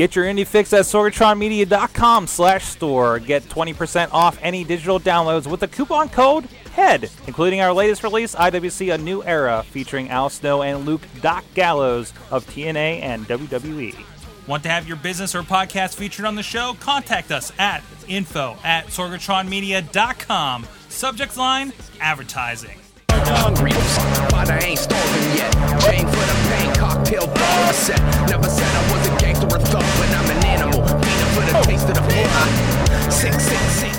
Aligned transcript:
Get 0.00 0.16
your 0.16 0.24
indie 0.24 0.46
fix 0.46 0.72
at 0.72 0.86
sorgatronmedia.com 0.86 2.26
slash 2.26 2.64
store. 2.64 3.18
Get 3.18 3.42
20% 3.50 4.08
off 4.12 4.38
any 4.40 4.64
digital 4.64 4.98
downloads 4.98 5.46
with 5.46 5.60
the 5.60 5.68
coupon 5.68 6.08
code 6.08 6.48
HEAD, 6.74 7.10
including 7.26 7.60
our 7.60 7.70
latest 7.70 8.02
release, 8.02 8.34
IWC 8.34 8.94
A 8.94 8.96
New 8.96 9.22
Era, 9.22 9.62
featuring 9.68 10.08
Al 10.08 10.30
Snow 10.30 10.62
and 10.62 10.86
Luke 10.86 11.02
Doc 11.20 11.44
Gallows 11.52 12.14
of 12.30 12.46
TNA 12.46 13.02
and 13.02 13.26
WWE. 13.26 13.94
Want 14.46 14.62
to 14.62 14.70
have 14.70 14.88
your 14.88 14.96
business 14.96 15.34
or 15.34 15.42
podcast 15.42 15.96
featured 15.96 16.24
on 16.24 16.34
the 16.34 16.42
show? 16.42 16.78
Contact 16.80 17.30
us 17.30 17.52
at 17.58 17.84
info 18.08 18.56
at 18.64 18.86
sorgatronmedia.com. 18.86 20.66
Subject 20.88 21.36
line, 21.36 21.74
advertising. 22.00 22.78
hungry, 23.10 23.72
but 24.30 24.50
I 24.50 24.60
ain't 24.64 24.78
starving 24.78 25.36
yet. 25.36 25.52
Chain 25.84 26.06
for 26.06 26.16
the 26.16 26.48
pain, 26.48 26.74
cocktail 26.74 27.26
bar 27.26 27.72
set. 27.72 28.00
Never 28.28 28.48
said 28.48 28.66
I 28.66 28.92
was 28.92 29.08
a 29.08 29.20
gangster 29.20 29.46
or 29.46 29.58
thug, 29.58 29.79
For 31.50 31.62
taste 31.62 31.88
of 31.88 31.96
the. 31.96 32.02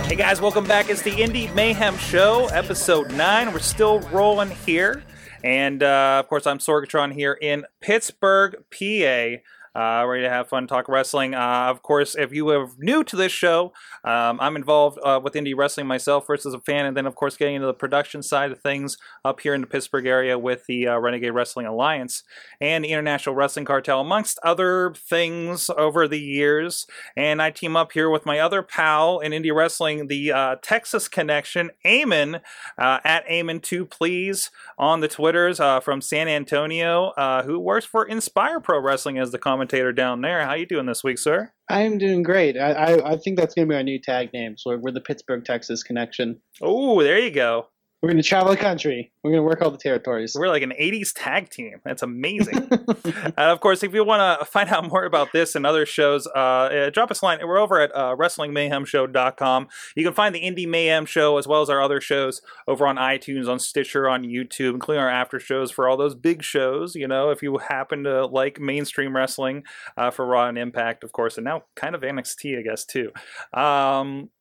Hey 0.08 0.16
guys, 0.16 0.40
welcome 0.40 0.64
back. 0.64 0.90
It's 0.90 1.02
the 1.02 1.12
Indie 1.12 1.54
Mayhem 1.54 1.98
Show, 1.98 2.46
episode 2.46 3.12
9. 3.12 3.52
We're 3.52 3.60
still 3.60 4.00
rolling 4.00 4.52
here. 4.52 5.04
And 5.44 5.84
uh, 5.84 6.22
of 6.24 6.30
course, 6.30 6.48
I'm 6.48 6.60
Sorgatron 6.60 7.12
here 7.12 7.34
in 7.34 7.66
Pittsburgh, 7.82 8.56
PA. 8.72 9.42
Uh, 9.74 10.06
ready 10.06 10.24
to 10.24 10.30
have 10.30 10.48
fun, 10.48 10.66
talk 10.68 10.88
wrestling. 10.88 11.34
Uh, 11.34 11.68
of 11.68 11.82
course, 11.82 12.16
if 12.16 12.32
you 12.32 12.48
are 12.52 12.70
new 12.78 13.04
to 13.04 13.18
this 13.18 13.34
show, 13.34 13.74
um, 14.04 14.40
I'm 14.40 14.56
involved 14.56 15.00
uh, 15.04 15.20
with 15.24 15.34
indie 15.34 15.56
wrestling 15.56 15.88
myself, 15.88 16.26
first 16.26 16.46
as 16.46 16.54
a 16.54 16.60
fan, 16.60 16.86
and 16.86 16.98
then, 16.98 17.06
of 17.06 17.16
course, 17.16 17.38
getting 17.38 17.56
into 17.56 17.68
the 17.68 17.74
production 17.74 18.24
side 18.24 18.52
of 18.52 18.60
things 18.60 18.98
up 19.24 19.42
here 19.42 19.54
in 19.54 19.62
the 19.62 19.68
Pittsburgh 19.68 20.06
area 20.06 20.38
with 20.38 20.66
the 20.68 20.88
uh, 20.88 20.98
Renegade 20.98 21.34
Wrestling 21.34 21.66
Alliance 21.66 22.24
and 22.60 22.84
the 22.84 22.90
International 22.90 23.36
Wrestling 23.36 23.66
Cartel, 23.66 24.02
amongst 24.02 24.40
other 24.44 24.94
things 24.96 25.70
over 25.78 26.08
the 26.08 26.20
years. 26.20 26.88
And 27.16 27.42
I 27.42 27.52
team 27.52 27.76
up 27.76 27.92
here 27.92 28.10
with 28.10 28.26
my 28.26 28.40
other 28.40 28.64
pal 28.64 29.20
in 29.20 29.32
indie 29.32 29.54
wrestling, 29.54 30.08
the 30.08 30.32
uh, 30.32 30.56
Texas 30.62 31.08
connection, 31.08 31.72
Eamon, 31.86 32.42
uh, 32.78 33.00
at 33.04 33.28
Eamon2 33.28 33.90
Please 33.90 34.50
on 34.78 35.02
the 35.02 35.08
Twitters 35.08 35.60
uh, 35.60 35.80
from 35.80 36.02
San 36.02 36.28
Antonio, 36.28 37.10
uh, 37.10 37.44
who 37.44 37.60
works 37.60 37.86
for 37.86 38.06
Inspire 38.06 38.60
Pro 38.60 38.80
Wrestling 38.80 39.20
as 39.20 39.32
the 39.32 39.38
commentator 39.38 39.92
down 39.92 40.22
there. 40.22 40.46
How 40.46 40.54
you 40.54 40.66
doing 40.66 40.86
this 40.86 41.04
week, 41.04 41.20
sir? 41.20 41.52
I 41.72 41.82
am 41.82 41.98
doing 41.98 42.22
great. 42.22 42.58
I, 42.58 42.72
I, 42.72 43.12
I 43.14 43.18
think 43.18 43.38
that's 43.38 43.56
going 43.56 43.68
to 43.68 43.72
be 43.72 43.76
our 43.76 43.84
new 43.84 44.00
tag 44.00 44.34
name. 44.34 44.58
So 44.58 44.72
we're, 44.72 44.78
we're 44.80 44.92
the 44.92 45.02
Pittsburgh, 45.02 45.44
Texas 45.46 45.84
connection. 45.84 46.42
Oh, 46.62 47.02
there 47.02 47.20
you 47.20 47.32
go. 47.32 47.68
We're 48.02 48.10
going 48.10 48.22
to 48.22 48.28
travel 48.28 48.50
the 48.50 48.58
country. 48.58 49.12
We're 49.24 49.30
going 49.30 49.44
to 49.44 49.48
work 49.48 49.62
all 49.62 49.70
the 49.70 49.78
territories. 49.78 50.36
We're 50.36 50.48
like 50.48 50.64
an 50.64 50.74
80s 50.80 51.12
tag 51.16 51.50
team. 51.50 51.82
That's 51.86 52.02
amazing. 52.02 52.68
and 52.72 53.34
of 53.38 53.60
course, 53.60 53.84
if 53.84 53.94
you 53.94 54.04
want 54.04 54.40
to 54.40 54.46
find 54.46 54.70
out 54.70 54.90
more 54.90 55.06
about 55.06 55.32
this 55.34 55.54
and 55.54 55.68
other 55.68 55.86
shows, 55.86 56.26
uh, 56.36 56.40
uh, 56.40 56.90
drop 56.90 57.12
us 57.12 57.22
a 57.22 57.26
line. 57.26 57.40
We're 57.44 57.60
over 57.60 57.80
at 57.80 57.92
uh, 57.94 58.16
WrestlingMayhemShow.com. 58.16 59.68
You 59.96 60.04
can 60.04 60.14
find 60.14 60.34
the 60.34 60.42
Indie 60.42 60.68
Mayhem 60.68 61.06
Show 61.06 61.38
as 61.38 61.48
well 61.48 61.62
as 61.62 61.70
our 61.70 61.80
other 61.80 62.02
shows 62.02 62.42
over 62.68 62.88
on 62.88 62.96
iTunes, 62.96 63.48
on 63.48 63.60
Stitcher, 63.60 64.10
on 64.10 64.24
YouTube, 64.24 64.74
including 64.74 65.04
our 65.04 65.10
after 65.10 65.40
shows 65.40 65.70
for 65.70 65.88
all 65.88 65.96
those 65.96 66.16
big 66.16 66.42
shows. 66.42 66.96
You 66.96 67.08
know, 67.08 67.30
if 67.30 67.44
you 67.44 67.56
happen 67.60 68.04
to 68.06 68.26
like 68.26 68.60
mainstream 68.60 69.16
wrestling 69.16 69.64
uh, 69.96 70.10
for 70.10 70.26
Raw 70.26 70.48
and 70.48 70.58
Impact, 70.58 71.04
of 71.04 71.12
course, 71.12 71.38
and 71.38 71.46
now 71.46 71.66
kind 71.76 71.94
of 71.94 72.02
NXT, 72.02 72.58
I 72.58 72.64
guess, 72.64 72.84
too. 72.84 73.12
Um, 73.54 74.32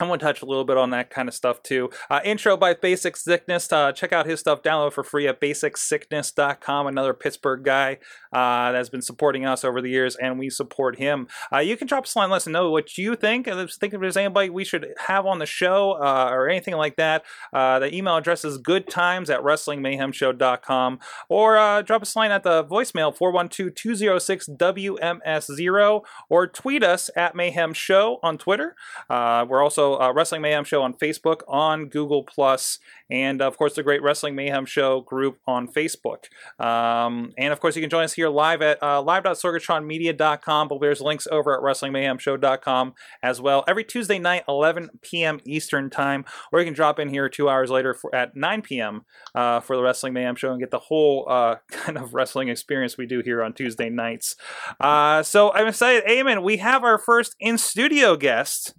I 0.00 0.06
want 0.06 0.20
to 0.20 0.26
touch 0.26 0.42
a 0.42 0.46
little 0.46 0.64
bit 0.64 0.76
on 0.76 0.90
that 0.90 1.10
kind 1.10 1.28
of 1.28 1.34
stuff 1.34 1.60
too. 1.62 1.90
Uh, 2.08 2.20
intro 2.24 2.56
by 2.56 2.72
Basic 2.72 3.16
Sickness. 3.16 3.72
Uh, 3.72 3.90
check 3.90 4.12
out 4.12 4.26
his 4.26 4.38
stuff. 4.38 4.62
Download 4.62 4.92
for 4.92 5.02
free 5.02 5.26
at 5.26 5.40
basicsickness.com. 5.40 6.86
Another 6.86 7.12
Pittsburgh 7.12 7.64
guy 7.64 7.98
uh, 8.32 8.70
that's 8.70 8.90
been 8.90 9.02
supporting 9.02 9.44
us 9.44 9.64
over 9.64 9.82
the 9.82 9.90
years, 9.90 10.14
and 10.14 10.38
we 10.38 10.50
support 10.50 10.98
him. 10.98 11.26
Uh, 11.52 11.58
you 11.58 11.76
can 11.76 11.88
drop 11.88 12.04
us 12.04 12.14
a 12.14 12.18
line. 12.18 12.30
Let 12.30 12.36
us 12.36 12.46
know 12.46 12.70
what 12.70 12.96
you 12.96 13.16
think. 13.16 13.46
Think 13.46 13.94
if 13.94 14.00
there's 14.00 14.16
anybody 14.16 14.50
we 14.50 14.64
should 14.64 14.94
have 15.06 15.26
on 15.26 15.40
the 15.40 15.46
show 15.46 15.98
uh, 16.00 16.28
or 16.30 16.48
anything 16.48 16.76
like 16.76 16.94
that. 16.94 17.24
Uh, 17.52 17.80
the 17.80 17.92
email 17.92 18.16
address 18.16 18.44
is 18.44 18.58
goodtimes 18.58 19.30
at 19.30 19.40
wrestlingmayhemshow.com 19.40 21.00
or 21.28 21.82
drop 21.82 22.02
us 22.02 22.14
a 22.14 22.18
line 22.18 22.30
at 22.30 22.44
the 22.44 22.62
voicemail 22.64 23.16
412-206-WMS0 23.16 26.02
or 26.28 26.46
tweet 26.46 26.84
us 26.84 27.10
at 27.16 27.34
Mayhem 27.34 27.72
Show 27.72 28.20
on 28.22 28.38
Twitter. 28.38 28.76
we're 29.08 29.62
also 29.62 29.87
uh, 29.96 30.12
Wrestling 30.12 30.42
Mayhem 30.42 30.64
Show 30.64 30.82
on 30.82 30.94
Facebook, 30.94 31.40
on 31.48 31.86
Google 31.88 32.22
Plus, 32.22 32.78
and 33.10 33.40
of 33.40 33.56
course 33.56 33.74
the 33.74 33.82
Great 33.82 34.02
Wrestling 34.02 34.34
Mayhem 34.34 34.66
Show 34.66 35.00
group 35.00 35.38
on 35.46 35.68
Facebook. 35.68 36.24
Um, 36.58 37.32
and 37.38 37.52
of 37.52 37.60
course 37.60 37.76
you 37.76 37.82
can 37.82 37.90
join 37.90 38.04
us 38.04 38.14
here 38.14 38.28
live 38.28 38.62
at 38.62 38.82
uh, 38.82 39.00
live.sorgatronmedia.com, 39.02 40.68
but 40.68 40.80
there's 40.80 41.00
links 41.00 41.26
over 41.30 41.54
at 41.54 41.62
WrestlingMayhemShow.com 41.62 42.94
as 43.22 43.40
well. 43.40 43.64
Every 43.66 43.84
Tuesday 43.84 44.18
night, 44.18 44.44
11 44.48 44.90
p.m. 45.02 45.40
Eastern 45.44 45.90
Time, 45.90 46.24
or 46.52 46.60
you 46.60 46.64
can 46.64 46.74
drop 46.74 46.98
in 46.98 47.08
here 47.08 47.28
two 47.28 47.48
hours 47.48 47.70
later 47.70 47.94
for, 47.94 48.14
at 48.14 48.36
9 48.36 48.62
p.m. 48.62 49.04
Uh, 49.34 49.60
for 49.60 49.76
the 49.76 49.82
Wrestling 49.82 50.12
Mayhem 50.12 50.36
Show 50.36 50.50
and 50.50 50.60
get 50.60 50.70
the 50.70 50.78
whole 50.78 51.26
uh, 51.28 51.56
kind 51.70 51.98
of 51.98 52.14
wrestling 52.14 52.48
experience 52.48 52.96
we 52.96 53.06
do 53.06 53.20
here 53.20 53.42
on 53.42 53.52
Tuesday 53.52 53.88
nights. 53.88 54.36
Uh, 54.80 55.22
so 55.22 55.52
I'm 55.52 55.66
excited, 55.66 56.04
Eamon. 56.04 56.42
We 56.42 56.58
have 56.58 56.84
our 56.84 56.98
first 56.98 57.36
in 57.40 57.58
studio 57.58 58.16
guest. 58.16 58.74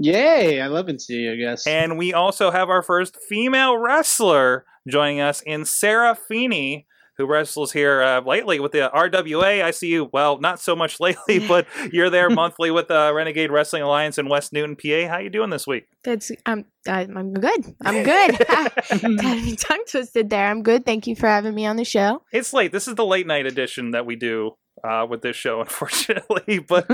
Yay! 0.00 0.60
I 0.60 0.68
love 0.68 0.86
NC, 0.86 1.32
I 1.32 1.36
guess. 1.36 1.66
And 1.66 1.98
we 1.98 2.14
also 2.14 2.52
have 2.52 2.70
our 2.70 2.82
first 2.82 3.18
female 3.28 3.76
wrestler 3.76 4.64
joining 4.86 5.20
us 5.20 5.42
in 5.42 5.64
Sarah 5.64 6.14
Feeney, 6.14 6.86
who 7.16 7.26
wrestles 7.26 7.72
here 7.72 8.00
uh, 8.00 8.20
lately 8.20 8.60
with 8.60 8.70
the 8.70 8.88
RWA. 8.94 9.60
I 9.62 9.72
see 9.72 9.88
you, 9.88 10.08
well, 10.12 10.38
not 10.38 10.60
so 10.60 10.76
much 10.76 11.00
lately, 11.00 11.40
but 11.40 11.66
you're 11.92 12.10
there 12.10 12.30
monthly 12.34 12.70
with 12.70 12.86
the 12.86 13.12
Renegade 13.12 13.50
Wrestling 13.50 13.82
Alliance 13.82 14.18
in 14.18 14.28
West 14.28 14.52
Newton, 14.52 14.76
PA. 14.76 15.08
How 15.08 15.18
you 15.18 15.30
doing 15.30 15.50
this 15.50 15.66
week? 15.66 15.88
That's 16.04 16.30
um, 16.46 16.64
I, 16.86 17.00
I'm 17.00 17.34
good. 17.34 17.74
I'm 17.84 18.04
good. 18.04 18.38
Got 19.18 19.42
me 19.42 19.56
tongue 19.56 19.82
twisted 19.90 20.30
there. 20.30 20.46
I'm 20.46 20.62
good. 20.62 20.86
Thank 20.86 21.08
you 21.08 21.16
for 21.16 21.26
having 21.26 21.56
me 21.56 21.66
on 21.66 21.74
the 21.74 21.84
show. 21.84 22.22
It's 22.32 22.52
late. 22.52 22.70
This 22.70 22.86
is 22.86 22.94
the 22.94 23.04
late 23.04 23.26
night 23.26 23.46
edition 23.46 23.90
that 23.90 24.06
we 24.06 24.14
do 24.14 24.52
uh, 24.84 25.06
with 25.08 25.22
this 25.22 25.36
show, 25.36 25.60
unfortunately. 25.62 26.58
but 26.68 26.90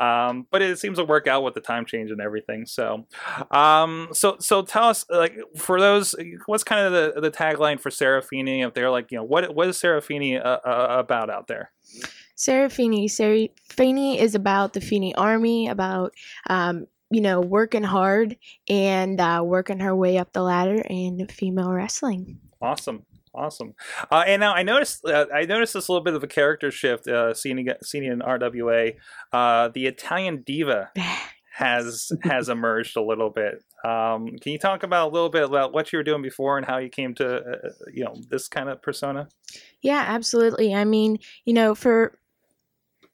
um, 0.00 0.46
but 0.50 0.62
it 0.62 0.78
seems 0.78 0.98
to 0.98 1.04
work 1.04 1.26
out 1.26 1.42
with 1.42 1.54
the 1.54 1.60
time 1.60 1.84
change 1.86 2.10
and 2.10 2.20
everything. 2.20 2.66
So 2.66 3.06
um, 3.50 4.08
so 4.12 4.36
so 4.40 4.62
tell 4.62 4.84
us 4.84 5.04
like 5.08 5.36
for 5.56 5.80
those, 5.80 6.14
what's 6.46 6.64
kind 6.64 6.86
of 6.86 6.92
the, 6.92 7.20
the 7.20 7.30
tagline 7.30 7.80
for 7.80 7.90
Serafini? 7.90 8.66
If 8.66 8.74
they're 8.74 8.90
like 8.90 9.10
you 9.10 9.18
know 9.18 9.24
what 9.24 9.54
what 9.54 9.68
is 9.68 9.80
Serafini 9.80 10.38
uh, 10.38 10.58
uh, 10.64 10.86
about 10.98 11.30
out 11.30 11.46
there? 11.46 11.70
Serafini. 12.36 13.04
Serafini 13.06 14.18
is 14.18 14.34
about 14.34 14.72
the 14.72 14.80
Feeney 14.80 15.14
Army, 15.14 15.68
about 15.68 16.14
um, 16.48 16.86
you 17.10 17.20
know 17.20 17.40
working 17.40 17.82
hard 17.82 18.36
and 18.68 19.20
uh, 19.20 19.42
working 19.44 19.80
her 19.80 19.94
way 19.94 20.18
up 20.18 20.32
the 20.32 20.42
ladder 20.42 20.82
in 20.88 21.26
female 21.28 21.72
wrestling. 21.72 22.40
Awesome. 22.60 23.04
Awesome. 23.34 23.74
Uh, 24.10 24.22
and 24.26 24.40
now 24.40 24.54
I 24.54 24.62
noticed 24.62 25.04
uh, 25.04 25.26
I 25.34 25.44
noticed 25.44 25.74
this 25.74 25.88
little 25.88 26.04
bit 26.04 26.14
of 26.14 26.22
a 26.22 26.28
character 26.28 26.70
shift 26.70 27.08
uh, 27.08 27.34
seeing 27.34 27.68
seeing 27.82 28.04
in 28.04 28.20
RWA. 28.20 28.94
Uh, 29.32 29.68
the 29.68 29.86
Italian 29.86 30.42
diva 30.42 30.90
has 31.54 32.12
has 32.22 32.48
emerged 32.48 32.96
a 32.96 33.02
little 33.02 33.30
bit. 33.30 33.64
Um, 33.84 34.36
can 34.40 34.52
you 34.52 34.58
talk 34.58 34.82
about 34.82 35.10
a 35.10 35.12
little 35.12 35.30
bit 35.30 35.42
about 35.42 35.72
what 35.72 35.92
you 35.92 35.98
were 35.98 36.04
doing 36.04 36.22
before 36.22 36.56
and 36.56 36.66
how 36.66 36.78
you 36.78 36.88
came 36.88 37.14
to 37.16 37.36
uh, 37.36 37.68
you 37.92 38.04
know 38.04 38.14
this 38.30 38.46
kind 38.46 38.68
of 38.68 38.80
persona? 38.82 39.28
Yeah, 39.82 40.04
absolutely. 40.06 40.72
I 40.72 40.84
mean, 40.84 41.18
you 41.44 41.54
know, 41.54 41.74
for 41.74 42.18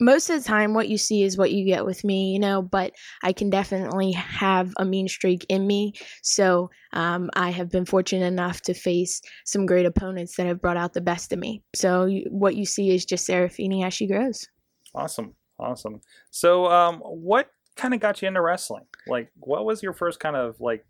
most 0.01 0.31
of 0.31 0.43
the 0.43 0.49
time 0.49 0.75
what 0.75 0.89
you 0.89 0.99
see 0.99 1.23
is 1.23 1.37
what 1.37 1.53
you 1.53 1.65
get 1.65 1.85
with 1.85 2.03
me 2.05 2.33
you 2.33 2.39
know 2.39 2.63
but 2.63 2.93
i 3.23 3.33
can 3.33 3.51
definitely 3.51 4.13
have 4.13 4.73
a 4.79 4.85
mean 4.85 5.09
streak 5.09 5.45
in 5.49 5.67
me. 5.67 5.93
So 6.23 6.71
um, 6.93 7.31
i 7.35 7.51
have 7.51 7.71
been 7.71 7.85
fortunate 7.85 8.27
enough 8.27 8.61
to 8.63 8.75
face 8.75 9.21
some 9.45 9.67
great 9.67 9.87
opponents 9.87 10.37
that 10.37 10.47
have 10.47 10.61
brought 10.61 10.77
out 10.77 10.93
the 10.93 11.01
best 11.01 11.33
of 11.33 11.39
me. 11.39 11.63
So 11.75 12.07
you, 12.07 12.27
what 12.31 12.57
you 12.57 12.65
see 12.65 12.91
is 12.91 13.05
just 13.05 13.29
serafini 13.29 13.85
as 13.85 13.95
she 13.95 14.07
grows. 14.07 14.47
Awesome. 14.95 15.35
Awesome. 15.59 16.01
So 16.31 16.67
um, 16.67 17.01
what 17.01 17.51
kind 17.77 17.95
of 17.95 18.01
got 18.01 18.23
you 18.23 18.29
into 18.29 18.41
wrestling? 18.41 18.85
Like 19.07 19.31
what 19.39 19.65
was 19.65 19.83
your 19.83 19.93
first 19.93 20.21
kind 20.21 20.37
of 20.37 20.61
like 20.61 20.85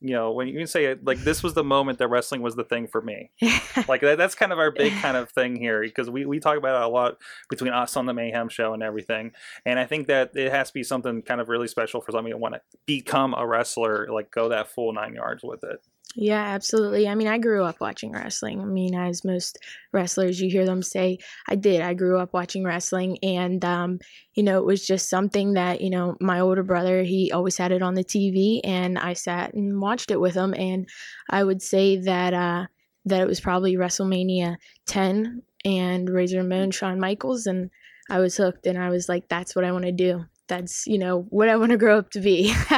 you 0.00 0.14
know 0.14 0.32
when 0.32 0.48
you 0.48 0.66
say 0.66 0.86
it 0.86 1.04
like 1.04 1.18
this 1.18 1.42
was 1.42 1.54
the 1.54 1.64
moment 1.64 1.98
that 1.98 2.08
wrestling 2.08 2.42
was 2.42 2.56
the 2.56 2.64
thing 2.64 2.86
for 2.86 3.00
me. 3.00 3.30
Like 3.88 4.02
that, 4.02 4.18
that's 4.18 4.34
kind 4.34 4.52
of 4.52 4.58
our 4.58 4.70
big 4.70 4.92
kind 5.00 5.16
of 5.16 5.30
thing 5.30 5.56
here 5.56 5.80
because 5.80 6.10
we, 6.10 6.26
we 6.26 6.38
talk 6.38 6.56
about 6.58 6.82
it 6.82 6.84
a 6.84 6.88
lot 6.88 7.18
between 7.48 7.72
us 7.72 7.96
on 7.96 8.06
the 8.06 8.12
mayhem 8.12 8.48
show 8.48 8.74
and 8.74 8.82
everything. 8.82 9.32
And 9.64 9.78
i 9.78 9.86
think 9.86 10.08
that 10.08 10.36
it 10.36 10.50
has 10.50 10.68
to 10.68 10.74
be 10.74 10.82
something 10.82 11.22
kind 11.22 11.40
of 11.40 11.48
really 11.48 11.68
special 11.68 12.00
for 12.00 12.12
somebody 12.12 12.32
to 12.32 12.38
want 12.38 12.54
to 12.54 12.60
become 12.86 13.34
a 13.34 13.46
wrestler 13.46 14.08
like 14.12 14.30
go 14.30 14.48
that 14.48 14.68
full 14.68 14.92
nine 14.92 15.14
yards 15.14 15.42
with 15.42 15.62
it 15.64 15.80
yeah, 16.16 16.42
absolutely. 16.42 17.06
I 17.08 17.14
mean, 17.14 17.28
I 17.28 17.38
grew 17.38 17.62
up 17.62 17.80
watching 17.80 18.10
wrestling. 18.12 18.60
I 18.60 18.64
mean, 18.64 18.94
as 18.96 19.24
most 19.24 19.58
wrestlers, 19.92 20.40
you 20.40 20.50
hear 20.50 20.66
them 20.66 20.82
say, 20.82 21.18
I 21.48 21.54
did. 21.54 21.82
I 21.82 21.94
grew 21.94 22.18
up 22.18 22.32
watching 22.34 22.64
wrestling. 22.64 23.16
And, 23.22 23.64
um, 23.64 24.00
you 24.34 24.42
know, 24.42 24.58
it 24.58 24.64
was 24.66 24.84
just 24.84 25.08
something 25.08 25.52
that, 25.54 25.80
you 25.80 25.88
know, 25.88 26.16
my 26.20 26.40
older 26.40 26.64
brother, 26.64 27.04
he 27.04 27.30
always 27.30 27.56
had 27.56 27.70
it 27.70 27.80
on 27.80 27.94
the 27.94 28.02
TV 28.02 28.60
and 28.64 28.98
I 28.98 29.12
sat 29.12 29.54
and 29.54 29.80
watched 29.80 30.10
it 30.10 30.20
with 30.20 30.34
him. 30.34 30.52
And 30.54 30.88
I 31.28 31.44
would 31.44 31.62
say 31.62 31.96
that, 31.98 32.34
uh, 32.34 32.66
that 33.04 33.20
it 33.20 33.28
was 33.28 33.40
probably 33.40 33.76
WrestleMania 33.76 34.56
10 34.86 35.42
and 35.64 36.08
Razor 36.10 36.38
Ramon, 36.38 36.72
Shawn 36.72 36.98
Michaels. 36.98 37.46
And 37.46 37.70
I 38.10 38.18
was 38.18 38.36
hooked, 38.36 38.66
and 38.66 38.76
I 38.76 38.90
was 38.90 39.08
like, 39.08 39.28
"That's 39.28 39.54
what 39.54 39.64
I 39.64 39.70
want 39.70 39.84
to 39.84 39.92
do. 39.92 40.24
That's 40.50 40.86
you 40.86 40.98
know 40.98 41.26
what 41.30 41.48
I 41.48 41.56
want 41.56 41.70
to 41.70 41.78
grow 41.78 41.98
up 41.98 42.10
to 42.10 42.20
be." 42.20 42.52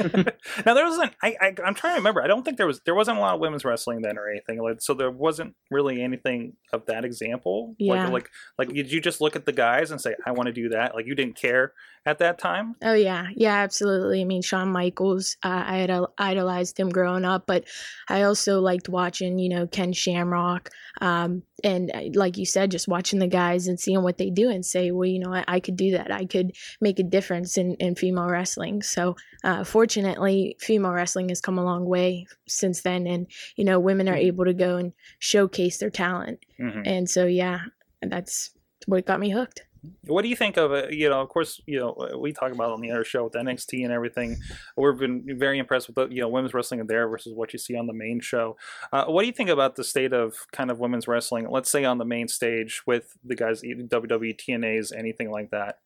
now 0.00 0.74
there 0.74 0.84
wasn't. 0.84 1.12
I, 1.22 1.36
I 1.40 1.54
I'm 1.64 1.74
trying 1.74 1.92
to 1.92 1.98
remember. 1.98 2.22
I 2.22 2.26
don't 2.26 2.42
think 2.42 2.56
there 2.56 2.66
was 2.66 2.80
there 2.84 2.94
wasn't 2.94 3.18
a 3.18 3.20
lot 3.20 3.34
of 3.34 3.40
women's 3.40 3.64
wrestling 3.64 4.02
then 4.02 4.18
or 4.18 4.28
anything. 4.28 4.60
Like 4.60 4.80
so, 4.80 4.94
there 4.94 5.10
wasn't 5.10 5.54
really 5.70 6.02
anything 6.02 6.54
of 6.72 6.86
that 6.86 7.04
example. 7.04 7.76
Yeah. 7.78 8.08
Like 8.08 8.12
like 8.12 8.30
like 8.58 8.68
did 8.74 8.90
you 8.90 9.00
just 9.00 9.20
look 9.20 9.36
at 9.36 9.46
the 9.46 9.52
guys 9.52 9.90
and 9.90 10.00
say, 10.00 10.14
I 10.26 10.32
want 10.32 10.46
to 10.46 10.52
do 10.52 10.70
that? 10.70 10.94
Like 10.94 11.06
you 11.06 11.14
didn't 11.14 11.36
care 11.36 11.74
at 12.08 12.18
that 12.18 12.38
time. 12.38 12.74
Oh 12.82 12.94
yeah, 12.94 13.26
yeah, 13.36 13.56
absolutely. 13.56 14.22
I 14.22 14.24
mean, 14.24 14.42
Shawn 14.42 14.70
Michaels, 14.70 15.36
uh, 15.44 15.62
I 15.66 15.76
had 15.76 15.90
idolized 16.16 16.80
him 16.80 16.88
growing 16.88 17.24
up, 17.24 17.46
but 17.46 17.64
I 18.08 18.22
also 18.22 18.60
liked 18.60 18.88
watching, 18.88 19.38
you 19.38 19.50
know, 19.50 19.66
Ken 19.66 19.92
Shamrock, 19.92 20.70
um, 21.02 21.42
and 21.62 21.90
uh, 21.94 22.00
like 22.14 22.38
you 22.38 22.46
said, 22.46 22.70
just 22.70 22.88
watching 22.88 23.18
the 23.18 23.26
guys 23.26 23.66
and 23.66 23.78
seeing 23.78 24.02
what 24.02 24.18
they 24.18 24.30
do 24.30 24.48
and 24.48 24.64
say, 24.64 24.90
well, 24.90 25.08
you 25.08 25.18
know, 25.18 25.34
I, 25.34 25.44
I 25.46 25.60
could 25.60 25.76
do 25.76 25.92
that. 25.92 26.10
I 26.10 26.24
could 26.24 26.52
make 26.80 26.98
a 26.98 27.02
difference 27.02 27.17
in, 27.20 27.74
in 27.74 27.94
female 27.94 28.28
wrestling. 28.28 28.82
So, 28.82 29.16
uh, 29.44 29.64
fortunately, 29.64 30.56
female 30.60 30.92
wrestling 30.92 31.28
has 31.28 31.40
come 31.40 31.58
a 31.58 31.64
long 31.64 31.84
way 31.84 32.26
since 32.46 32.82
then, 32.82 33.06
and 33.06 33.26
you 33.56 33.64
know, 33.64 33.78
women 33.78 34.08
are 34.08 34.16
able 34.16 34.44
to 34.44 34.54
go 34.54 34.76
and 34.76 34.92
showcase 35.18 35.78
their 35.78 35.90
talent. 35.90 36.44
Mhm. 36.60 36.82
And 36.84 37.10
so, 37.10 37.26
yeah, 37.26 37.60
that's 38.02 38.50
what 38.86 39.06
got 39.06 39.20
me 39.20 39.30
hooked. 39.30 39.62
What 40.06 40.22
do 40.22 40.28
you 40.28 40.36
think 40.36 40.56
of 40.56 40.72
it? 40.72 40.92
You 40.92 41.08
know, 41.08 41.20
of 41.20 41.28
course, 41.28 41.60
you 41.66 41.78
know 41.78 42.18
we 42.18 42.32
talk 42.32 42.52
about 42.52 42.70
it 42.70 42.74
on 42.74 42.80
the 42.80 42.90
other 42.90 43.04
show 43.04 43.24
with 43.24 43.34
NXT 43.34 43.84
and 43.84 43.92
everything. 43.92 44.38
We've 44.76 44.98
been 44.98 45.38
very 45.38 45.58
impressed 45.58 45.86
with 45.86 45.96
the 45.96 46.08
you 46.08 46.20
know 46.20 46.28
women's 46.28 46.54
wrestling 46.54 46.84
there 46.86 47.08
versus 47.08 47.34
what 47.34 47.52
you 47.52 47.58
see 47.58 47.76
on 47.76 47.86
the 47.86 47.92
main 47.92 48.20
show. 48.20 48.56
Uh, 48.92 49.04
what 49.06 49.22
do 49.22 49.26
you 49.26 49.32
think 49.32 49.50
about 49.50 49.76
the 49.76 49.84
state 49.84 50.12
of 50.12 50.34
kind 50.52 50.70
of 50.70 50.78
women's 50.78 51.06
wrestling? 51.06 51.48
Let's 51.48 51.70
say 51.70 51.84
on 51.84 51.98
the 51.98 52.04
main 52.04 52.28
stage 52.28 52.82
with 52.86 53.16
the 53.24 53.36
guys 53.36 53.62
WWE, 53.62 54.36
TNA's, 54.36 54.92
anything 54.92 55.30
like 55.30 55.50
that. 55.50 55.78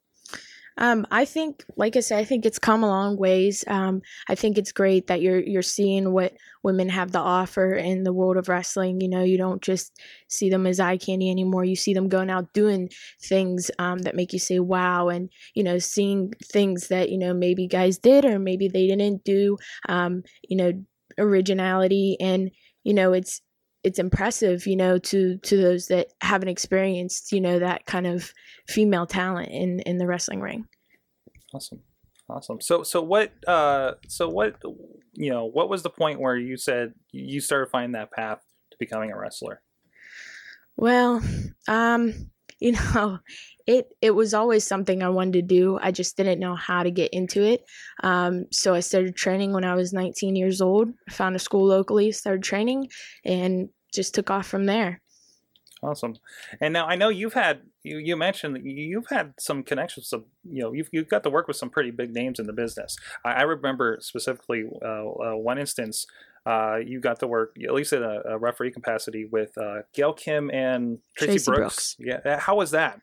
Um, 0.78 1.06
I 1.10 1.24
think, 1.24 1.64
like 1.76 1.96
I 1.96 2.00
said, 2.00 2.18
I 2.18 2.24
think 2.24 2.46
it's 2.46 2.58
come 2.58 2.82
a 2.82 2.88
long 2.88 3.16
ways. 3.16 3.64
Um, 3.66 4.02
I 4.28 4.34
think 4.34 4.58
it's 4.58 4.72
great 4.72 5.06
that 5.06 5.20
you're 5.20 5.40
you're 5.40 5.62
seeing 5.62 6.12
what 6.12 6.32
women 6.62 6.88
have 6.88 7.12
to 7.12 7.18
offer 7.18 7.74
in 7.74 8.04
the 8.04 8.12
world 8.12 8.36
of 8.36 8.48
wrestling. 8.48 9.00
You 9.00 9.08
know, 9.08 9.22
you 9.22 9.36
don't 9.38 9.62
just 9.62 9.98
see 10.28 10.50
them 10.50 10.66
as 10.66 10.80
eye 10.80 10.96
candy 10.96 11.30
anymore. 11.30 11.64
You 11.64 11.76
see 11.76 11.94
them 11.94 12.08
going 12.08 12.30
out 12.30 12.52
doing 12.52 12.88
things 13.22 13.70
um, 13.78 13.98
that 14.00 14.16
make 14.16 14.32
you 14.32 14.38
say 14.38 14.58
wow, 14.60 15.08
and 15.08 15.30
you 15.54 15.62
know, 15.62 15.78
seeing 15.78 16.32
things 16.52 16.88
that 16.88 17.10
you 17.10 17.18
know 17.18 17.34
maybe 17.34 17.66
guys 17.66 17.98
did 17.98 18.24
or 18.24 18.38
maybe 18.38 18.68
they 18.68 18.86
didn't 18.86 19.24
do. 19.24 19.58
Um, 19.88 20.22
you 20.48 20.56
know, 20.56 20.72
originality, 21.18 22.16
and 22.20 22.50
you 22.84 22.94
know, 22.94 23.12
it's 23.12 23.40
it's 23.84 23.98
impressive, 23.98 24.66
you 24.66 24.76
know, 24.76 24.98
to 24.98 25.38
to 25.38 25.56
those 25.56 25.88
that 25.88 26.08
haven't 26.20 26.48
experienced, 26.48 27.32
you 27.32 27.40
know, 27.40 27.58
that 27.58 27.86
kind 27.86 28.06
of 28.06 28.32
female 28.68 29.06
talent 29.06 29.50
in 29.50 29.80
in 29.80 29.98
the 29.98 30.06
wrestling 30.06 30.40
ring. 30.40 30.66
Awesome, 31.54 31.80
awesome. 32.28 32.60
So 32.60 32.82
so 32.82 33.02
what 33.02 33.32
uh 33.46 33.92
so 34.08 34.28
what 34.28 34.56
you 35.12 35.30
know 35.30 35.46
what 35.46 35.68
was 35.68 35.82
the 35.82 35.90
point 35.90 36.20
where 36.20 36.36
you 36.36 36.56
said 36.56 36.94
you 37.10 37.40
started 37.40 37.70
finding 37.70 37.92
that 37.92 38.12
path 38.12 38.40
to 38.70 38.76
becoming 38.78 39.10
a 39.10 39.18
wrestler? 39.18 39.62
Well, 40.76 41.22
um, 41.68 42.30
you 42.62 42.72
know, 42.72 43.18
it 43.66 43.88
it 44.00 44.12
was 44.12 44.34
always 44.34 44.66
something 44.66 45.02
I 45.02 45.08
wanted 45.08 45.34
to 45.34 45.42
do. 45.42 45.78
I 45.80 45.90
just 45.90 46.16
didn't 46.16 46.40
know 46.40 46.54
how 46.54 46.82
to 46.82 46.90
get 46.90 47.12
into 47.12 47.42
it. 47.42 47.64
Um, 48.02 48.46
so 48.50 48.74
I 48.74 48.80
started 48.80 49.16
training 49.16 49.52
when 49.52 49.64
I 49.64 49.74
was 49.74 49.92
19 49.92 50.36
years 50.36 50.60
old. 50.60 50.88
I 51.08 51.12
found 51.12 51.36
a 51.36 51.38
school 51.38 51.66
locally, 51.66 52.12
started 52.12 52.42
training, 52.42 52.88
and 53.24 53.68
just 53.92 54.14
took 54.14 54.30
off 54.30 54.46
from 54.46 54.66
there. 54.66 55.00
Awesome. 55.82 56.14
And 56.60 56.72
now 56.72 56.86
I 56.86 56.94
know 56.94 57.08
you've 57.08 57.34
had 57.34 57.62
you, 57.82 57.98
you 57.98 58.16
mentioned 58.16 58.54
that 58.54 58.64
you've 58.64 59.08
had 59.08 59.34
some 59.40 59.64
connections. 59.64 60.08
Some 60.08 60.26
you 60.44 60.62
know 60.62 60.72
you've 60.72 60.88
you've 60.92 61.08
got 61.08 61.24
to 61.24 61.30
work 61.30 61.48
with 61.48 61.56
some 61.56 61.70
pretty 61.70 61.90
big 61.90 62.14
names 62.14 62.38
in 62.38 62.46
the 62.46 62.52
business. 62.52 62.96
I, 63.24 63.32
I 63.32 63.42
remember 63.42 63.98
specifically 64.00 64.64
uh, 64.80 65.08
uh, 65.08 65.36
one 65.36 65.58
instance. 65.58 66.06
Uh, 66.44 66.78
you 66.84 67.00
got 67.00 67.20
to 67.20 67.26
work 67.26 67.56
at 67.62 67.72
least 67.72 67.92
in 67.92 68.02
a, 68.02 68.20
a 68.30 68.38
referee 68.38 68.72
capacity 68.72 69.26
with 69.30 69.56
uh, 69.58 69.82
Gail 69.94 70.12
Kim 70.12 70.50
and 70.50 70.98
Tracy, 71.16 71.32
Tracy 71.32 71.50
Brooks. 71.50 71.96
Brooks. 71.96 72.22
Yeah, 72.24 72.40
how 72.40 72.56
was 72.56 72.72
that? 72.72 73.00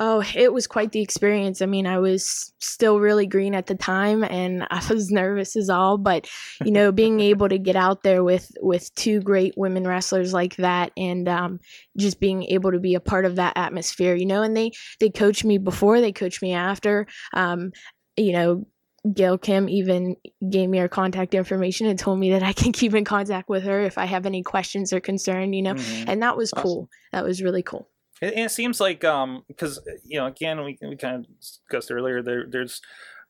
Oh, 0.00 0.22
it 0.36 0.52
was 0.52 0.68
quite 0.68 0.92
the 0.92 1.00
experience. 1.00 1.60
I 1.60 1.66
mean, 1.66 1.84
I 1.84 1.98
was 1.98 2.52
still 2.60 3.00
really 3.00 3.26
green 3.26 3.52
at 3.52 3.66
the 3.66 3.74
time 3.74 4.22
and 4.22 4.64
I 4.70 4.80
was 4.88 5.10
nervous 5.10 5.56
as 5.56 5.68
all, 5.68 5.98
but 5.98 6.28
you 6.64 6.70
know, 6.70 6.92
being 6.92 7.18
able 7.32 7.48
to 7.48 7.58
get 7.58 7.74
out 7.74 8.04
there 8.04 8.22
with 8.22 8.50
with 8.60 8.94
two 8.94 9.20
great 9.20 9.54
women 9.56 9.86
wrestlers 9.86 10.32
like 10.32 10.56
that 10.56 10.92
and 10.96 11.28
um, 11.28 11.58
just 11.96 12.20
being 12.20 12.44
able 12.44 12.70
to 12.70 12.78
be 12.78 12.94
a 12.94 13.00
part 13.00 13.24
of 13.24 13.36
that 13.36 13.54
atmosphere, 13.56 14.14
you 14.14 14.26
know, 14.26 14.42
and 14.42 14.56
they 14.56 14.70
they 15.00 15.10
coached 15.10 15.44
me 15.44 15.58
before, 15.58 16.00
they 16.00 16.12
coached 16.12 16.42
me 16.42 16.52
after. 16.52 17.06
Um, 17.32 17.72
you 18.16 18.32
know, 18.32 18.66
Gail 19.14 19.38
Kim 19.38 19.68
even 19.68 20.16
gave 20.50 20.68
me 20.68 20.78
her 20.78 20.88
contact 20.88 21.34
information 21.34 21.86
and 21.86 21.98
told 21.98 22.18
me 22.18 22.30
that 22.32 22.42
I 22.42 22.52
can 22.52 22.72
keep 22.80 22.94
in 22.94 23.04
contact 23.04 23.48
with 23.48 23.62
her 23.64 23.80
if 23.80 23.96
I 23.98 24.04
have 24.04 24.26
any 24.26 24.42
questions 24.42 24.92
or 24.92 25.00
concern, 25.00 25.52
you 25.52 25.62
know. 25.62 25.74
Mhm. 25.74 26.04
And 26.08 26.22
that 26.22 26.36
was 26.36 26.52
Awesome. 26.52 26.62
cool. 26.62 26.88
That 27.12 27.24
was 27.24 27.42
really 27.42 27.62
cool. 27.62 27.88
It, 28.20 28.36
it 28.36 28.50
seems 28.50 28.80
like 28.80 29.04
um 29.04 29.44
because 29.48 29.80
you 30.04 30.18
know 30.18 30.26
again 30.26 30.62
we 30.64 30.78
we 30.82 30.96
kind 30.96 31.16
of 31.16 31.26
discussed 31.40 31.90
earlier 31.92 32.22
there 32.22 32.46
there's 32.48 32.80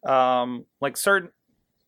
um 0.06 0.64
like 0.80 0.96
certain 0.96 1.30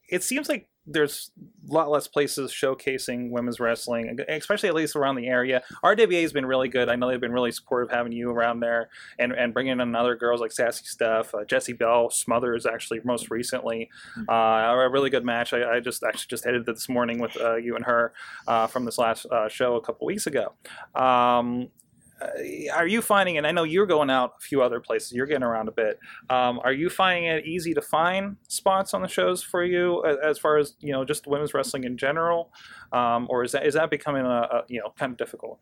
it 0.08 0.22
seems 0.22 0.48
like 0.48 0.68
there's 0.90 1.30
a 1.68 1.72
lot 1.72 1.90
less 1.90 2.08
places 2.08 2.52
showcasing 2.52 3.30
women's 3.30 3.60
wrestling, 3.60 4.18
especially 4.28 4.68
at 4.68 4.74
least 4.74 4.96
around 4.96 5.16
the 5.16 5.28
area. 5.28 5.62
RWA 5.84 6.22
has 6.22 6.32
been 6.32 6.46
really 6.46 6.68
good. 6.68 6.88
I 6.88 6.96
know 6.96 7.08
they've 7.08 7.20
been 7.20 7.32
really 7.32 7.52
supportive 7.52 7.90
having 7.90 8.12
you 8.12 8.30
around 8.30 8.60
there 8.60 8.90
and, 9.18 9.32
and 9.32 9.54
bringing 9.54 9.80
in 9.80 9.94
other 9.94 10.16
girls 10.16 10.40
like 10.40 10.52
Sassy 10.52 10.84
Steph, 10.84 11.34
uh, 11.34 11.44
Jesse 11.44 11.72
Bell, 11.72 12.10
Smothers 12.10 12.66
actually 12.66 13.00
most 13.04 13.30
recently. 13.30 13.88
Uh, 14.28 14.32
a 14.32 14.88
really 14.90 15.10
good 15.10 15.24
match. 15.24 15.52
I, 15.52 15.76
I 15.76 15.80
just 15.80 16.02
actually 16.02 16.28
just 16.28 16.46
edited 16.46 16.66
this 16.66 16.88
morning 16.88 17.18
with 17.18 17.36
uh, 17.40 17.56
you 17.56 17.76
and 17.76 17.84
her 17.84 18.12
uh, 18.48 18.66
from 18.66 18.84
this 18.84 18.98
last 18.98 19.26
uh, 19.26 19.48
show 19.48 19.76
a 19.76 19.80
couple 19.80 20.06
weeks 20.06 20.26
ago. 20.26 20.52
Um, 20.94 21.68
are 22.74 22.86
you 22.86 23.00
finding 23.00 23.38
and 23.38 23.46
i 23.46 23.52
know 23.52 23.64
you're 23.64 23.86
going 23.86 24.10
out 24.10 24.34
a 24.38 24.42
few 24.42 24.62
other 24.62 24.80
places 24.80 25.12
you're 25.12 25.26
getting 25.26 25.42
around 25.42 25.68
a 25.68 25.72
bit 25.72 25.98
um, 26.28 26.60
are 26.64 26.72
you 26.72 26.90
finding 26.90 27.24
it 27.24 27.46
easy 27.46 27.74
to 27.74 27.82
find 27.82 28.36
spots 28.48 28.94
on 28.94 29.02
the 29.02 29.08
shows 29.08 29.42
for 29.42 29.64
you 29.64 30.04
as 30.22 30.38
far 30.38 30.58
as 30.58 30.74
you 30.80 30.92
know 30.92 31.04
just 31.04 31.26
women's 31.26 31.54
wrestling 31.54 31.84
in 31.84 31.96
general 31.96 32.52
um, 32.92 33.26
or 33.30 33.44
is 33.44 33.52
that 33.52 33.66
is 33.66 33.74
that 33.74 33.90
becoming 33.90 34.24
a, 34.24 34.28
a 34.28 34.64
you 34.68 34.80
know 34.80 34.92
kind 34.98 35.12
of 35.12 35.18
difficult 35.18 35.58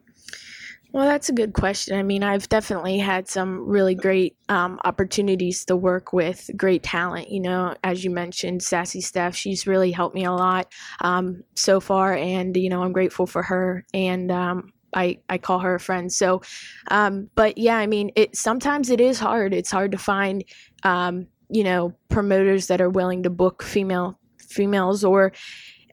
Well, 0.90 1.04
that's 1.04 1.28
a 1.28 1.34
good 1.34 1.52
question. 1.52 1.98
I 1.98 2.02
mean, 2.02 2.22
I've 2.22 2.48
definitely 2.48 2.96
had 2.96 3.28
some 3.28 3.68
really 3.68 3.94
great 3.94 4.36
um, 4.48 4.80
opportunities 4.84 5.66
to 5.66 5.76
work 5.76 6.14
with 6.14 6.50
great 6.56 6.82
talent. 6.82 7.30
You 7.30 7.40
know, 7.40 7.74
as 7.84 8.04
you 8.04 8.10
mentioned, 8.10 8.62
Sassy 8.62 9.02
Steph, 9.02 9.36
she's 9.36 9.66
really 9.66 9.92
helped 9.92 10.14
me 10.14 10.24
a 10.24 10.32
lot 10.32 10.72
um, 11.02 11.44
so 11.54 11.78
far, 11.78 12.14
and 12.14 12.56
you 12.56 12.70
know, 12.70 12.82
I'm 12.82 12.92
grateful 12.92 13.26
for 13.26 13.42
her. 13.42 13.84
And 13.92 14.32
um, 14.32 14.72
I, 14.94 15.18
I 15.28 15.38
call 15.38 15.58
her 15.60 15.74
a 15.74 15.80
friend. 15.80 16.12
So, 16.12 16.42
um, 16.90 17.28
but 17.34 17.58
yeah, 17.58 17.76
I 17.76 17.86
mean, 17.86 18.10
it 18.16 18.36
sometimes 18.36 18.90
it 18.90 19.00
is 19.00 19.18
hard. 19.18 19.52
It's 19.52 19.70
hard 19.70 19.92
to 19.92 19.98
find, 19.98 20.44
um, 20.82 21.26
you 21.50 21.64
know, 21.64 21.94
promoters 22.08 22.66
that 22.68 22.80
are 22.80 22.90
willing 22.90 23.22
to 23.22 23.30
book 23.30 23.62
female 23.62 24.18
females 24.38 25.04
or 25.04 25.32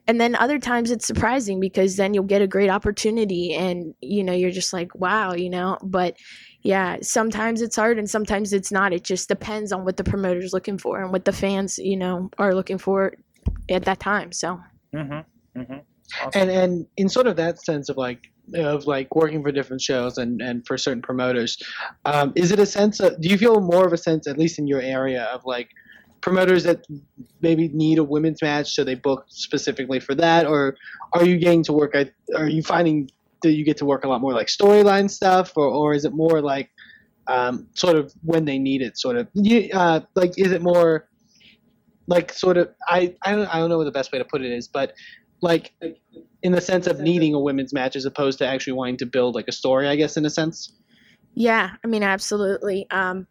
and 0.08 0.20
then 0.20 0.36
other 0.36 0.58
times 0.58 0.90
it's 0.90 1.06
surprising 1.06 1.58
because 1.60 1.96
then 1.96 2.14
you'll 2.14 2.24
get 2.24 2.42
a 2.42 2.46
great 2.46 2.70
opportunity 2.70 3.54
and 3.54 3.94
you 4.00 4.22
know 4.22 4.32
you're 4.32 4.50
just 4.50 4.72
like 4.72 4.94
wow 4.94 5.32
you 5.32 5.50
know 5.50 5.76
but 5.82 6.16
yeah 6.62 6.96
sometimes 7.02 7.60
it's 7.60 7.76
hard 7.76 7.98
and 7.98 8.08
sometimes 8.08 8.52
it's 8.52 8.72
not 8.72 8.92
it 8.92 9.04
just 9.04 9.28
depends 9.28 9.72
on 9.72 9.84
what 9.84 9.96
the 9.96 10.04
promoter's 10.04 10.52
looking 10.52 10.78
for 10.78 11.02
and 11.02 11.12
what 11.12 11.24
the 11.24 11.32
fans 11.32 11.78
you 11.78 11.96
know 11.96 12.30
are 12.38 12.54
looking 12.54 12.78
for 12.78 13.14
at 13.68 13.84
that 13.84 14.00
time 14.00 14.32
so 14.32 14.60
mm-hmm 14.94 15.60
mm-hmm 15.60 15.78
awesome. 16.22 16.42
and 16.42 16.50
and 16.50 16.86
in 16.96 17.08
sort 17.08 17.26
of 17.26 17.36
that 17.36 17.62
sense 17.62 17.88
of 17.88 17.96
like 17.96 18.30
of 18.54 18.86
like 18.86 19.14
working 19.14 19.42
for 19.42 19.50
different 19.50 19.80
shows 19.80 20.18
and 20.18 20.40
and 20.40 20.66
for 20.66 20.78
certain 20.78 21.02
promoters 21.02 21.58
um, 22.04 22.32
is 22.36 22.52
it 22.52 22.60
a 22.60 22.66
sense 22.66 23.00
of 23.00 23.20
do 23.20 23.28
you 23.28 23.36
feel 23.36 23.60
more 23.60 23.86
of 23.86 23.92
a 23.92 23.96
sense 23.96 24.26
at 24.26 24.38
least 24.38 24.58
in 24.58 24.66
your 24.66 24.80
area 24.80 25.24
of 25.24 25.44
like 25.44 25.70
promoters 26.26 26.64
that 26.64 26.84
maybe 27.40 27.68
need 27.68 27.98
a 27.98 28.04
women's 28.04 28.42
match 28.42 28.74
so 28.74 28.82
they 28.82 28.96
book 28.96 29.26
specifically 29.28 30.00
for 30.00 30.12
that? 30.14 30.44
Or 30.44 30.76
are 31.12 31.24
you 31.24 31.38
getting 31.38 31.62
to 31.64 31.72
work 31.72 31.94
are 32.36 32.48
you 32.48 32.62
finding 32.62 33.08
that 33.42 33.52
you 33.52 33.64
get 33.64 33.76
to 33.76 33.84
work 33.84 34.04
a 34.04 34.08
lot 34.08 34.20
more 34.20 34.32
like 34.32 34.48
storyline 34.48 35.08
stuff? 35.08 35.52
Or, 35.56 35.66
or 35.68 35.94
is 35.94 36.04
it 36.04 36.12
more 36.12 36.40
like 36.40 36.70
um, 37.28 37.68
sort 37.74 37.94
of 37.94 38.12
when 38.24 38.44
they 38.44 38.58
need 38.58 38.82
it 38.82 38.98
sort 38.98 39.16
of? 39.16 39.28
Uh, 39.72 40.00
like 40.16 40.36
is 40.36 40.50
it 40.50 40.62
more 40.62 41.08
like 42.08 42.32
sort 42.32 42.56
of 42.56 42.70
I, 42.88 43.14
I 43.22 43.32
don't 43.36 43.46
I 43.54 43.58
don't 43.60 43.68
know 43.68 43.78
what 43.78 43.84
the 43.84 43.92
best 43.92 44.10
way 44.10 44.18
to 44.18 44.24
put 44.24 44.42
it 44.42 44.52
is 44.52 44.68
but 44.68 44.94
like 45.42 45.72
in 46.42 46.52
the 46.52 46.60
sense 46.60 46.86
of 46.86 47.00
needing 47.00 47.34
a 47.34 47.40
women's 47.40 47.72
match 47.72 47.96
as 47.96 48.04
opposed 48.04 48.38
to 48.38 48.46
actually 48.46 48.72
wanting 48.72 48.96
to 48.98 49.06
build 49.06 49.34
like 49.34 49.48
a 49.48 49.52
story 49.52 49.88
I 49.88 49.96
guess 49.96 50.16
in 50.16 50.24
a 50.24 50.30
sense? 50.30 50.72
Yeah 51.34 51.70
i 51.84 51.86
mean 51.86 52.02
absolutely. 52.02 52.86
Um 52.90 53.26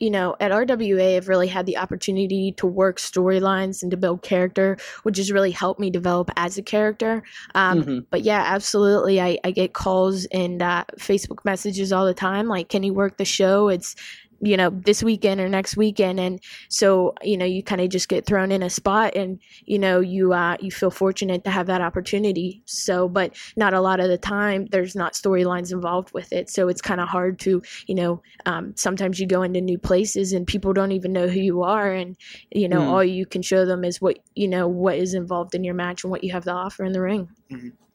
you 0.00 0.10
know 0.10 0.34
at 0.40 0.50
rwa 0.50 1.16
i've 1.16 1.28
really 1.28 1.46
had 1.46 1.64
the 1.66 1.76
opportunity 1.76 2.52
to 2.56 2.66
work 2.66 2.98
storylines 2.98 3.82
and 3.82 3.90
to 3.92 3.96
build 3.96 4.22
character 4.22 4.76
which 5.04 5.16
has 5.18 5.30
really 5.30 5.52
helped 5.52 5.78
me 5.78 5.90
develop 5.90 6.28
as 6.36 6.58
a 6.58 6.62
character. 6.62 7.22
Um, 7.54 7.84
Mhm. 7.84 8.06
but 8.10 8.22
yeah 8.22 8.42
absolutely. 8.46 9.20
I, 9.20 9.38
I 9.44 9.50
get 9.52 9.74
calls 9.74 10.24
and 10.26 10.60
uh, 10.62 10.84
facebook 10.98 11.44
messages 11.44 11.92
all 11.92 12.06
the 12.06 12.14
time 12.14 12.48
like 12.48 12.68
can 12.68 12.82
you 12.82 12.94
work 12.94 13.16
the 13.18 13.24
show? 13.24 13.68
It's 13.68 13.94
you 14.42 14.56
know 14.56 14.70
this 14.70 15.02
weekend 15.02 15.40
or 15.40 15.48
next 15.48 15.76
weekend 15.76 16.18
and 16.20 16.40
so 16.68 17.14
you 17.22 17.36
know 17.36 17.44
you 17.44 17.62
kind 17.62 17.80
of 17.80 17.88
just 17.88 18.08
get 18.08 18.26
thrown 18.26 18.50
in 18.52 18.62
a 18.62 18.68
spot 18.70 19.14
and 19.16 19.40
you 19.64 19.78
know 19.78 20.00
you 20.00 20.32
uh, 20.32 20.56
you 20.60 20.70
feel 20.70 20.90
fortunate 20.90 21.44
to 21.44 21.50
have 21.50 21.66
that 21.66 21.80
opportunity. 21.80 22.62
So 22.66 23.08
but 23.08 23.36
not 23.56 23.72
a 23.72 23.80
lot 23.80 24.00
of 24.00 24.08
the 24.08 24.18
time 24.18 24.66
there's 24.66 24.94
not 24.96 25.14
storylines 25.14 25.72
involved 25.72 26.12
with 26.12 26.32
it. 26.32 26.50
So 26.50 26.68
it's 26.68 26.82
kind 26.82 27.00
of 27.00 27.08
hard 27.08 27.38
to 27.40 27.62
you 27.86 27.94
know 27.94 28.22
um, 28.46 28.74
sometimes 28.76 29.20
you 29.20 29.26
go 29.26 29.42
into 29.42 29.60
new 29.60 29.78
places 29.78 30.32
and 30.32 30.46
people 30.46 30.72
don't 30.72 30.92
even 30.92 31.12
know 31.12 31.28
who 31.28 31.40
you 31.40 31.62
are 31.62 31.92
and 31.92 32.16
you 32.50 32.68
know 32.68 32.82
Mm. 32.82 32.88
all 32.88 33.04
you 33.04 33.26
can 33.26 33.42
show 33.42 33.64
them 33.64 33.84
is 33.84 34.00
what 34.00 34.18
you 34.34 34.48
know 34.48 34.66
what 34.66 34.96
is 34.96 35.14
involved 35.14 35.54
in 35.54 35.62
your 35.64 35.74
match 35.74 36.04
and 36.04 36.10
what 36.10 36.24
you 36.24 36.32
have 36.32 36.44
to 36.44 36.50
offer 36.52 36.84
in 36.84 36.92
the 36.92 37.00
ring 37.00 37.28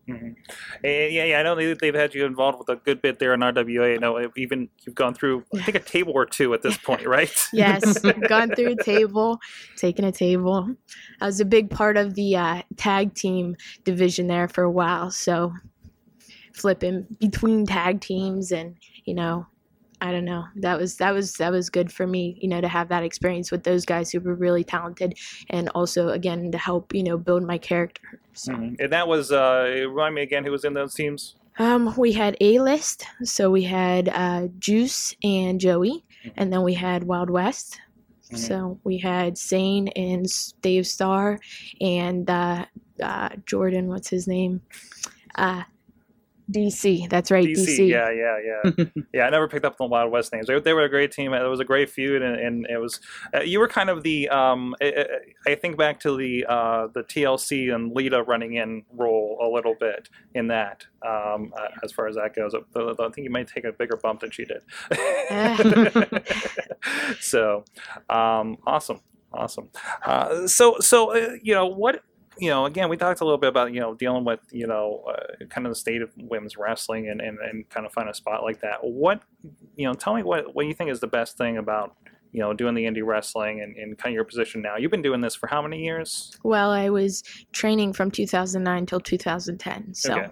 Mhm. 0.07 0.35
Eh, 0.83 1.07
Yeah, 1.09 1.25
yeah, 1.25 1.39
I 1.39 1.43
know 1.43 1.55
they, 1.55 1.73
they've 1.73 1.93
had 1.93 2.15
you 2.15 2.25
involved 2.25 2.59
with 2.59 2.69
a 2.69 2.77
good 2.77 3.01
bit 3.01 3.19
there 3.19 3.33
in 3.33 3.41
RWA. 3.41 3.95
I 3.95 3.97
know 3.97 4.31
even 4.37 4.69
you've 4.85 4.95
gone 4.95 5.13
through, 5.13 5.43
I 5.53 5.63
think, 5.63 5.75
a 5.75 5.79
table 5.81 6.13
or 6.13 6.25
two 6.25 6.53
at 6.53 6.61
this 6.61 6.77
point, 6.77 7.05
right? 7.05 7.31
Yes, 7.51 8.01
gone 8.27 8.51
through 8.51 8.71
a 8.71 8.75
table, 8.75 9.39
taken 9.75 10.05
a 10.05 10.11
table. 10.11 10.73
I 11.19 11.25
was 11.25 11.39
a 11.39 11.45
big 11.45 11.69
part 11.69 11.97
of 11.97 12.15
the 12.15 12.35
uh, 12.37 12.61
tag 12.77 13.15
team 13.15 13.55
division 13.83 14.27
there 14.27 14.47
for 14.47 14.63
a 14.63 14.71
while, 14.71 15.11
so 15.11 15.51
flipping 16.53 17.05
between 17.19 17.65
tag 17.65 18.01
teams 18.01 18.51
and 18.51 18.77
you 19.05 19.13
know, 19.13 19.45
I 19.99 20.11
don't 20.11 20.25
know. 20.25 20.45
That 20.57 20.77
was 20.79 20.97
that 20.97 21.11
was 21.13 21.33
that 21.33 21.51
was 21.51 21.69
good 21.69 21.91
for 21.91 22.05
me, 22.05 22.37
you 22.39 22.47
know, 22.47 22.61
to 22.61 22.67
have 22.67 22.89
that 22.89 23.03
experience 23.03 23.51
with 23.51 23.63
those 23.63 23.83
guys 23.85 24.11
who 24.11 24.19
were 24.19 24.35
really 24.35 24.63
talented, 24.63 25.17
and 25.49 25.69
also 25.69 26.09
again 26.09 26.51
to 26.51 26.57
help 26.57 26.93
you 26.93 27.03
know 27.03 27.17
build 27.17 27.43
my 27.43 27.57
character. 27.57 28.19
So. 28.33 28.53
Mhm. 28.53 28.79
And 28.79 28.91
that 28.93 29.07
was, 29.07 29.31
uh, 29.31 29.85
remind 29.89 30.13
me 30.13 30.21
again, 30.21 30.45
who 30.45 30.51
was 30.51 30.63
in 30.63 30.73
those 30.73 30.93
teams? 30.93 31.35
Um, 31.57 31.95
we 31.97 32.11
had 32.13 32.37
A 32.39 32.59
list, 32.59 33.05
so 33.23 33.49
we 33.49 33.63
had 33.63 34.09
uh, 34.09 34.49
Juice 34.59 35.15
and 35.23 35.59
Joey, 35.59 36.03
and 36.35 36.53
then 36.53 36.61
we 36.61 36.75
had 36.75 37.03
Wild 37.05 37.31
West. 37.31 37.79
Mhm. 38.31 38.37
So 38.37 38.79
we 38.83 38.99
had 38.99 39.37
Sane 39.37 39.87
and 39.95 40.27
Dave 40.61 40.85
Starr 40.85 41.39
and 41.81 42.29
uh, 42.29 42.65
uh, 43.01 43.29
Jordan. 43.47 43.87
What's 43.87 44.09
his 44.09 44.27
name? 44.27 44.61
DC. 46.51 47.09
That's 47.09 47.29
right, 47.29 47.45
DC. 47.45 47.79
DC. 47.79 47.89
Yeah, 47.89 48.09
yeah, 48.11 48.37
yeah. 48.77 48.85
yeah, 49.13 49.23
I 49.23 49.29
never 49.29 49.47
picked 49.47 49.65
up 49.65 49.75
on 49.79 49.89
the 49.89 49.91
Wild 49.91 50.11
West 50.11 50.31
names. 50.31 50.47
They, 50.47 50.59
they 50.59 50.73
were 50.73 50.83
a 50.83 50.89
great 50.89 51.11
team. 51.11 51.33
It 51.33 51.41
was 51.43 51.59
a 51.59 51.65
great 51.65 51.89
feud, 51.89 52.21
and, 52.21 52.39
and 52.39 52.65
it 52.67 52.77
was. 52.77 52.99
Uh, 53.33 53.41
you 53.41 53.59
were 53.59 53.67
kind 53.67 53.89
of 53.89 54.03
the. 54.03 54.29
Um, 54.29 54.75
I, 54.81 55.05
I 55.45 55.55
think 55.55 55.77
back 55.77 55.99
to 56.01 56.15
the 56.15 56.45
uh, 56.47 56.87
the 56.93 57.03
TLC 57.03 57.73
and 57.73 57.93
Lita 57.93 58.23
running 58.23 58.55
in 58.55 58.83
role 58.93 59.37
a 59.41 59.47
little 59.53 59.75
bit 59.79 60.09
in 60.33 60.47
that. 60.47 60.85
Um, 61.05 61.53
uh, 61.57 61.67
as 61.83 61.91
far 61.91 62.07
as 62.07 62.15
that 62.15 62.35
goes, 62.35 62.53
I, 62.55 62.59
I 62.79 63.09
think 63.09 63.25
you 63.25 63.29
might 63.29 63.47
take 63.47 63.65
a 63.65 63.71
bigger 63.71 63.97
bump 63.97 64.21
than 64.21 64.31
she 64.31 64.45
did. 64.45 64.63
so, 67.19 67.65
um, 68.09 68.57
awesome, 68.65 69.01
awesome. 69.33 69.69
Uh, 70.03 70.47
so, 70.47 70.77
so 70.79 71.15
uh, 71.15 71.35
you 71.41 71.53
know 71.53 71.67
what 71.67 72.03
you 72.39 72.49
know, 72.49 72.65
again, 72.65 72.89
we 72.89 72.97
talked 72.97 73.21
a 73.21 73.23
little 73.23 73.37
bit 73.37 73.49
about, 73.49 73.73
you 73.73 73.79
know, 73.79 73.93
dealing 73.93 74.25
with, 74.25 74.39
you 74.51 74.67
know, 74.67 75.03
uh, 75.07 75.45
kind 75.45 75.65
of 75.65 75.71
the 75.71 75.75
state 75.75 76.01
of 76.01 76.11
women's 76.17 76.57
wrestling 76.57 77.09
and, 77.09 77.21
and, 77.21 77.39
and 77.39 77.69
kind 77.69 77.85
of 77.85 77.91
find 77.91 78.09
a 78.09 78.13
spot 78.13 78.43
like 78.43 78.61
that. 78.61 78.83
What, 78.83 79.21
you 79.75 79.85
know, 79.85 79.93
tell 79.93 80.13
me 80.13 80.23
what, 80.23 80.55
what 80.55 80.65
you 80.65 80.73
think 80.73 80.89
is 80.89 80.99
the 80.99 81.07
best 81.07 81.37
thing 81.37 81.57
about, 81.57 81.95
you 82.31 82.39
know, 82.39 82.53
doing 82.53 82.75
the 82.75 82.85
indie 82.85 83.05
wrestling 83.05 83.61
and, 83.61 83.75
and 83.75 83.97
kind 83.97 84.13
of 84.13 84.15
your 84.15 84.23
position 84.23 84.61
now. 84.61 84.77
You've 84.77 84.91
been 84.91 85.01
doing 85.01 85.21
this 85.21 85.35
for 85.35 85.47
how 85.47 85.61
many 85.61 85.83
years? 85.83 86.31
Well, 86.43 86.71
I 86.71 86.89
was 86.89 87.23
training 87.51 87.93
from 87.93 88.11
2009 88.11 88.85
till 88.85 88.99
2010. 88.99 89.93
So 89.93 90.13
Okay. 90.13 90.27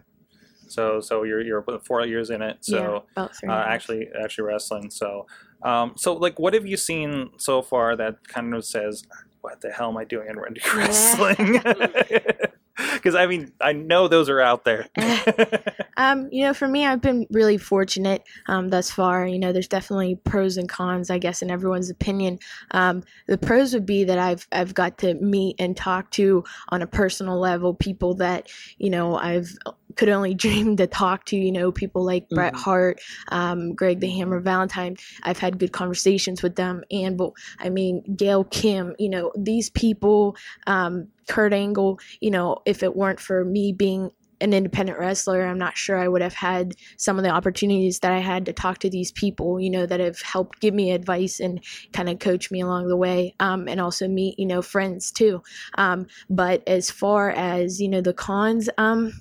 So, 0.67 0.99
so 0.99 1.23
you're, 1.23 1.41
you're 1.41 1.63
four 1.85 2.05
years 2.05 2.29
in 2.29 2.41
it. 2.41 2.57
So, 2.61 2.77
yeah, 2.77 2.99
about 3.23 3.35
three. 3.35 3.49
uh, 3.49 3.53
and 3.53 3.61
a 3.61 3.63
half. 3.63 3.73
actually 3.73 4.09
actually 4.21 4.45
wrestling. 4.45 4.89
So, 4.89 5.25
um, 5.63 5.93
so 5.95 6.13
like, 6.13 6.39
what 6.39 6.53
have 6.53 6.65
you 6.65 6.75
seen 6.75 7.29
so 7.37 7.61
far 7.61 7.95
that 7.95 8.27
kind 8.27 8.53
of 8.53 8.65
says, 8.65 9.03
"What 9.45 9.61
the 9.61 9.71
hell 9.71 9.89
am 9.89 9.97
I 9.97 10.03
doing 10.03 10.27
in 10.27 10.35
indie 10.35 10.75
wrestling?" 10.75 11.61
Because 12.95 13.15
I 13.15 13.25
mean, 13.25 13.53
I 13.61 13.71
know 13.71 14.09
those 14.09 14.29
are 14.29 14.41
out 14.41 14.65
there. 14.65 14.89
Um, 15.97 16.27
you 16.29 16.43
know, 16.43 16.53
for 16.53 16.67
me, 16.67 16.85
I've 16.85 17.01
been 17.01 17.25
really 17.31 17.57
fortunate 17.57 18.23
um, 18.47 18.69
thus 18.69 18.91
far. 18.91 19.25
You 19.25 19.39
know, 19.39 19.53
there's 19.53 19.67
definitely 19.67 20.15
pros 20.15 20.57
and 20.57 20.67
cons, 20.67 21.09
I 21.09 21.19
guess, 21.19 21.41
in 21.41 21.49
everyone's 21.49 21.89
opinion. 21.89 22.39
Um, 22.71 23.03
the 23.27 23.37
pros 23.37 23.73
would 23.73 23.85
be 23.85 24.03
that 24.03 24.19
I've 24.19 24.45
I've 24.51 24.73
got 24.73 24.97
to 24.99 25.13
meet 25.13 25.55
and 25.57 25.75
talk 25.75 26.11
to 26.11 26.43
on 26.67 26.81
a 26.81 26.87
personal 26.87 27.39
level 27.39 27.73
people 27.73 28.13
that 28.15 28.49
you 28.77 28.89
know 28.89 29.15
I've 29.15 29.55
could 29.95 30.09
only 30.09 30.33
dream 30.45 30.75
to 30.77 30.87
talk 30.87 31.25
to. 31.25 31.35
You 31.37 31.51
know, 31.51 31.71
people 31.71 32.03
like 32.03 32.27
Bret 32.29 32.53
Mhm. 32.53 32.59
Hart, 32.59 33.01
um, 33.29 33.73
Greg 33.73 33.99
the 33.99 34.09
Hammer 34.09 34.39
Valentine. 34.39 34.97
I've 35.23 35.39
had 35.39 35.59
good 35.59 35.71
conversations 35.71 36.41
with 36.43 36.55
them, 36.55 36.83
and 36.91 37.19
well, 37.19 37.33
I 37.59 37.69
mean, 37.69 38.03
Gail 38.15 38.43
Kim. 38.45 38.95
You 38.99 39.09
know, 39.09 39.31
these 39.37 39.69
people, 39.69 40.35
um, 40.67 41.07
Kurt 41.27 41.53
Angle. 41.53 41.99
You 42.21 42.31
know, 42.31 42.57
if 42.65 42.83
it 42.83 42.95
weren't 42.95 43.19
for 43.19 43.45
me 43.45 43.71
being 43.71 44.11
an 44.41 44.53
independent 44.53 44.99
wrestler, 44.99 45.45
I'm 45.45 45.57
not 45.57 45.77
sure 45.77 45.97
I 45.97 46.09
would 46.09 46.21
have 46.21 46.33
had 46.33 46.73
some 46.97 47.17
of 47.17 47.23
the 47.23 47.29
opportunities 47.29 47.99
that 47.99 48.11
I 48.11 48.19
had 48.19 48.45
to 48.47 48.53
talk 48.53 48.79
to 48.79 48.89
these 48.89 49.11
people, 49.11 49.61
you 49.61 49.69
know, 49.69 49.85
that 49.85 50.01
have 50.01 50.19
helped 50.21 50.59
give 50.59 50.73
me 50.73 50.91
advice 50.91 51.39
and 51.39 51.63
kind 51.93 52.09
of 52.09 52.19
coach 52.19 52.51
me 52.51 52.59
along 52.61 52.89
the 52.89 52.97
way, 52.97 53.33
um, 53.39 53.67
and 53.67 53.79
also 53.79 54.07
meet, 54.09 54.37
you 54.37 54.45
know, 54.45 54.61
friends 54.61 55.09
too. 55.09 55.41
Um, 55.77 56.07
but 56.29 56.67
as 56.67 56.91
far 56.91 57.29
as, 57.31 57.79
you 57.79 57.87
know, 57.87 58.01
the 58.01 58.13
cons, 58.13 58.69
um, 58.77 59.13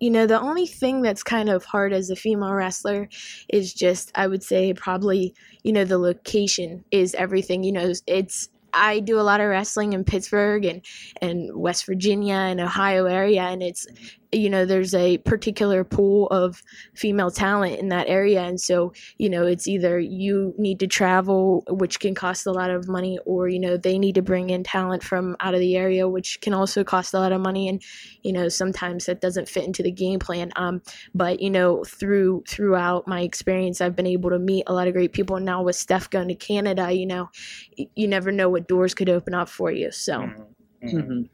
you 0.00 0.10
know, 0.10 0.26
the 0.26 0.40
only 0.40 0.66
thing 0.66 1.02
that's 1.02 1.22
kind 1.22 1.48
of 1.48 1.64
hard 1.64 1.92
as 1.92 2.10
a 2.10 2.16
female 2.16 2.52
wrestler 2.52 3.08
is 3.48 3.72
just, 3.72 4.12
I 4.14 4.26
would 4.26 4.42
say, 4.42 4.74
probably, 4.74 5.34
you 5.62 5.72
know, 5.72 5.84
the 5.84 5.98
location 5.98 6.84
is 6.90 7.14
everything. 7.14 7.64
You 7.64 7.72
know, 7.72 7.92
it's, 8.06 8.48
I 8.72 9.00
do 9.00 9.18
a 9.18 9.22
lot 9.22 9.40
of 9.40 9.48
wrestling 9.48 9.94
in 9.94 10.04
Pittsburgh 10.04 10.64
and, 10.66 10.84
and 11.22 11.56
West 11.56 11.86
Virginia 11.86 12.34
and 12.34 12.60
Ohio 12.60 13.06
area, 13.06 13.42
and 13.42 13.62
it's, 13.62 13.86
you 14.36 14.50
know, 14.50 14.66
there's 14.66 14.94
a 14.94 15.18
particular 15.18 15.84
pool 15.84 16.26
of 16.28 16.62
female 16.94 17.30
talent 17.30 17.78
in 17.78 17.88
that 17.88 18.08
area. 18.08 18.42
And 18.42 18.60
so, 18.60 18.92
you 19.18 19.28
know, 19.30 19.46
it's 19.46 19.66
either 19.66 19.98
you 19.98 20.54
need 20.58 20.78
to 20.80 20.86
travel, 20.86 21.64
which 21.68 22.00
can 22.00 22.14
cost 22.14 22.46
a 22.46 22.52
lot 22.52 22.70
of 22.70 22.88
money, 22.88 23.18
or, 23.24 23.48
you 23.48 23.58
know, 23.58 23.76
they 23.76 23.98
need 23.98 24.14
to 24.16 24.22
bring 24.22 24.50
in 24.50 24.62
talent 24.62 25.02
from 25.02 25.36
out 25.40 25.54
of 25.54 25.60
the 25.60 25.76
area, 25.76 26.08
which 26.08 26.40
can 26.40 26.52
also 26.54 26.84
cost 26.84 27.14
a 27.14 27.18
lot 27.18 27.32
of 27.32 27.40
money. 27.40 27.68
And, 27.68 27.82
you 28.22 28.32
know, 28.32 28.48
sometimes 28.48 29.06
that 29.06 29.20
doesn't 29.20 29.48
fit 29.48 29.64
into 29.64 29.82
the 29.82 29.90
game 29.92 30.18
plan. 30.18 30.52
Um, 30.56 30.82
but, 31.14 31.40
you 31.40 31.50
know, 31.50 31.84
through 31.84 32.44
throughout 32.48 33.06
my 33.08 33.22
experience, 33.22 33.80
I've 33.80 33.96
been 33.96 34.06
able 34.06 34.30
to 34.30 34.38
meet 34.38 34.64
a 34.66 34.72
lot 34.74 34.88
of 34.88 34.94
great 34.94 35.12
people. 35.12 35.36
And 35.36 35.46
now 35.46 35.62
with 35.62 35.76
Steph 35.76 36.10
going 36.10 36.28
to 36.28 36.34
Canada, 36.34 36.92
you 36.92 37.06
know, 37.06 37.30
you 37.94 38.08
never 38.08 38.32
know 38.32 38.48
what 38.50 38.68
doors 38.68 38.94
could 38.94 39.08
open 39.08 39.34
up 39.34 39.48
for 39.48 39.70
you. 39.70 39.90
So, 39.90 40.32
Mhm. 40.82 41.00
Mhm. 41.00 41.30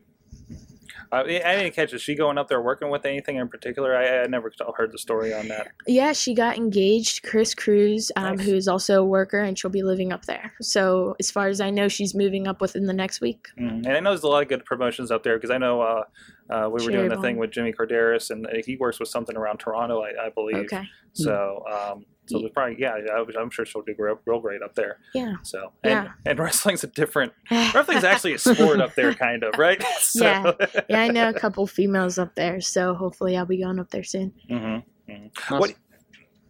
Uh, 1.10 1.16
I 1.16 1.22
didn't 1.24 1.74
catch. 1.74 1.92
Is 1.92 2.02
she 2.02 2.14
going 2.14 2.38
up 2.38 2.48
there 2.48 2.60
working 2.60 2.90
with 2.90 3.04
anything 3.04 3.36
in 3.36 3.48
particular? 3.48 3.96
I, 3.96 4.22
I 4.22 4.26
never 4.26 4.52
heard 4.76 4.92
the 4.92 4.98
story 4.98 5.32
on 5.32 5.48
that. 5.48 5.68
Yeah, 5.86 6.12
she 6.12 6.34
got 6.34 6.56
engaged. 6.56 7.22
Chris 7.22 7.54
Cruz, 7.54 8.10
um, 8.16 8.36
Nice. 8.36 8.46
who 8.46 8.54
is 8.54 8.68
also 8.68 9.02
a 9.02 9.04
worker, 9.04 9.40
and 9.40 9.58
she'll 9.58 9.70
be 9.70 9.82
living 9.82 10.12
up 10.12 10.24
there. 10.26 10.52
So, 10.60 11.16
as 11.20 11.30
far 11.30 11.48
as 11.48 11.60
I 11.60 11.70
know, 11.70 11.88
she's 11.88 12.14
moving 12.14 12.46
up 12.46 12.60
within 12.60 12.86
the 12.86 12.92
next 12.92 13.20
week. 13.20 13.48
Mm. 13.58 13.86
And 13.86 13.88
I 13.88 14.00
know 14.00 14.10
there's 14.10 14.22
a 14.22 14.28
lot 14.28 14.42
of 14.42 14.48
good 14.48 14.64
promotions 14.64 15.10
up 15.10 15.22
there 15.22 15.36
because 15.36 15.50
I 15.50 15.58
know 15.58 15.80
uh, 15.80 16.04
uh, 16.50 16.68
we 16.68 16.84
were 16.84 16.90
doing 16.90 17.08
the 17.08 17.16
Cherry 17.16 17.22
thing 17.22 17.36
with 17.38 17.50
Jimmy 17.50 17.72
Korderas, 17.72 18.30
and 18.30 18.46
uh, 18.46 18.50
he 18.64 18.76
works 18.76 18.98
with 18.98 19.08
something 19.08 19.36
around 19.36 19.58
Toronto, 19.58 20.02
I, 20.02 20.26
I 20.26 20.30
believe. 20.30 20.56
Okay. 20.56 20.84
So, 21.14 21.64
um, 21.70 22.06
so 22.26 22.38
there's 22.38 22.52
probably 22.52 22.76
yeah, 22.78 22.92
I, 22.94 23.24
I'm 23.40 23.50
sure 23.50 23.64
she'll 23.64 23.82
do 23.82 23.94
real, 23.98 24.18
real 24.26 24.40
great 24.40 24.62
up 24.62 24.74
there. 24.74 24.98
Yeah. 25.14 25.34
So, 25.42 25.72
and, 25.82 25.90
Yeah. 26.04 26.08
and 26.26 26.38
wrestling's 26.44 26.84
a 26.84 26.86
different. 26.86 27.32
Wrestling's 27.50 28.04
actually 28.04 28.34
a 28.34 28.38
sport 28.38 28.80
up 28.80 28.94
there, 28.94 29.14
kind 29.14 29.42
of, 29.42 29.58
right? 29.58 29.82
So, 29.98 30.24
Yeah. 30.24 30.52
yeah, 30.88 31.00
I 31.02 31.08
know 31.08 31.28
a 31.28 31.34
couple 31.34 31.66
females 31.66 32.18
up 32.18 32.34
there, 32.34 32.60
so 32.60 32.94
hopefully 32.94 33.36
I'll 33.36 33.46
be 33.46 33.62
going 33.62 33.78
up 33.80 33.90
there 33.90 34.04
soon. 34.04 34.32
Mhm, 34.50 34.82
mhm. 35.08 35.58
What 35.60 35.74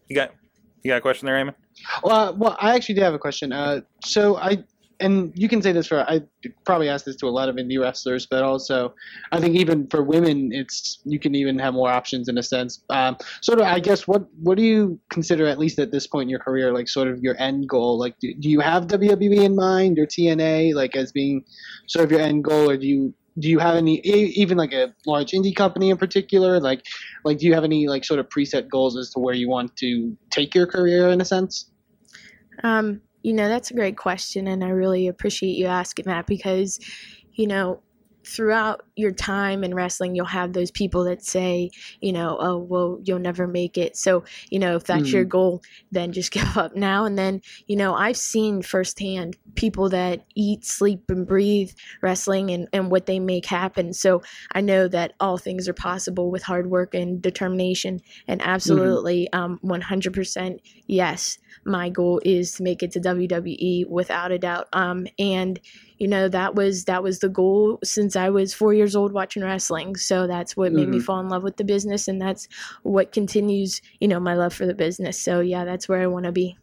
you 0.09 0.15
got? 0.15 0.31
You 0.83 0.91
got 0.91 0.97
a 0.97 1.01
question 1.01 1.25
there, 1.27 1.35
Eamon? 1.35 1.55
Well, 2.03 2.15
uh, 2.15 2.31
well, 2.33 2.57
I 2.59 2.75
actually 2.75 2.95
do 2.95 3.01
have 3.01 3.13
a 3.13 3.19
question. 3.19 3.51
Uh, 3.53 3.81
so 4.05 4.35
I, 4.37 4.63
and 4.99 5.31
you 5.35 5.49
can 5.49 5.61
say 5.61 5.71
this 5.71 5.87
for 5.87 6.01
I 6.01 6.21
probably 6.65 6.89
ask 6.89 7.05
this 7.05 7.15
to 7.17 7.27
a 7.27 7.29
lot 7.29 7.49
of 7.49 7.55
indie 7.55 7.79
wrestlers, 7.79 8.25
but 8.25 8.43
also 8.43 8.93
I 9.31 9.39
think 9.39 9.55
even 9.55 9.87
for 9.87 10.03
women, 10.03 10.51
it's 10.51 10.99
you 11.05 11.19
can 11.19 11.35
even 11.35 11.59
have 11.59 11.73
more 11.73 11.89
options 11.89 12.27
in 12.27 12.37
a 12.37 12.43
sense. 12.43 12.81
Um, 12.89 13.17
sort 13.41 13.59
of, 13.59 13.65
I 13.65 13.79
guess 13.79 14.07
what 14.07 14.27
what 14.41 14.57
do 14.57 14.63
you 14.63 14.99
consider 15.09 15.47
at 15.47 15.59
least 15.59 15.79
at 15.79 15.91
this 15.91 16.07
point 16.07 16.23
in 16.23 16.29
your 16.29 16.39
career, 16.39 16.73
like 16.73 16.87
sort 16.87 17.07
of 17.07 17.19
your 17.21 17.39
end 17.39 17.67
goal? 17.67 17.97
Like, 17.97 18.17
do, 18.19 18.33
do 18.33 18.49
you 18.49 18.59
have 18.59 18.87
WWE 18.87 19.43
in 19.43 19.55
mind 19.55 19.99
or 19.99 20.05
TNA 20.05 20.73
like 20.73 20.95
as 20.95 21.11
being 21.11 21.43
sort 21.87 22.05
of 22.05 22.11
your 22.11 22.21
end 22.21 22.43
goal, 22.43 22.69
or 22.69 22.77
do 22.77 22.87
you 22.87 23.13
do 23.39 23.49
you 23.49 23.59
have 23.59 23.75
any 23.75 23.99
even 24.01 24.57
like 24.57 24.73
a 24.73 24.93
large 25.05 25.31
indie 25.31 25.55
company 25.55 25.89
in 25.89 25.97
particular 25.97 26.59
like 26.59 26.85
like 27.25 27.39
do 27.39 27.47
you 27.47 27.53
have 27.55 27.63
any 27.63 27.87
like 27.87 28.05
sort 28.05 28.19
of 28.19 28.29
preset 28.29 28.69
goals 28.69 28.95
as 28.95 29.09
to 29.09 29.19
where 29.19 29.33
you 29.33 29.49
want 29.49 29.75
to 29.75 30.15
take 30.29 30.53
your 30.53 30.67
career 30.67 31.09
in 31.09 31.19
a 31.19 31.25
sense 31.25 31.71
Um, 32.63 33.01
you 33.23 33.33
know, 33.33 33.49
that's 33.49 33.71
a 33.71 33.75
great 33.75 33.97
question, 33.97 34.47
and 34.47 34.63
I 34.63 34.69
really 34.69 35.07
appreciate 35.07 35.57
you 35.57 35.65
asking 35.67 36.05
that 36.05 36.27
because, 36.27 36.79
you 37.33 37.47
know, 37.47 37.81
throughout 38.25 38.81
your 38.95 39.11
time 39.11 39.63
in 39.63 39.73
wrestling, 39.73 40.15
you'll 40.15 40.25
have 40.25 40.53
those 40.53 40.71
people 40.71 41.03
that 41.03 41.23
say, 41.23 41.69
you 41.99 42.13
know, 42.13 42.37
oh, 42.39 42.57
well, 42.57 42.99
you'll 43.03 43.19
never 43.19 43.47
make 43.47 43.77
it. 43.77 43.97
So, 43.97 44.23
you 44.49 44.59
know, 44.59 44.75
if 44.75 44.85
that's 44.85 45.11
your 45.11 45.25
goal, 45.25 45.61
then 45.91 46.11
just 46.11 46.31
give 46.31 46.57
up 46.57 46.75
now. 46.75 47.05
And 47.05 47.17
then, 47.17 47.41
you 47.67 47.75
know, 47.75 47.93
I've 47.93 48.17
seen 48.17 48.61
firsthand 48.61 49.37
people 49.55 49.89
that 49.89 50.25
eat, 50.35 50.65
sleep, 50.65 51.03
and 51.09 51.27
breathe 51.27 51.71
wrestling 52.01 52.51
and, 52.51 52.67
and 52.73 52.91
what 52.91 53.05
they 53.05 53.19
make 53.19 53.45
happen. 53.45 53.93
So 53.93 54.21
I 54.53 54.61
know 54.61 54.87
that 54.87 55.13
all 55.19 55.37
things 55.37 55.67
are 55.67 55.73
possible 55.73 56.31
with 56.31 56.43
hard 56.43 56.69
work 56.69 56.93
and 56.93 57.21
determination. 57.21 57.99
And 58.27 58.41
absolutely, 58.41 59.31
um, 59.33 59.59
100% 59.63 60.59
yes, 60.87 61.37
my 61.65 61.89
goal 61.89 62.21
is 62.25 62.53
to 62.53 62.63
make 62.63 62.83
it 62.83 62.91
to 62.91 62.99
WWE 62.99 63.87
without 63.87 64.31
a 64.31 64.39
doubt. 64.39 64.67
Um, 64.73 65.07
and 65.19 65.59
you 66.03 66.09
know 66.09 66.27
that 66.27 66.53
was 66.53 66.83
that 66.83 67.01
was 67.01 67.19
the 67.19 67.29
goal 67.29 67.79
since 67.81 68.17
I 68.17 68.27
was 68.29 68.53
four 68.53 68.73
years 68.73 68.93
old 68.93 69.13
watching 69.13 69.41
wrestling. 69.41 69.95
So 69.95 70.27
that's 70.27 70.57
what 70.57 70.73
made 70.73 70.89
me 70.89 70.99
Mhm. 70.99 71.03
fall 71.05 71.19
in 71.21 71.29
love 71.29 71.43
with 71.43 71.55
the 71.55 71.63
business, 71.63 72.09
and 72.09 72.19
that's 72.21 72.45
what 72.83 73.13
continues, 73.13 73.81
you 74.01 74.09
know, 74.09 74.19
my 74.19 74.33
love 74.35 74.53
for 74.53 74.65
the 74.65 74.73
business. 74.73 75.17
So 75.17 75.39
yeah, 75.39 75.63
that's 75.63 75.87
where 75.87 76.01
I 76.01 76.07
want 76.07 76.25
to 76.25 76.33
be. 76.33 76.57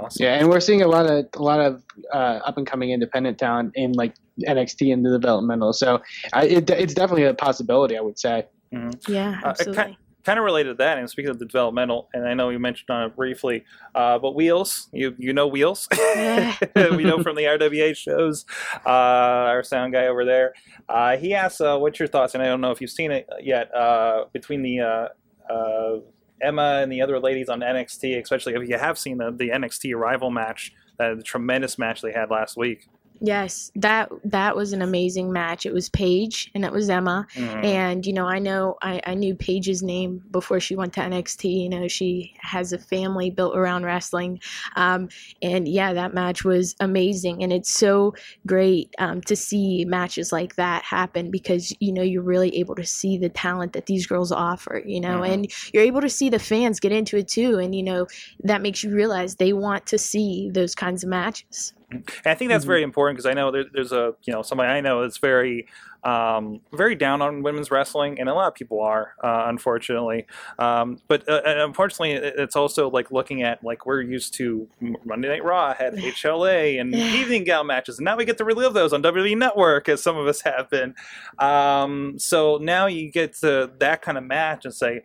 Awesome. 0.00 0.24
Yeah, 0.24 0.34
and 0.40 0.48
we're 0.50 0.58
seeing 0.58 0.82
a 0.82 0.88
lot 0.88 1.06
of 1.06 1.26
a 1.36 1.42
lot 1.50 1.60
of 1.60 1.84
uh, 2.12 2.40
up 2.48 2.56
and 2.58 2.66
coming 2.66 2.90
independent 2.90 3.38
talent 3.38 3.70
in 3.76 3.92
like 3.92 4.14
NXT 4.44 4.92
and 4.92 5.06
the 5.06 5.10
developmental. 5.20 5.72
So 5.72 6.02
I, 6.32 6.46
it, 6.46 6.68
it's 6.70 6.94
definitely 6.94 7.26
a 7.26 7.34
possibility. 7.34 7.96
I 7.96 8.00
would 8.00 8.18
say. 8.18 8.46
Yeah, 8.72 9.38
Uh, 9.44 9.50
it 9.50 9.66
ki- 9.66 9.70
absolutely. 9.70 9.98
Kind 10.28 10.38
of 10.38 10.44
related 10.44 10.68
to 10.68 10.74
that, 10.74 10.98
and 10.98 11.08
speaking 11.08 11.30
of 11.30 11.38
the 11.38 11.46
developmental, 11.46 12.10
and 12.12 12.28
I 12.28 12.34
know 12.34 12.50
you 12.50 12.58
mentioned 12.58 12.90
on 12.90 13.06
it 13.06 13.16
briefly, 13.16 13.64
uh, 13.94 14.18
but 14.18 14.34
Wheels, 14.34 14.88
you 14.92 15.14
you 15.18 15.32
know 15.32 15.46
Wheels, 15.46 15.88
we 15.92 17.02
know 17.02 17.22
from 17.22 17.34
the 17.34 17.44
RWA 17.44 17.96
shows, 17.96 18.44
uh, 18.84 18.90
our 18.90 19.62
sound 19.62 19.94
guy 19.94 20.06
over 20.06 20.26
there. 20.26 20.52
Uh, 20.86 21.16
he 21.16 21.32
asks, 21.32 21.62
uh, 21.62 21.78
"What's 21.78 21.98
your 21.98 22.08
thoughts?" 22.08 22.34
And 22.34 22.42
I 22.42 22.46
don't 22.46 22.60
know 22.60 22.72
if 22.72 22.82
you've 22.82 22.90
seen 22.90 23.10
it 23.10 23.26
yet. 23.40 23.74
Uh, 23.74 24.26
between 24.34 24.60
the 24.60 24.80
uh, 24.80 25.08
uh, 25.50 26.00
Emma 26.42 26.80
and 26.82 26.92
the 26.92 27.00
other 27.00 27.18
ladies 27.18 27.48
on 27.48 27.60
NXT, 27.60 28.20
especially 28.20 28.52
if 28.52 28.68
you 28.68 28.76
have 28.76 28.98
seen 28.98 29.16
the, 29.16 29.30
the 29.30 29.48
NXT 29.48 29.94
arrival 29.94 30.30
match, 30.30 30.74
uh, 31.00 31.14
the 31.14 31.22
tremendous 31.22 31.78
match 31.78 32.02
they 32.02 32.12
had 32.12 32.30
last 32.30 32.54
week. 32.54 32.86
Yes, 33.20 33.72
that 33.74 34.10
that 34.24 34.54
was 34.54 34.72
an 34.72 34.80
amazing 34.82 35.32
match. 35.32 35.66
It 35.66 35.72
was 35.72 35.88
Paige 35.88 36.50
and 36.54 36.64
it 36.64 36.72
was 36.72 36.88
Emma. 36.88 37.26
Mhm. 37.34 37.64
And 37.64 38.06
you 38.06 38.12
know, 38.12 38.26
I 38.26 38.38
know 38.38 38.76
I, 38.82 39.00
I 39.06 39.14
knew 39.14 39.34
Paige's 39.34 39.82
name 39.82 40.22
before 40.30 40.60
she 40.60 40.76
went 40.76 40.92
to 40.94 41.00
NXT. 41.00 41.44
You 41.62 41.68
know, 41.68 41.88
she 41.88 42.34
has 42.40 42.72
a 42.72 42.78
family 42.78 43.30
built 43.30 43.56
around 43.56 43.84
wrestling, 43.84 44.40
um, 44.76 45.08
and 45.42 45.66
yeah, 45.66 45.92
that 45.92 46.14
match 46.14 46.44
was 46.44 46.76
amazing. 46.80 47.42
And 47.42 47.52
it's 47.52 47.72
so 47.72 48.14
great 48.46 48.94
um, 48.98 49.20
to 49.22 49.34
see 49.34 49.84
matches 49.84 50.30
like 50.32 50.54
that 50.56 50.84
happen 50.84 51.30
because 51.30 51.74
you 51.80 51.92
know 51.92 52.02
you're 52.02 52.22
really 52.22 52.56
able 52.56 52.76
to 52.76 52.84
see 52.86 53.18
the 53.18 53.28
talent 53.28 53.72
that 53.72 53.86
these 53.86 54.06
girls 54.06 54.30
offer. 54.30 54.82
You 54.86 55.00
know, 55.00 55.20
Mhm. 55.20 55.28
and 55.32 55.52
you're 55.74 55.82
able 55.82 56.00
to 56.02 56.08
see 56.10 56.28
the 56.30 56.38
fans 56.38 56.78
get 56.78 56.92
into 56.92 57.16
it 57.16 57.28
too. 57.28 57.58
And 57.58 57.74
you 57.74 57.82
know, 57.82 58.06
that 58.44 58.62
makes 58.62 58.84
you 58.84 58.90
realize 58.94 59.36
they 59.36 59.52
want 59.52 59.86
to 59.86 59.98
see 59.98 60.50
those 60.52 60.74
kinds 60.76 61.02
of 61.02 61.08
matches. 61.10 61.72
And 61.90 62.04
I 62.26 62.34
think 62.34 62.50
that's 62.50 62.64
Mhm. 62.64 62.68
very 62.68 62.82
important 62.82 63.16
because 63.16 63.26
I 63.30 63.32
know 63.34 63.50
there, 63.50 63.64
there's 63.72 63.92
a 63.92 64.14
you 64.24 64.32
know 64.32 64.42
somebody 64.42 64.68
I 64.70 64.80
know 64.80 65.02
that's 65.02 65.18
very 65.18 65.66
um, 66.04 66.60
very 66.72 66.94
down 66.94 67.20
on 67.22 67.42
women's 67.42 67.72
wrestling, 67.72 68.20
and 68.20 68.28
a 68.28 68.34
lot 68.34 68.46
of 68.46 68.54
people 68.54 68.80
are, 68.80 69.14
uh, 69.22 69.44
unfortunately. 69.46 70.26
Um, 70.58 70.98
but 71.08 71.28
uh, 71.28 71.42
and 71.44 71.58
unfortunately, 71.58 72.12
it's 72.12 72.54
also 72.54 72.88
like 72.88 73.10
looking 73.10 73.42
at 73.42 73.64
like 73.64 73.84
we're 73.84 74.02
used 74.02 74.34
to 74.34 74.68
Monday 75.04 75.28
Night 75.28 75.42
Raw 75.42 75.74
had 75.74 75.94
HLA 75.94 76.78
and 76.80 76.94
evening 77.20 77.42
gown 77.42 77.66
matches, 77.66 77.98
and 77.98 78.04
now 78.04 78.16
we 78.16 78.24
get 78.24 78.38
to 78.38 78.44
relive 78.44 78.74
those 78.74 78.92
on 78.92 79.02
WWE 79.02 79.36
Network, 79.36 79.88
as 79.88 80.00
some 80.00 80.16
of 80.16 80.28
us 80.28 80.42
have 80.42 80.70
been. 80.70 80.94
Um, 81.40 82.16
so 82.18 82.58
now 82.58 82.86
you 82.86 83.10
get 83.10 83.34
to 83.40 83.70
that 83.78 84.00
kind 84.00 84.16
of 84.16 84.22
match 84.24 84.64
and 84.64 84.72
say, 84.74 85.02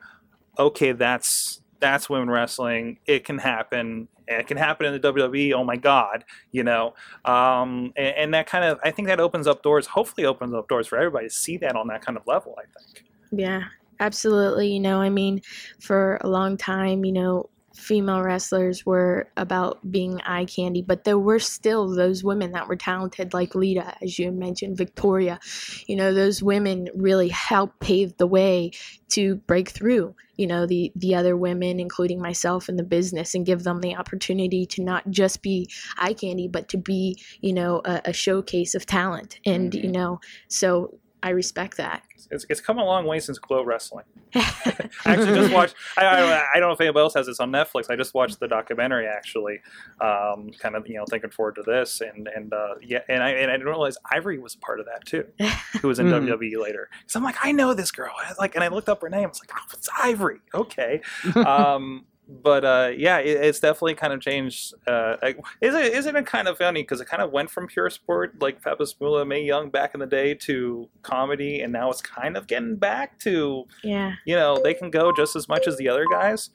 okay, 0.59 0.91
that's 0.91 1.62
that's 1.83 2.09
women 2.09 2.29
wrestling. 2.29 2.97
It 3.05 3.25
can 3.25 3.37
happen. 3.37 4.07
It 4.25 4.47
can 4.47 4.55
happen 4.55 4.85
in 4.85 4.93
the 4.93 5.13
WWE. 5.13 5.51
Oh 5.51 5.65
my 5.65 5.75
God, 5.75 6.23
you 6.53 6.63
know. 6.63 6.93
Um, 7.25 7.91
and, 7.97 8.15
and 8.15 8.33
that 8.33 8.47
kind 8.47 8.63
of, 8.63 8.79
I 8.85 8.89
think 8.89 9.09
that 9.09 9.19
opens 9.19 9.47
up 9.47 9.63
doors. 9.63 9.85
Hopefully, 9.85 10.25
opens 10.25 10.53
up 10.53 10.69
doors 10.69 10.87
for 10.87 10.97
everybody 10.97 11.27
to 11.27 11.33
see 11.33 11.57
that 11.57 11.75
on 11.75 11.87
that 11.87 12.01
kind 12.01 12.17
of 12.17 12.25
level. 12.25 12.55
I 12.57 12.63
think. 12.79 13.05
Yeah, 13.31 13.63
absolutely. 13.99 14.69
You 14.69 14.79
know, 14.79 15.01
I 15.01 15.09
mean, 15.09 15.41
for 15.81 16.19
a 16.21 16.29
long 16.29 16.55
time, 16.55 17.03
you 17.03 17.11
know, 17.11 17.49
female 17.73 18.21
wrestlers 18.21 18.85
were 18.85 19.29
about 19.35 19.91
being 19.91 20.21
eye 20.21 20.45
candy, 20.45 20.81
but 20.81 21.03
there 21.03 21.17
were 21.17 21.39
still 21.39 21.93
those 21.93 22.23
women 22.23 22.51
that 22.51 22.67
were 22.67 22.75
talented, 22.75 23.33
like 23.33 23.55
Lita, 23.55 23.95
as 24.01 24.19
you 24.19 24.31
mentioned, 24.31 24.77
Victoria. 24.77 25.39
You 25.87 25.95
know, 25.95 26.13
those 26.13 26.43
women 26.43 26.89
really 26.95 27.29
helped 27.29 27.79
pave 27.79 28.15
the 28.17 28.27
way 28.27 28.71
to 29.09 29.35
break 29.35 29.69
through. 29.69 30.15
You 30.37 30.47
know, 30.47 30.65
the 30.65 30.91
the 30.95 31.15
other 31.15 31.37
women, 31.37 31.79
including 31.79 32.21
myself, 32.21 32.69
in 32.69 32.75
the 32.75 32.83
business, 32.83 33.35
and 33.35 33.45
give 33.45 33.63
them 33.63 33.81
the 33.81 33.95
opportunity 33.95 34.65
to 34.67 34.83
not 34.83 35.09
just 35.09 35.41
be 35.41 35.69
eye 35.97 36.13
candy, 36.13 36.47
but 36.47 36.69
to 36.69 36.77
be, 36.77 37.19
you 37.41 37.53
know, 37.53 37.81
a, 37.85 38.01
a 38.05 38.13
showcase 38.13 38.75
of 38.75 38.85
talent. 38.85 39.39
And 39.45 39.71
Mhm. 39.71 39.83
you 39.83 39.91
know, 39.91 40.19
so 40.47 40.99
I 41.23 41.29
respect 41.29 41.77
that. 41.77 42.03
It's, 42.31 42.45
it's 42.49 42.59
come 42.61 42.77
a 42.79 42.83
long 42.85 43.05
way 43.05 43.19
since 43.19 43.39
Glow 43.39 43.63
Wrestling. 43.63 44.05
I 44.35 44.39
actually 45.05 45.35
just 45.35 45.53
watched. 45.53 45.75
I, 45.97 46.05
I, 46.05 46.43
I 46.55 46.59
don't 46.59 46.69
know 46.69 46.73
if 46.73 46.81
anybody 46.81 47.01
else 47.01 47.13
has 47.13 47.27
this 47.27 47.39
on 47.39 47.51
Netflix. 47.51 47.89
I 47.89 47.95
just 47.95 48.13
watched 48.13 48.39
the 48.39 48.47
documentary 48.47 49.07
actually, 49.07 49.59
um, 50.01 50.51
kind 50.59 50.75
of 50.75 50.87
you 50.87 50.95
know 50.95 51.05
thinking 51.09 51.29
forward 51.29 51.55
to 51.55 51.63
this, 51.63 52.01
and 52.01 52.27
and 52.27 52.53
uh, 52.53 52.75
yeah, 52.81 52.99
and 53.09 53.23
I 53.23 53.29
and 53.31 53.49
I 53.49 53.53
didn't 53.55 53.67
realize 53.67 53.97
Ivory 54.11 54.37
was 54.39 54.55
a 54.55 54.59
part 54.59 54.79
of 54.79 54.85
that 54.87 55.05
too, 55.05 55.25
who 55.81 55.87
was 55.87 55.99
in 55.99 56.07
Mhm. 56.07 56.27
WWE 56.27 56.61
later. 56.61 56.89
So 57.07 57.19
I'm 57.19 57.23
like, 57.23 57.37
I 57.41 57.51
know 57.51 57.73
this 57.73 57.91
girl. 57.91 58.11
I 58.25 58.29
was 58.29 58.37
like, 58.37 58.55
and 58.55 58.63
I 58.63 58.67
looked 58.67 58.89
up 58.89 59.01
her 59.01 59.09
name. 59.09 59.23
I 59.25 59.27
was 59.27 59.39
like, 59.39 59.51
oh, 59.55 59.63
it's 59.73 59.89
Ivory. 60.01 60.39
Okay. 60.53 61.01
um, 61.35 62.05
but 62.27 62.63
uh, 62.63 62.91
yeah, 62.95 63.17
it, 63.17 63.43
it's 63.43 63.59
definitely 63.59 63.95
kind 63.95 64.13
of 64.13 64.21
changed. 64.21 64.73
Uh, 64.87 65.17
like, 65.21 65.37
is 65.61 65.75
it 65.75 65.93
isn't 65.93 66.15
it 66.15 66.25
kind 66.25 66.47
of 66.47 66.57
funny 66.57 66.81
because 66.81 67.01
it 67.01 67.05
kind 67.05 67.21
of 67.21 67.31
went 67.31 67.49
from 67.49 67.67
pure 67.67 67.89
sport 67.89 68.41
like 68.41 68.61
Peppa 68.61 68.85
Moolah, 68.99 69.25
Mae 69.25 69.43
Young 69.43 69.69
back 69.69 69.93
in 69.93 69.99
the 69.99 70.05
day 70.05 70.33
to 70.35 70.89
comedy, 71.01 71.61
and 71.61 71.73
now 71.73 71.89
it's 71.89 72.01
kind 72.01 72.37
of 72.37 72.47
getting 72.47 72.75
back 72.75 73.19
to 73.19 73.65
yeah. 73.83 74.13
you 74.25 74.35
know 74.35 74.59
they 74.63 74.73
can 74.73 74.89
go 74.89 75.11
just 75.11 75.35
as 75.35 75.49
much 75.49 75.67
as 75.67 75.77
the 75.77 75.89
other 75.89 76.05
guys. 76.09 76.49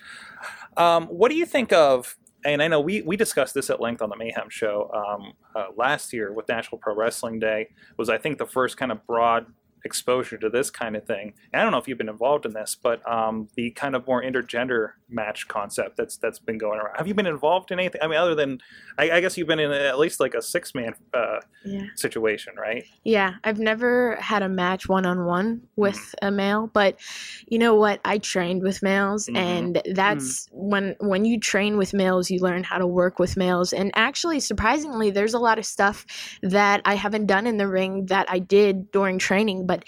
Um, 0.76 1.06
what 1.06 1.30
do 1.30 1.36
you 1.36 1.46
think 1.46 1.72
of? 1.72 2.16
And 2.44 2.62
I 2.62 2.68
know 2.68 2.80
we, 2.80 3.02
we 3.02 3.16
discussed 3.16 3.52
this 3.52 3.68
at 3.68 3.80
length 3.80 4.00
on 4.00 4.10
the 4.10 4.16
Mayhem 4.16 4.48
show 4.48 4.88
um, 4.94 5.32
uh, 5.56 5.66
last 5.76 6.12
year 6.12 6.32
with 6.32 6.48
National 6.48 6.78
Pro 6.78 6.94
Wrestling 6.94 7.40
Day. 7.40 7.68
Was 7.96 8.08
I 8.08 8.16
think 8.16 8.38
the 8.38 8.46
first 8.46 8.76
kind 8.76 8.92
of 8.92 9.04
broad 9.06 9.46
exposure 9.84 10.36
to 10.38 10.48
this 10.48 10.70
kind 10.70 10.96
of 10.96 11.04
thing. 11.04 11.34
And 11.52 11.60
I 11.60 11.62
don't 11.64 11.72
know 11.72 11.78
if 11.78 11.88
you've 11.88 11.98
been 11.98 12.08
involved 12.08 12.46
in 12.46 12.52
this, 12.52 12.76
but 12.80 13.06
um, 13.10 13.48
the 13.56 13.70
kind 13.70 13.94
of 13.94 14.06
more 14.06 14.22
intergender 14.22 14.92
match 15.08 15.48
concept 15.48 15.96
that's 15.96 16.16
that's 16.16 16.38
been 16.38 16.58
going 16.58 16.78
around. 16.80 16.96
Have 16.96 17.06
you 17.06 17.14
been 17.14 17.26
involved 17.26 17.70
in 17.70 17.78
anything? 17.78 18.00
I 18.02 18.06
mean, 18.06 18.18
other 18.18 18.34
than 18.34 18.60
I, 18.98 19.10
I 19.12 19.20
guess 19.20 19.36
you've 19.38 19.48
been 19.48 19.58
in 19.58 19.70
at 19.72 19.98
least 19.98 20.20
like 20.20 20.34
a 20.34 20.42
six 20.42 20.74
man 20.74 20.94
uh, 21.14 21.40
Yeah. 21.64 21.86
situation, 21.96 22.54
right? 22.56 22.84
Yeah, 23.04 23.34
I've 23.44 23.58
never 23.58 24.16
had 24.16 24.42
a 24.42 24.48
match 24.48 24.88
one 24.88 25.06
on 25.06 25.24
one 25.24 25.62
with 25.76 26.14
a 26.22 26.30
male, 26.30 26.66
but 26.72 26.98
you 27.46 27.58
know 27.58 27.74
what? 27.74 28.00
I 28.04 28.18
trained 28.18 28.62
with 28.62 28.82
males 28.82 29.26
Mhm. 29.28 29.36
and 29.36 29.82
that's 29.94 30.48
when 30.52 30.94
when 31.00 31.24
you 31.24 31.38
train 31.40 31.76
with 31.76 31.94
males, 31.94 32.30
you 32.30 32.40
learn 32.40 32.64
how 32.64 32.78
to 32.78 32.86
work 32.86 33.18
with 33.18 33.36
males. 33.36 33.72
And 33.72 33.90
actually, 33.94 34.40
surprisingly, 34.40 35.10
there's 35.10 35.34
a 35.34 35.38
lot 35.38 35.58
of 35.58 35.64
stuff 35.64 36.04
that 36.42 36.82
I 36.84 36.94
haven't 36.94 37.26
done 37.26 37.46
in 37.46 37.56
the 37.56 37.68
ring 37.68 38.06
that 38.06 38.26
I 38.30 38.38
did 38.38 38.90
during 38.90 39.18
training, 39.18 39.66
but 39.68 39.84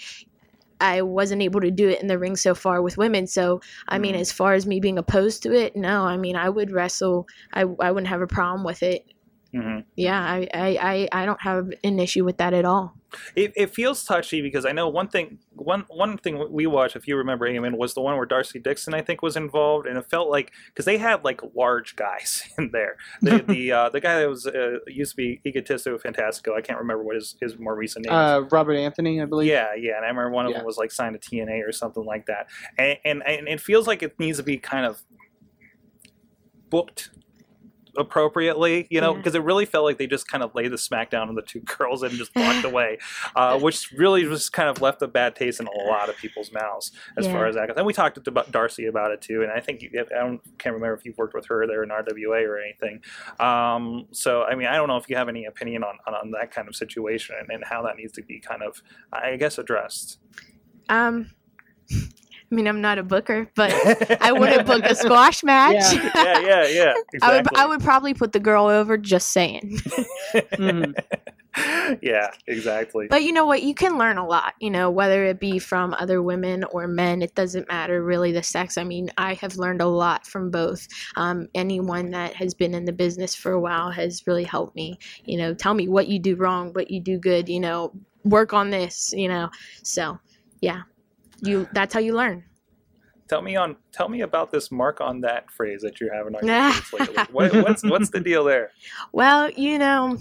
I 0.79 1.03
wasn't 1.03 1.43
able 1.43 1.61
to 1.61 1.69
do 1.71 1.89
it 1.89 2.01
in 2.01 2.07
the 2.07 2.17
ring 2.19 2.35
so 2.35 2.55
far 2.55 2.81
with 2.81 2.97
women. 2.97 3.27
So, 3.27 3.61
I 3.87 3.99
mean, 3.99 4.15
Mhm. 4.15 4.19
as 4.21 4.31
far 4.31 4.53
as 4.55 4.65
me 4.65 4.79
being 4.79 4.97
opposed 4.97 5.43
to 5.43 5.53
it, 5.53 5.75
no, 5.75 6.05
I 6.05 6.17
mean, 6.17 6.35
I 6.35 6.49
would 6.49 6.71
wrestle. 6.71 7.27
I, 7.53 7.61
I 7.61 7.91
wouldn't 7.91 8.07
have 8.07 8.21
a 8.21 8.27
problem 8.27 8.63
with 8.65 8.81
it. 8.83 9.03
Hmm 9.53 9.79
Yeah, 9.95 10.19
I, 10.21 10.47
I, 10.53 10.67
I, 11.11 11.21
I 11.23 11.25
don't 11.25 11.41
have 11.41 11.71
an 11.83 11.99
issue 11.99 12.23
with 12.23 12.37
that 12.37 12.53
at 12.53 12.63
all. 12.65 12.95
It, 13.35 13.51
it 13.57 13.73
feels 13.75 14.05
touchy 14.05 14.41
because 14.41 14.65
I 14.65 14.71
know 14.71 14.87
one 14.87 15.09
thing 15.09 15.39
one 15.51 15.83
one 15.89 16.17
thing 16.17 16.47
we 16.49 16.65
watched, 16.65 16.95
if 16.95 17.05
you 17.09 17.17
remember, 17.17 17.45
Eamon, 17.45 17.75
was 17.77 17.93
the 17.93 17.99
one 17.99 18.15
where 18.15 18.25
Darcy 18.25 18.57
Dixon 18.57 18.93
I 18.93 19.01
think 19.01 19.21
was 19.21 19.35
involved, 19.35 19.85
and 19.85 19.97
it 19.97 20.09
felt 20.09 20.29
like 20.29 20.53
because 20.67 20.85
they 20.85 20.97
had 20.97 21.25
like 21.25 21.41
large 21.53 21.97
guys 21.97 22.43
in 22.57 22.71
there. 22.71 22.95
The 23.21 23.39
the 23.45 23.71
uh, 23.79 23.89
the 23.89 23.99
guy 23.99 24.21
that 24.21 24.29
was 24.29 24.47
uh, 24.47 24.77
used 24.87 25.11
to 25.11 25.17
be 25.17 25.41
Egotistico 25.45 26.01
Fantastico, 26.01 26.55
I 26.57 26.61
can't 26.61 26.79
remember 26.79 27.03
what 27.03 27.15
his, 27.15 27.35
his 27.41 27.59
more 27.59 27.75
recent 27.75 28.05
name. 28.05 28.13
is. 28.13 28.17
Uh, 28.17 28.43
Robert 28.49 28.75
Anthony, 28.75 29.21
I 29.21 29.25
believe. 29.25 29.49
Yeah, 29.49 29.75
yeah, 29.77 29.97
and 29.97 30.05
I 30.05 30.07
remember 30.07 30.29
one 30.31 30.45
of 30.45 30.51
Yeah. 30.51 30.59
them 30.59 30.65
was 30.65 30.77
like 30.77 30.93
signed 30.93 31.19
to 31.21 31.29
TNA 31.29 31.67
or 31.67 31.73
something 31.73 32.05
like 32.05 32.27
that, 32.27 32.47
and, 32.77 32.97
and 33.03 33.23
and 33.27 33.47
it 33.49 33.59
feels 33.59 33.87
like 33.87 34.01
it 34.03 34.17
needs 34.19 34.37
to 34.37 34.43
be 34.43 34.57
kind 34.57 34.85
of 34.85 35.03
booked 36.69 37.09
appropriately, 37.97 38.87
you 38.89 39.01
know, 39.01 39.11
Yeah. 39.11 39.17
because 39.17 39.35
it 39.35 39.43
really 39.43 39.65
felt 39.65 39.85
like 39.85 39.97
they 39.97 40.07
just 40.07 40.27
kind 40.29 40.43
of 40.43 40.53
laid 40.55 40.71
the 40.71 40.77
smackdown 40.77 41.27
on 41.27 41.35
the 41.35 41.41
two 41.41 41.59
girls 41.77 42.03
and 42.03 42.11
just 42.13 42.33
walked 42.35 42.63
away, 42.71 42.97
uh, 43.35 43.59
which 43.59 43.91
really 43.91 44.23
just 44.23 44.53
kind 44.53 44.69
of 44.69 44.81
left 44.81 45.01
a 45.01 45.07
bad 45.07 45.35
taste 45.35 45.59
in 45.59 45.67
a 45.67 45.77
lot 45.87 46.09
of 46.09 46.17
people's 46.17 46.51
mouths 46.51 46.91
as 47.17 47.25
Yeah. 47.25 47.33
far 47.33 47.45
as 47.47 47.55
that 47.55 47.67
goes. 47.67 47.77
And 47.77 47.85
we 47.85 47.93
talked 47.93 48.23
to 48.23 48.29
about 48.29 48.51
Darcy 48.51 48.85
about 48.85 49.11
it 49.11 49.21
too, 49.21 49.43
and 49.43 49.51
I 49.51 49.59
think 49.59 49.81
you, 49.81 49.89
I 49.93 50.19
don't 50.19 50.41
can't 50.57 50.73
remember 50.73 50.93
if 50.95 51.05
you've 51.05 51.17
worked 51.17 51.33
with 51.33 51.45
her 51.47 51.65
there 51.67 51.83
in 51.83 51.89
RWA 51.89 52.47
or 52.47 52.59
anything. 52.59 53.01
Um, 53.39 54.07
so 54.11 54.43
I 54.43 54.55
mean, 54.55 54.67
I 54.67 54.75
don't 54.75 54.87
know 54.87 54.97
if 54.97 55.09
you 55.09 55.15
have 55.15 55.29
any 55.29 55.45
opinion 55.45 55.83
on, 55.83 55.97
on, 56.07 56.13
on 56.13 56.31
that 56.31 56.51
kind 56.51 56.67
of 56.67 56.75
situation 56.75 57.35
and, 57.39 57.49
and 57.49 57.63
how 57.65 57.81
that 57.83 57.97
needs 57.97 58.13
to 58.13 58.21
be 58.23 58.39
kind 58.39 58.63
of, 58.63 58.81
I 59.11 59.35
guess, 59.37 59.57
addressed. 59.57 60.19
Um, 60.89 61.31
I 62.51 62.55
mean, 62.55 62.67
I'm 62.67 62.81
not 62.81 62.97
a 62.97 63.03
booker, 63.03 63.49
but 63.55 63.71
I 64.21 64.33
wouldn't 64.33 64.67
book 64.67 64.83
a 64.83 64.93
squash 64.93 65.43
match. 65.43 65.93
Yeah. 65.93 66.11
yeah, 66.15 66.39
yeah, 66.39 66.67
yeah. 66.67 66.93
Exactly. 67.13 67.19
I 67.21 67.35
would, 67.37 67.57
I 67.57 67.65
would 67.65 67.81
probably 67.81 68.13
put 68.13 68.33
the 68.33 68.39
girl 68.39 68.65
over. 68.67 68.97
Just 68.97 69.29
saying. 69.29 69.79
Mhm. 70.33 70.93
yeah, 72.01 72.31
exactly. 72.47 73.07
But 73.09 73.23
you 73.23 73.33
know 73.33 73.45
what? 73.45 73.61
You 73.63 73.73
can 73.75 73.97
learn 73.97 74.17
a 74.17 74.25
lot, 74.25 74.53
you 74.61 74.69
know, 74.69 74.89
whether 74.89 75.25
it 75.25 75.37
be 75.37 75.59
from 75.59 75.93
other 75.95 76.21
women 76.21 76.63
or 76.71 76.87
men. 76.87 77.21
It 77.21 77.35
doesn't 77.35 77.67
matter 77.67 78.01
really 78.01 78.31
the 78.31 78.41
sex. 78.41 78.77
I 78.77 78.85
mean, 78.85 79.09
I 79.17 79.33
have 79.33 79.57
learned 79.57 79.81
a 79.81 79.87
lot 79.87 80.25
from 80.25 80.49
both. 80.49 80.87
Um, 81.17 81.49
anyone 81.53 82.11
that 82.11 82.35
has 82.35 82.53
been 82.53 82.73
in 82.73 82.85
the 82.85 82.93
business 82.93 83.35
for 83.35 83.51
a 83.51 83.59
while 83.59 83.91
has 83.91 84.25
really 84.25 84.45
helped 84.45 84.75
me, 84.77 84.97
you 85.25 85.37
know, 85.37 85.53
tell 85.53 85.73
me 85.73 85.89
what 85.89 86.07
you 86.07 86.19
do 86.19 86.35
wrong, 86.37 86.71
what 86.71 86.89
you 86.89 87.01
do 87.01 87.17
good, 87.17 87.49
you 87.49 87.59
know, 87.59 87.91
work 88.23 88.53
on 88.53 88.69
this, 88.69 89.11
you 89.11 89.27
know. 89.27 89.49
So, 89.83 90.17
yeah. 90.61 90.83
You 91.41 91.67
that's 91.73 91.93
how 91.93 91.99
you 91.99 92.15
learn. 92.15 92.43
Tell 93.27 93.41
me 93.41 93.55
on. 93.55 93.77
Tell 93.91 94.09
me 94.09 94.21
about 94.21 94.51
this 94.51 94.71
mark 94.71 94.99
on 94.99 95.21
that 95.21 95.49
phrase 95.51 95.81
that 95.83 96.01
you're 96.01 96.13
having 96.13 96.35
on 96.35 96.45
your 96.45 96.73
lately. 96.91 97.15
What, 97.31 97.53
what's 97.53 97.83
what's 97.83 98.09
the 98.09 98.19
deal 98.19 98.43
there? 98.43 98.71
Well, 99.13 99.49
you 99.51 99.79
know, 99.79 100.17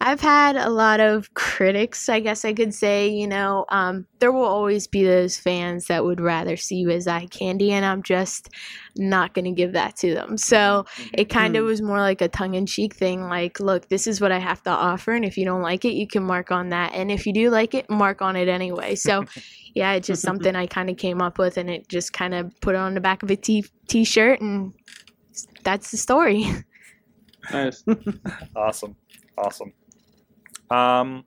I've 0.00 0.20
had 0.20 0.56
a 0.56 0.68
lot 0.68 1.00
of 1.00 1.32
critics, 1.34 2.08
I 2.10 2.20
guess 2.20 2.44
I 2.44 2.52
could 2.52 2.74
say. 2.74 3.08
You 3.08 3.26
know, 3.26 3.64
um, 3.70 4.06
there 4.18 4.32
will 4.32 4.44
always 4.44 4.86
be 4.86 5.02
those 5.04 5.38
fans 5.38 5.86
that 5.86 6.04
would 6.04 6.20
rather 6.20 6.56
see 6.56 6.76
you 6.76 6.90
as 6.90 7.06
eye 7.06 7.26
candy, 7.26 7.72
and 7.72 7.86
I'm 7.86 8.02
just 8.02 8.48
not 8.96 9.32
going 9.34 9.46
to 9.46 9.50
give 9.52 9.72
that 9.72 9.96
to 9.98 10.12
them. 10.14 10.36
So 10.36 10.84
it 11.14 11.30
kind 11.30 11.56
of 11.56 11.62
Hmm. 11.62 11.68
was 11.68 11.80
more 11.80 12.00
like 12.00 12.20
a 12.20 12.28
tongue 12.28 12.54
in 12.54 12.66
cheek 12.66 12.94
thing 12.94 13.22
like, 13.22 13.60
look, 13.60 13.88
this 13.88 14.06
is 14.06 14.20
what 14.20 14.30
I 14.32 14.38
have 14.38 14.62
to 14.64 14.70
offer, 14.70 15.12
and 15.12 15.24
if 15.24 15.38
you 15.38 15.44
don't 15.44 15.62
like 15.62 15.84
it, 15.84 15.94
you 15.94 16.06
can 16.06 16.22
mark 16.24 16.50
on 16.50 16.68
that. 16.68 16.92
And 16.94 17.10
if 17.10 17.24
you 17.26 17.32
do 17.32 17.48
like 17.50 17.72
it, 17.74 17.88
mark 17.88 18.20
on 18.20 18.36
it 18.36 18.48
anyway. 18.48 18.96
So, 18.96 19.24
yeah, 19.74 19.92
it's 19.92 20.06
just 20.08 20.22
something 20.24 20.54
I 20.54 20.66
kind 20.66 20.90
of 20.90 20.96
came 20.98 21.22
up 21.22 21.38
with, 21.38 21.56
and 21.56 21.70
it 21.70 21.88
just 21.88 22.12
kind 22.12 22.34
of 22.34 22.52
put 22.60 22.74
it 22.74 22.78
on 22.78 22.94
the 22.94 23.00
back 23.00 23.22
of 23.22 23.30
a 23.30 23.36
t 23.36 24.04
shirt, 24.04 24.40
and 24.40 24.74
that's 25.62 25.90
the 25.92 25.96
story. 25.96 26.46
Nice. 27.52 27.84
Awesome, 28.56 28.96
awesome. 29.36 29.72
Um, 30.70 31.24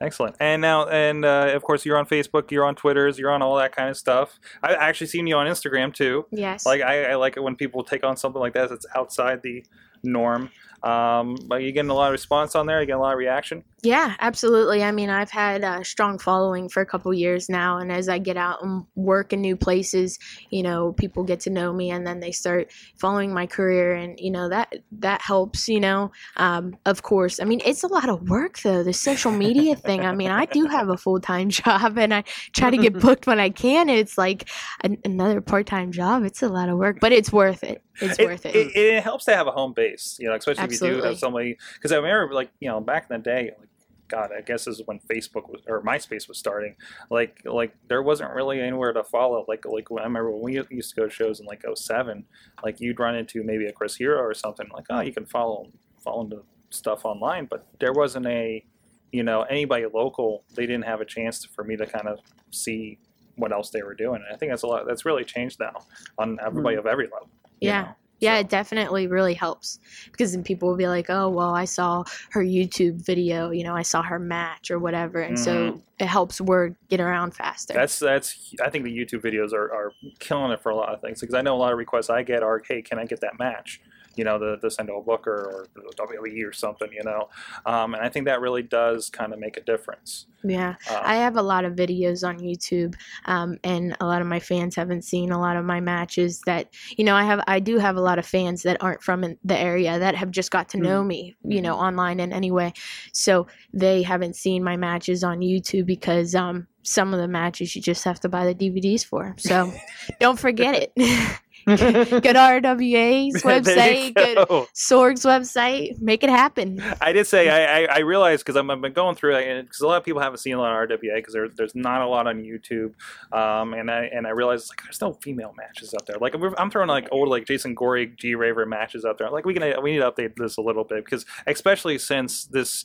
excellent. 0.00 0.36
And 0.40 0.60
now, 0.62 0.86
and 0.88 1.24
uh, 1.24 1.52
of 1.54 1.62
course, 1.62 1.84
you're 1.84 1.98
on 1.98 2.06
Facebook, 2.06 2.50
you're 2.50 2.64
on 2.64 2.74
Twitters, 2.74 3.18
you're 3.18 3.30
on 3.30 3.42
all 3.42 3.56
that 3.56 3.74
kind 3.74 3.88
of 3.88 3.96
stuff. 3.96 4.38
I've 4.62 4.76
actually 4.76 5.08
seen 5.08 5.26
you 5.26 5.36
on 5.36 5.46
Instagram 5.46 5.94
too. 5.94 6.26
yes. 6.30 6.66
Like 6.66 6.82
I, 6.82 7.12
I 7.12 7.14
like 7.16 7.36
it 7.36 7.40
when 7.40 7.56
people 7.56 7.84
take 7.84 8.04
on 8.04 8.16
something 8.16 8.40
like 8.40 8.54
that 8.54 8.70
that's 8.70 8.86
outside 8.94 9.42
the 9.42 9.64
norm. 10.02 10.50
Um, 10.84 11.38
but 11.46 11.62
you 11.62 11.72
getting 11.72 11.90
a 11.90 11.94
lot 11.94 12.08
of 12.08 12.12
response 12.12 12.54
on 12.54 12.66
there. 12.66 12.78
You 12.78 12.86
getting 12.86 13.00
a 13.00 13.02
lot 13.02 13.14
of 13.14 13.18
reaction. 13.18 13.64
Yeah, 13.82 14.14
absolutely. 14.20 14.82
I 14.82 14.92
mean, 14.92 15.08
I've 15.08 15.30
had 15.30 15.64
a 15.64 15.82
strong 15.82 16.18
following 16.18 16.68
for 16.68 16.82
a 16.82 16.86
couple 16.86 17.12
years 17.14 17.48
now, 17.48 17.78
and 17.78 17.90
as 17.90 18.08
I 18.08 18.18
get 18.18 18.36
out 18.36 18.62
and 18.62 18.84
work 18.94 19.32
in 19.32 19.40
new 19.40 19.56
places, 19.56 20.18
you 20.50 20.62
know, 20.62 20.92
people 20.92 21.24
get 21.24 21.40
to 21.40 21.50
know 21.50 21.72
me, 21.72 21.90
and 21.90 22.06
then 22.06 22.20
they 22.20 22.32
start 22.32 22.70
following 22.98 23.32
my 23.32 23.46
career, 23.46 23.94
and 23.94 24.20
you 24.20 24.30
know 24.30 24.50
that 24.50 24.74
that 24.92 25.22
helps. 25.22 25.68
You 25.68 25.80
know, 25.80 26.12
um, 26.36 26.76
of 26.84 27.02
course. 27.02 27.40
I 27.40 27.44
mean, 27.44 27.62
it's 27.64 27.82
a 27.82 27.88
lot 27.88 28.10
of 28.10 28.28
work 28.28 28.58
though. 28.60 28.82
The 28.82 28.92
social 28.92 29.32
media 29.32 29.76
thing. 29.86 30.00
I 30.04 30.12
mean, 30.12 30.30
I 30.30 30.44
do 30.44 30.66
have 30.66 30.90
a 30.90 30.98
full 30.98 31.20
time 31.20 31.48
job, 31.62 31.96
and 31.96 32.12
I 32.12 32.24
try 32.52 32.68
to 32.68 32.76
get 32.76 32.92
booked 33.00 33.26
when 33.26 33.40
I 33.40 33.48
can. 33.48 33.88
It's 33.88 34.18
like 34.18 34.50
an, 34.82 34.98
another 35.04 35.40
part 35.40 35.66
time 35.66 35.92
job. 35.92 36.24
It's 36.24 36.42
a 36.42 36.48
lot 36.48 36.68
of 36.68 36.76
work, 36.76 37.00
but 37.00 37.12
it's 37.12 37.32
worth 37.32 37.64
it. 37.64 37.82
It's 38.00 38.18
worth 38.18 38.44
it. 38.44 38.56
It, 38.56 38.76
it 38.76 39.02
helps 39.02 39.24
to 39.26 39.36
have 39.36 39.46
a 39.46 39.52
home 39.52 39.72
base, 39.72 40.16
you 40.18 40.28
know, 40.28 40.34
especially 40.34 40.73
if 40.74 40.80
you 40.82 40.88
do 40.88 40.94
Absolutely. 40.96 41.18
somebody. 41.18 41.58
Because 41.74 41.92
I 41.92 41.96
remember, 41.96 42.34
like, 42.34 42.50
you 42.60 42.68
know, 42.68 42.80
back 42.80 43.06
in 43.10 43.16
the 43.16 43.22
day, 43.22 43.52
like, 43.58 43.68
God, 44.08 44.30
I 44.36 44.42
guess 44.42 44.66
this 44.66 44.78
is 44.78 44.82
when 44.86 45.00
Facebook 45.00 45.48
was 45.48 45.62
or 45.66 45.82
MySpace 45.82 46.28
was 46.28 46.38
starting. 46.38 46.76
Like, 47.10 47.40
like 47.44 47.74
there 47.88 48.02
wasn't 48.02 48.32
really 48.32 48.60
anywhere 48.60 48.92
to 48.92 49.02
follow. 49.02 49.44
Like, 49.48 49.64
like 49.64 49.90
when 49.90 50.02
I 50.02 50.06
remember 50.06 50.30
when 50.30 50.42
we 50.42 50.62
used 50.70 50.94
to 50.94 51.00
go 51.00 51.08
to 51.08 51.10
shows 51.10 51.40
in 51.40 51.46
like 51.46 51.64
07, 51.74 52.24
like 52.62 52.80
you'd 52.80 53.00
run 53.00 53.16
into 53.16 53.42
maybe 53.42 53.66
a 53.66 53.72
Chris 53.72 53.96
Hero 53.96 54.20
or 54.20 54.34
something. 54.34 54.66
Like, 54.72 54.86
oh, 54.90 55.00
you 55.00 55.12
can 55.12 55.26
follow 55.26 55.70
follow 56.02 56.22
into 56.22 56.42
stuff 56.70 57.04
online, 57.04 57.46
but 57.46 57.66
there 57.80 57.92
wasn't 57.92 58.26
a, 58.26 58.64
you 59.12 59.22
know, 59.22 59.42
anybody 59.42 59.86
local. 59.92 60.44
They 60.54 60.66
didn't 60.66 60.84
have 60.84 61.00
a 61.00 61.06
chance 61.06 61.40
to, 61.40 61.48
for 61.48 61.64
me 61.64 61.76
to 61.76 61.86
kind 61.86 62.06
of 62.06 62.18
see 62.50 62.98
what 63.36 63.52
else 63.52 63.70
they 63.70 63.82
were 63.82 63.94
doing. 63.94 64.22
And 64.24 64.34
I 64.34 64.36
think 64.36 64.52
that's 64.52 64.62
a 64.62 64.66
lot. 64.66 64.86
That's 64.86 65.04
really 65.04 65.24
changed 65.24 65.60
now 65.60 65.74
on 66.18 66.38
everybody 66.44 66.76
hmm. 66.76 66.80
of 66.80 66.86
every 66.86 67.06
level. 67.06 67.30
Yeah. 67.60 67.82
know? 67.82 67.88
Yeah, 68.24 68.36
So- 68.36 68.40
it 68.40 68.48
definitely 68.48 69.06
really 69.06 69.34
helps 69.34 69.78
because 70.10 70.32
then 70.32 70.42
people 70.42 70.68
will 70.68 70.76
be 70.76 70.88
like, 70.88 71.10
"Oh, 71.10 71.28
well, 71.28 71.54
I 71.54 71.66
saw 71.66 72.04
her 72.30 72.42
YouTube 72.42 73.04
video, 73.04 73.50
you 73.50 73.64
know, 73.64 73.76
I 73.76 73.82
saw 73.82 74.02
her 74.02 74.18
match 74.18 74.70
or 74.70 74.78
whatever," 74.78 75.20
and 75.20 75.38
so 75.38 75.52
mm-hmm. 75.54 75.78
it 75.98 76.06
helps 76.06 76.40
word 76.40 76.76
get 76.88 77.00
around 77.00 77.34
faster. 77.34 77.74
That's 77.74 77.98
that's. 77.98 78.54
I 78.62 78.70
think 78.70 78.84
the 78.84 78.96
YouTube 78.96 79.22
videos 79.22 79.52
are, 79.52 79.72
are 79.72 79.92
killing 80.18 80.50
it 80.52 80.60
for 80.60 80.70
a 80.70 80.76
lot 80.76 80.92
of 80.94 81.00
things 81.00 81.20
because 81.20 81.34
I 81.34 81.42
know 81.42 81.54
a 81.54 81.58
lot 81.58 81.72
of 81.72 81.78
requests 81.78 82.10
I 82.10 82.22
get 82.22 82.42
are, 82.42 82.62
"Hey, 82.66 82.82
can 82.82 82.98
I 82.98 83.04
get 83.04 83.20
that 83.20 83.38
match?" 83.38 83.80
You 84.16 84.24
know, 84.24 84.38
the 84.38 84.58
the 84.60 84.70
send 84.70 84.90
a 84.90 85.00
booker 85.00 85.50
or 85.52 85.66
the 85.74 85.92
WWE 85.96 86.46
or 86.46 86.52
something. 86.52 86.88
You 86.92 87.02
know, 87.04 87.28
um, 87.66 87.94
and 87.94 88.02
I 88.02 88.08
think 88.08 88.26
that 88.26 88.40
really 88.40 88.62
does 88.62 89.10
kind 89.10 89.32
of 89.32 89.38
make 89.38 89.56
a 89.56 89.60
difference. 89.62 90.26
yeah, 90.42 90.74
Uh, 90.90 91.00
I 91.02 91.16
have 91.16 91.36
a 91.36 91.42
lot 91.42 91.64
of 91.64 91.74
videos 91.74 92.26
on 92.26 92.38
YouTube, 92.38 92.94
um, 93.26 93.58
and 93.64 93.96
a 94.00 94.06
lot 94.06 94.20
of 94.20 94.26
my 94.26 94.40
fans 94.40 94.76
haven't 94.76 95.02
seen 95.02 95.32
a 95.32 95.40
lot 95.40 95.56
of 95.56 95.64
my 95.64 95.80
matches. 95.80 96.40
That 96.46 96.68
you 96.96 97.04
know, 97.04 97.14
I 97.14 97.24
have, 97.24 97.42
I 97.46 97.60
do 97.60 97.78
have 97.78 97.96
a 97.96 98.00
lot 98.00 98.18
of 98.18 98.26
fans 98.26 98.62
that 98.62 98.82
aren't 98.82 99.02
from 99.02 99.24
in 99.24 99.38
the 99.44 99.58
area 99.58 99.98
that 99.98 100.14
have 100.14 100.30
just 100.30 100.50
got 100.50 100.68
to 100.70 100.78
know 100.78 101.02
me, 101.02 101.36
you 101.44 101.62
know, 101.62 101.76
online 101.76 102.20
in 102.20 102.32
any 102.32 102.50
way. 102.50 102.72
So 103.12 103.46
they 103.72 104.02
haven't 104.02 104.36
seen 104.36 104.62
my 104.62 104.76
matches 104.76 105.24
on 105.24 105.40
YouTube 105.40 105.86
because 105.86 106.34
um, 106.34 106.66
some 106.82 107.14
of 107.14 107.20
the 107.20 107.28
matches 107.28 107.74
you 107.74 107.82
just 107.82 108.04
have 108.04 108.20
to 108.20 108.28
buy 108.28 108.52
the 108.52 108.54
DVDs 108.54 109.04
for. 109.04 109.34
So 109.38 109.72
don't 110.20 110.38
forget 110.38 110.90
it. 110.96 111.40
go 111.66 111.76
to 111.76 112.38
RWA's 112.38 113.42
website, 113.42 114.14
go. 114.14 114.68
Sorg's 114.74 115.24
website, 115.24 116.00
make 116.00 116.22
it 116.22 116.30
happen. 116.30 116.82
I 117.00 117.12
did 117.12 117.26
say 117.26 117.48
I, 117.48 117.84
I, 117.84 117.96
I 117.96 117.98
realized 118.00 118.44
because 118.44 118.56
I've 118.56 118.66
been 118.80 118.92
going 118.92 119.14
through 119.16 119.36
it 119.36 119.62
because 119.62 119.80
a 119.80 119.86
lot 119.86 119.98
of 119.98 120.04
people 120.04 120.20
haven't 120.20 120.38
seen 120.38 120.54
a 120.54 120.60
lot 120.60 120.72
of 120.72 120.88
RWA 120.88 121.16
because 121.16 121.34
there, 121.34 121.48
there's 121.48 121.74
not 121.74 122.02
a 122.02 122.06
lot 122.06 122.26
on 122.26 122.42
YouTube, 122.42 122.94
um, 123.32 123.74
and 123.74 123.90
I 123.90 124.04
and 124.04 124.26
I 124.26 124.30
realized 124.30 124.70
like 124.70 124.82
there's 124.82 125.00
no 125.00 125.14
female 125.14 125.54
matches 125.56 125.94
out 125.94 126.06
there. 126.06 126.16
Like 126.20 126.34
I'm 126.58 126.70
throwing 126.70 126.88
like 126.88 127.08
old 127.12 127.28
like 127.28 127.46
Jason 127.46 127.74
Gory 127.74 128.06
G 128.06 128.34
Raver 128.34 128.66
matches 128.66 129.04
out 129.04 129.18
there. 129.18 129.30
Like 129.30 129.44
we 129.44 129.54
can 129.54 129.82
we 129.82 129.92
need 129.92 129.98
to 129.98 130.10
update 130.10 130.36
this 130.36 130.56
a 130.56 130.62
little 130.62 130.84
bit 130.84 131.04
because 131.04 131.24
especially 131.46 131.98
since 131.98 132.44
this 132.46 132.84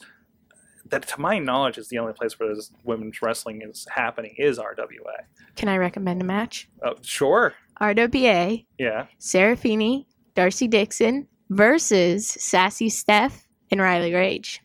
that 0.90 1.08
to 1.08 1.22
my 1.22 1.40
knowledge 1.40 1.78
is 1.78 1.90
the 1.90 2.00
only 2.00 2.14
place 2.14 2.40
where 2.40 2.54
this 2.54 2.72
women's 2.84 3.22
wrestling 3.22 3.62
is 3.62 3.86
happening 3.92 4.36
is 4.38 4.58
RWA. 4.58 5.24
Can 5.56 5.70
I 5.70 5.78
recommend 5.78 6.22
a 6.22 6.26
match? 6.26 6.70
Oh, 6.84 6.96
sure, 7.02 7.54
RWA, 7.82 8.66
yeah. 8.78 9.06
Serafini, 9.20 10.06
Darcy 10.36 10.68
Dixon 10.68 11.28
versus 11.50 12.28
Sassy 12.28 12.90
Steph 12.90 13.48
and 13.72 13.80
Riley 13.82 14.14
Rage. 14.14 14.62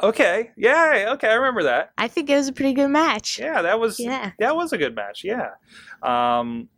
Okay, 0.00 0.50
yeah, 0.56 1.06
okay, 1.14 1.28
I 1.28 1.34
remember 1.34 1.64
that. 1.64 1.90
I 1.98 2.06
think 2.06 2.30
it 2.30 2.36
was 2.36 2.46
a 2.46 2.52
pretty 2.52 2.72
good 2.72 2.88
match. 2.88 3.38
Yeah, 3.40 3.62
that 3.62 3.80
was 3.80 3.98
Yeah. 3.98 4.30
that 4.38 4.54
was 4.54 4.72
a 4.72 4.78
good 4.78 4.94
match. 4.94 5.24
Yeah, 5.24 5.50
um, 6.04 6.68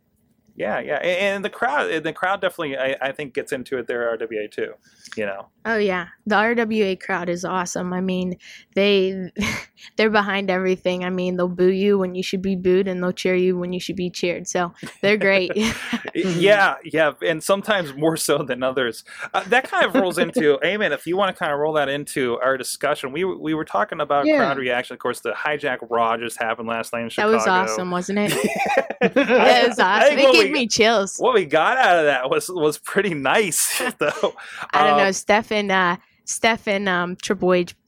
yeah, 0.55 0.79
yeah, 0.79 0.95
and, 0.95 1.35
and 1.35 1.45
the 1.45 1.49
crowd, 1.51 1.91
and 1.91 2.03
the 2.03 2.13
crowd 2.13 2.41
definitely, 2.41 2.77
I, 2.77 2.95
I 2.99 3.11
think, 3.11 3.35
gets 3.35 3.51
into 3.51 3.77
it 3.77 3.85
there 3.85 4.17
RWA 4.17 4.49
too. 4.49 4.73
You 5.15 5.27
know, 5.27 5.49
Oh 5.63 5.77
yeah, 5.77 6.07
the 6.25 6.35
RWA 6.35 6.99
crowd 6.99 7.29
is 7.29 7.45
awesome. 7.45 7.93
I 7.93 8.01
mean, 8.01 8.37
they 8.73 9.31
they're 9.97 10.09
behind 10.09 10.49
everything. 10.49 11.03
I 11.05 11.09
mean, 11.11 11.37
they'll 11.37 11.47
boo 11.47 11.69
you 11.71 11.99
when 11.99 12.15
you 12.15 12.23
should 12.23 12.41
be 12.41 12.55
booed, 12.55 12.87
and 12.87 13.01
they'll 13.03 13.11
cheer 13.11 13.35
you 13.35 13.57
when 13.57 13.71
you 13.71 13.79
should 13.79 13.95
be 13.95 14.09
cheered. 14.09 14.47
So 14.47 14.73
they're 15.01 15.17
great. 15.17 15.51
yeah, 16.15 16.75
yeah, 16.83 17.11
and 17.21 17.43
sometimes 17.43 17.93
more 17.95 18.17
so 18.17 18.39
than 18.39 18.63
others. 18.63 19.03
Uh, 19.33 19.43
that 19.49 19.69
kind 19.69 19.85
of 19.85 19.93
rolls 19.93 20.17
into, 20.17 20.59
Amen. 20.65 20.91
If 20.93 21.05
you 21.05 21.15
want 21.15 21.35
to 21.35 21.39
kind 21.39 21.51
of 21.53 21.59
roll 21.59 21.73
that 21.73 21.89
into 21.89 22.39
our 22.39 22.57
discussion, 22.57 23.11
we 23.11 23.23
were- 23.23 23.37
we 23.37 23.53
were 23.53 23.65
talking 23.65 24.01
about 24.01 24.25
Yeah. 24.25 24.37
crowd 24.37 24.57
reaction. 24.57 24.93
Of 24.93 24.99
course, 24.99 25.21
the 25.21 25.31
hijack 25.31 25.77
raw 25.89 26.17
just 26.17 26.37
happened 26.37 26.67
last 26.67 26.91
night 26.93 27.03
in 27.03 27.09
Chicago. 27.09 27.31
that 27.31 27.37
was 27.37 27.47
awesome, 27.47 27.91
wasn't 27.91 28.19
it? 28.19 28.33
I- 29.01 29.07
That 29.07 29.67
was 29.69 29.79
awesome. 29.79 30.17
It 30.19 30.31
gave 30.33 30.43
we- 30.45 30.51
me 30.51 30.67
chills. 30.67 31.17
What 31.17 31.33
we 31.33 31.45
got 31.45 31.77
out 31.77 31.97
of 31.99 32.05
that 32.05 32.29
was 32.29 32.49
was 32.49 32.77
pretty 32.77 33.13
nice, 33.13 33.79
though. 33.99 34.33
I 34.73 34.83
don't 34.83 34.93
Um, 34.93 34.97
know. 34.99 35.11
Steph 35.11 35.50
and 35.51 35.71
uh, 35.71 35.97
Steph 36.25 36.67
and 36.67 36.87
um, 36.87 37.15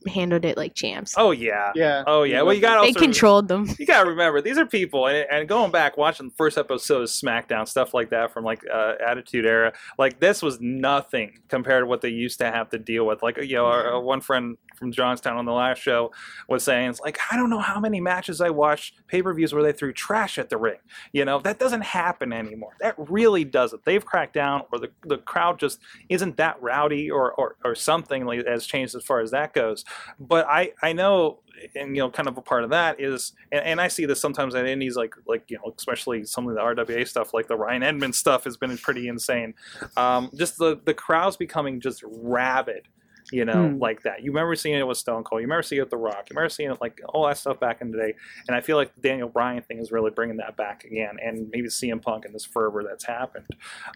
handled 0.06 0.44
it 0.44 0.56
like 0.56 0.74
champs. 0.74 1.14
Oh 1.16 1.30
yeah. 1.30 1.72
Yeah. 1.74 2.04
Oh 2.06 2.22
yeah. 2.22 2.42
Well, 2.42 2.54
you 2.54 2.60
got 2.60 2.82
they 2.82 2.88
also 2.88 3.00
controlled 3.00 3.48
them. 3.48 3.68
you 3.78 3.86
gotta 3.86 4.08
remember 4.08 4.40
these 4.40 4.58
are 4.58 4.66
people, 4.66 5.06
and, 5.06 5.26
and 5.30 5.48
going 5.48 5.70
back 5.70 5.96
watching 5.96 6.28
the 6.28 6.34
first 6.34 6.58
episode 6.58 7.02
of 7.02 7.08
SmackDown, 7.08 7.66
stuff 7.68 7.94
like 7.94 8.10
that 8.10 8.32
from 8.32 8.44
like 8.44 8.62
uh, 8.72 8.94
Attitude 9.04 9.46
Era, 9.46 9.72
like 9.98 10.20
this 10.20 10.42
was 10.42 10.60
nothing 10.60 11.38
compared 11.48 11.82
to 11.82 11.86
what 11.86 12.00
they 12.00 12.08
used 12.08 12.38
to 12.38 12.50
have 12.50 12.70
to 12.70 12.78
deal 12.78 13.06
with. 13.06 13.22
Like 13.22 13.38
you 13.38 13.56
know, 13.56 13.66
our, 13.66 13.94
our 13.94 14.00
one 14.00 14.20
friend 14.20 14.56
from 14.76 14.92
Johnstown 14.92 15.36
on 15.36 15.44
the 15.44 15.52
last 15.52 15.80
show 15.80 16.12
was 16.48 16.62
saying, 16.64 16.90
it's 16.90 17.00
like 17.00 17.18
I 17.30 17.36
don't 17.36 17.50
know 17.50 17.60
how 17.60 17.80
many 17.80 18.00
matches 18.00 18.40
I 18.40 18.50
watched 18.50 19.06
pay 19.06 19.22
per 19.22 19.32
views 19.32 19.52
where 19.52 19.62
they 19.62 19.72
threw 19.72 19.92
trash 19.92 20.38
at 20.38 20.50
the 20.50 20.56
ring. 20.56 20.78
You 21.12 21.24
know 21.24 21.40
that 21.40 21.58
doesn't 21.58 21.82
happen 21.82 22.32
anymore. 22.32 22.76
That 22.80 22.94
really 22.98 23.44
doesn't. 23.44 23.84
They've 23.84 24.04
cracked 24.04 24.34
down, 24.34 24.62
or 24.72 24.78
the 24.78 24.90
the 25.02 25.18
crowd 25.18 25.58
just 25.58 25.78
isn't 26.08 26.36
that 26.36 26.60
rowdy, 26.62 27.10
or 27.10 27.32
or, 27.32 27.56
or 27.64 27.74
something 27.74 28.24
like, 28.24 28.46
has 28.46 28.66
changed 28.66 28.94
as 28.94 29.04
far 29.04 29.20
as 29.20 29.30
that 29.30 29.52
goes. 29.52 29.84
But 30.18 30.46
I 30.48 30.72
I 30.82 30.92
know 30.92 31.40
and 31.76 31.96
you 31.96 32.02
know 32.02 32.10
kind 32.10 32.28
of 32.28 32.36
a 32.36 32.42
part 32.42 32.64
of 32.64 32.70
that 32.70 33.00
is 33.00 33.32
and, 33.52 33.64
and 33.64 33.80
i 33.80 33.86
see 33.86 34.04
this 34.06 34.20
sometimes 34.20 34.56
at 34.56 34.66
indies 34.66 34.96
like 34.96 35.14
like 35.26 35.44
you 35.48 35.56
know 35.56 35.72
especially 35.78 36.24
some 36.24 36.48
of 36.48 36.54
the 36.54 36.60
rwa 36.60 37.06
stuff 37.06 37.32
like 37.32 37.46
the 37.46 37.56
ryan 37.56 37.82
edmonds 37.82 38.18
stuff 38.18 38.42
has 38.44 38.56
been 38.56 38.76
pretty 38.78 39.06
insane. 39.06 39.54
Um, 39.96 40.30
just 40.34 40.58
the 40.58 40.80
the 40.84 40.94
crowds 40.94 41.36
becoming 41.36 41.80
just 41.80 42.02
rabid 42.06 42.88
you 43.32 43.44
know 43.46 43.68
Hmm. 43.70 43.78
like 43.78 44.02
that. 44.02 44.22
You 44.22 44.32
remember 44.32 44.54
seeing 44.54 44.78
it 44.78 44.86
with 44.86 44.98
stone 44.98 45.24
cold. 45.24 45.40
You 45.40 45.46
remember 45.46 45.62
seeing 45.62 45.78
it 45.78 45.82
with 45.84 45.90
the 45.90 45.96
rock. 45.96 46.28
You 46.28 46.34
remember 46.36 46.50
seeing 46.50 46.70
it 46.70 46.78
like 46.82 47.00
all 47.08 47.26
that 47.26 47.38
stuff 47.38 47.58
back 47.58 47.80
in 47.80 47.90
the 47.90 47.96
day. 47.96 48.14
And 48.48 48.56
i 48.56 48.60
feel 48.60 48.76
like 48.76 48.94
the 48.94 49.00
daniel 49.00 49.28
bryan 49.28 49.62
thing 49.62 49.78
is 49.78 49.90
really 49.92 50.10
bringing 50.10 50.36
that 50.38 50.56
back 50.56 50.84
again 50.84 51.16
and 51.24 51.48
maybe 51.50 51.68
cm 51.68 52.02
punk 52.02 52.24
and 52.26 52.34
this 52.34 52.44
fervor 52.44 52.82
that's 52.82 53.04
happened. 53.06 53.46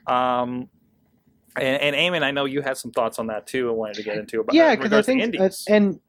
Um, 0.06 0.70
and, 1.56 1.94
and 1.94 1.96
Eamon, 1.96 2.22
I 2.22 2.30
know 2.30 2.44
you 2.44 2.62
had 2.62 2.76
some 2.76 2.90
thoughts 2.92 3.18
on 3.18 3.26
that 3.28 3.46
too. 3.46 3.68
I 3.68 3.72
wanted 3.72 3.96
to 3.96 4.02
get 4.02 4.18
into 4.18 4.40
about 4.40 4.54
yeah, 4.54 4.74
because 4.74 4.92
I 4.92 5.02
think 5.02 5.38
uh, 5.38 5.50
and 5.68 6.00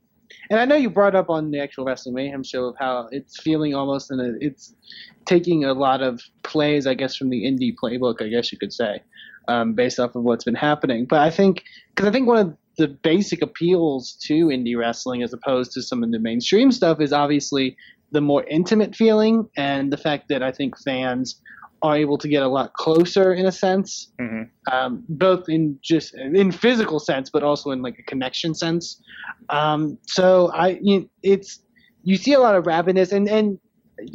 and 0.49 0.59
I 0.59 0.65
know 0.65 0.75
you 0.75 0.89
brought 0.89 1.15
up 1.15 1.29
on 1.29 1.51
the 1.51 1.59
actual 1.59 1.85
Wrestling 1.85 2.15
Mayhem 2.15 2.43
show 2.43 2.65
of 2.65 2.75
how 2.77 3.07
it's 3.11 3.39
feeling 3.41 3.73
almost 3.73 4.11
in 4.11 4.19
a 4.19 4.33
it's 4.39 4.75
taking 5.25 5.65
a 5.65 5.73
lot 5.73 6.01
of 6.01 6.21
plays, 6.43 6.87
I 6.87 6.93
guess, 6.93 7.15
from 7.15 7.29
the 7.29 7.43
indie 7.43 7.73
playbook, 7.81 8.21
I 8.21 8.27
guess 8.27 8.51
you 8.51 8.57
could 8.57 8.73
say, 8.73 9.01
um, 9.47 9.73
based 9.73 9.99
off 9.99 10.15
of 10.15 10.23
what's 10.23 10.43
been 10.43 10.55
happening. 10.55 11.05
But 11.05 11.19
I 11.19 11.29
think 11.29 11.63
because 11.95 12.07
I 12.07 12.11
think 12.11 12.27
one 12.27 12.37
of 12.37 12.57
the 12.77 12.87
basic 12.87 13.41
appeals 13.41 14.13
to 14.27 14.47
indie 14.47 14.77
wrestling 14.77 15.21
as 15.21 15.33
opposed 15.33 15.71
to 15.73 15.81
some 15.81 16.03
of 16.03 16.11
the 16.11 16.19
mainstream 16.19 16.71
stuff 16.71 17.01
is 17.01 17.11
obviously 17.11 17.75
the 18.11 18.21
more 18.21 18.43
intimate 18.45 18.95
feeling 18.95 19.47
and 19.57 19.91
the 19.91 19.97
fact 19.97 20.29
that 20.29 20.41
I 20.41 20.51
think 20.51 20.79
fans 20.79 21.41
are 21.81 21.95
able 21.95 22.17
to 22.17 22.27
get 22.27 22.43
a 22.43 22.47
lot 22.47 22.73
closer 22.73 23.33
in 23.33 23.45
a 23.45 23.51
sense 23.51 24.11
Mhm. 24.19 24.49
um, 24.71 25.03
both 25.07 25.47
in 25.47 25.77
just 25.81 26.13
in 26.15 26.51
physical 26.51 26.99
sense, 26.99 27.29
but 27.29 27.43
also 27.43 27.71
in 27.71 27.81
like 27.81 27.97
a 27.99 28.03
connection 28.03 28.53
sense. 28.53 29.01
Um, 29.49 29.97
so 30.05 30.51
I, 30.53 30.79
you, 30.81 31.09
it's 31.23 31.61
you 32.03 32.17
see 32.17 32.33
a 32.33 32.39
lot 32.39 32.55
of 32.55 32.65
rapidness, 32.65 33.11
and 33.11 33.27
and 33.29 33.59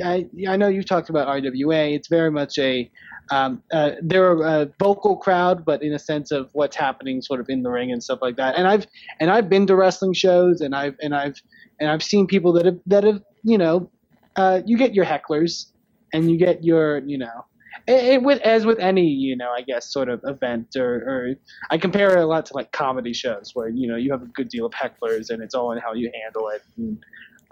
I, 0.05 0.27
I 0.48 0.57
know 0.57 0.68
you've 0.68 0.87
talked 0.87 1.11
about 1.11 1.29
RWA. 1.29 1.94
It's 1.94 2.09
very 2.09 2.31
much 2.31 2.59
a 2.59 2.90
um, 3.31 3.62
uh, 3.72 3.92
they're 4.03 4.33
a 4.33 4.68
vocal 4.79 5.16
crowd, 5.16 5.64
but 5.64 5.83
in 5.83 5.92
a 5.94 5.98
sense 5.98 6.31
of 6.31 6.50
what's 6.53 6.77
happening 6.77 7.22
sort 7.22 7.40
of 7.40 7.48
in 7.48 7.62
the 7.62 7.70
ring 7.70 7.90
and 7.90 8.03
stuff 8.03 8.18
like 8.20 8.37
that. 8.37 8.57
And 8.57 8.66
I've 8.68 8.87
and 9.20 9.31
I've 9.31 9.48
been 9.48 9.66
to 9.68 9.77
wrestling 9.77 10.12
shows, 10.12 10.61
and 10.61 10.74
I've 10.74 10.96
and 11.00 11.14
I've 11.14 11.40
and 11.81 11.90
I've 11.90 12.03
seen 12.03 12.27
people 12.27 12.53
that 12.55 12.66
have 12.66 12.79
that 12.87 13.05
have 13.05 13.22
you 13.42 13.57
know 13.59 13.90
uh, 14.37 14.61
you 14.66 14.77
get 14.77 14.94
your 14.94 15.07
hecklers, 15.07 15.66
and 16.12 16.31
you 16.31 16.37
get 16.37 16.62
your 16.64 16.98
you 16.98 17.16
know 17.18 17.44
it, 17.87 18.05
it 18.05 18.23
with 18.23 18.40
as 18.42 18.66
with 18.66 18.79
any 18.79 19.07
you 19.07 19.37
know 19.37 19.51
I 19.51 19.62
guess 19.62 19.92
sort 19.92 20.09
of 20.09 20.20
event 20.25 20.77
or, 20.77 20.94
or 20.94 21.35
I 21.70 21.79
compare 21.79 22.16
it 22.16 22.23
a 22.23 22.27
lot 22.27 22.47
to 22.47 22.55
like 22.55 22.73
comedy 22.73 23.12
shows 23.12 23.51
where 23.55 23.68
you 23.68 23.88
know 23.88 23.97
you 23.97 24.12
have 24.12 24.23
a 24.23 24.27
good 24.27 24.49
deal 24.49 24.66
of 24.66 24.73
hecklers 24.73 25.31
and 25.31 25.42
it's 25.42 25.55
all 25.55 25.73
in 25.73 25.79
how 25.79 25.92
you 25.94 26.11
handle 26.23 26.49
it. 26.49 26.62
And, 26.77 27.05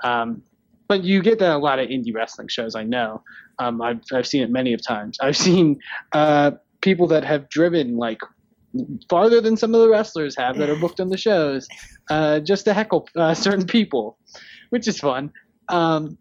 um, 0.05 0.43
but 0.89 1.05
you 1.05 1.23
get 1.23 1.39
that 1.39 1.53
a 1.53 1.59
lot 1.59 1.79
of 1.79 1.89
indie 1.89 2.15
wrestling 2.15 2.49
shows. 2.49 2.75
I 2.75 2.83
know. 2.83 3.23
Um, 3.59 3.81
I've 3.81 4.01
I've 4.13 4.27
seen 4.27 4.43
it 4.43 4.51
many 4.51 4.73
of 4.73 4.87
times. 4.87 5.19
I've 5.21 5.37
seen 5.37 5.79
uh, 6.13 6.53
people 6.81 7.07
that 7.09 7.25
have 7.25 7.49
driven 7.49 7.97
like 7.97 8.19
farther 9.09 9.41
than 9.41 9.57
some 9.57 9.75
of 9.75 9.81
the 9.81 9.89
wrestlers 9.89 10.37
have 10.37 10.57
that 10.59 10.71
are 10.71 10.77
booked 10.77 11.01
on 11.01 11.09
the 11.09 11.17
shows 11.17 11.69
uh, 12.11 12.41
just 12.41 12.65
to 12.65 12.75
heckle 12.75 13.09
uh, 13.17 13.35
certain 13.35 13.67
people, 13.67 14.19
which 14.71 14.89
is 14.89 14.99
fun. 14.99 15.33
Um, 15.69 16.19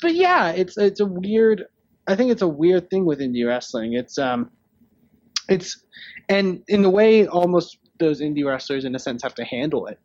but 0.00 0.14
yeah, 0.14 0.50
it's 0.50 0.76
it's 0.76 1.00
a 1.00 1.06
weird. 1.06 1.64
I 2.06 2.14
think 2.14 2.30
it's 2.30 2.42
a 2.42 2.48
weird 2.48 2.90
thing 2.90 3.04
with 3.04 3.20
indie 3.20 3.46
wrestling. 3.46 3.94
It's 3.94 4.18
um, 4.18 4.50
it's 5.48 5.84
and 6.28 6.62
in 6.68 6.82
the 6.82 6.90
way 6.90 7.26
almost 7.26 7.78
those 7.98 8.20
indie 8.20 8.44
wrestlers 8.44 8.84
in 8.84 8.94
a 8.94 8.98
sense 8.98 9.22
have 9.22 9.34
to 9.34 9.44
handle 9.44 9.86
it, 9.86 9.98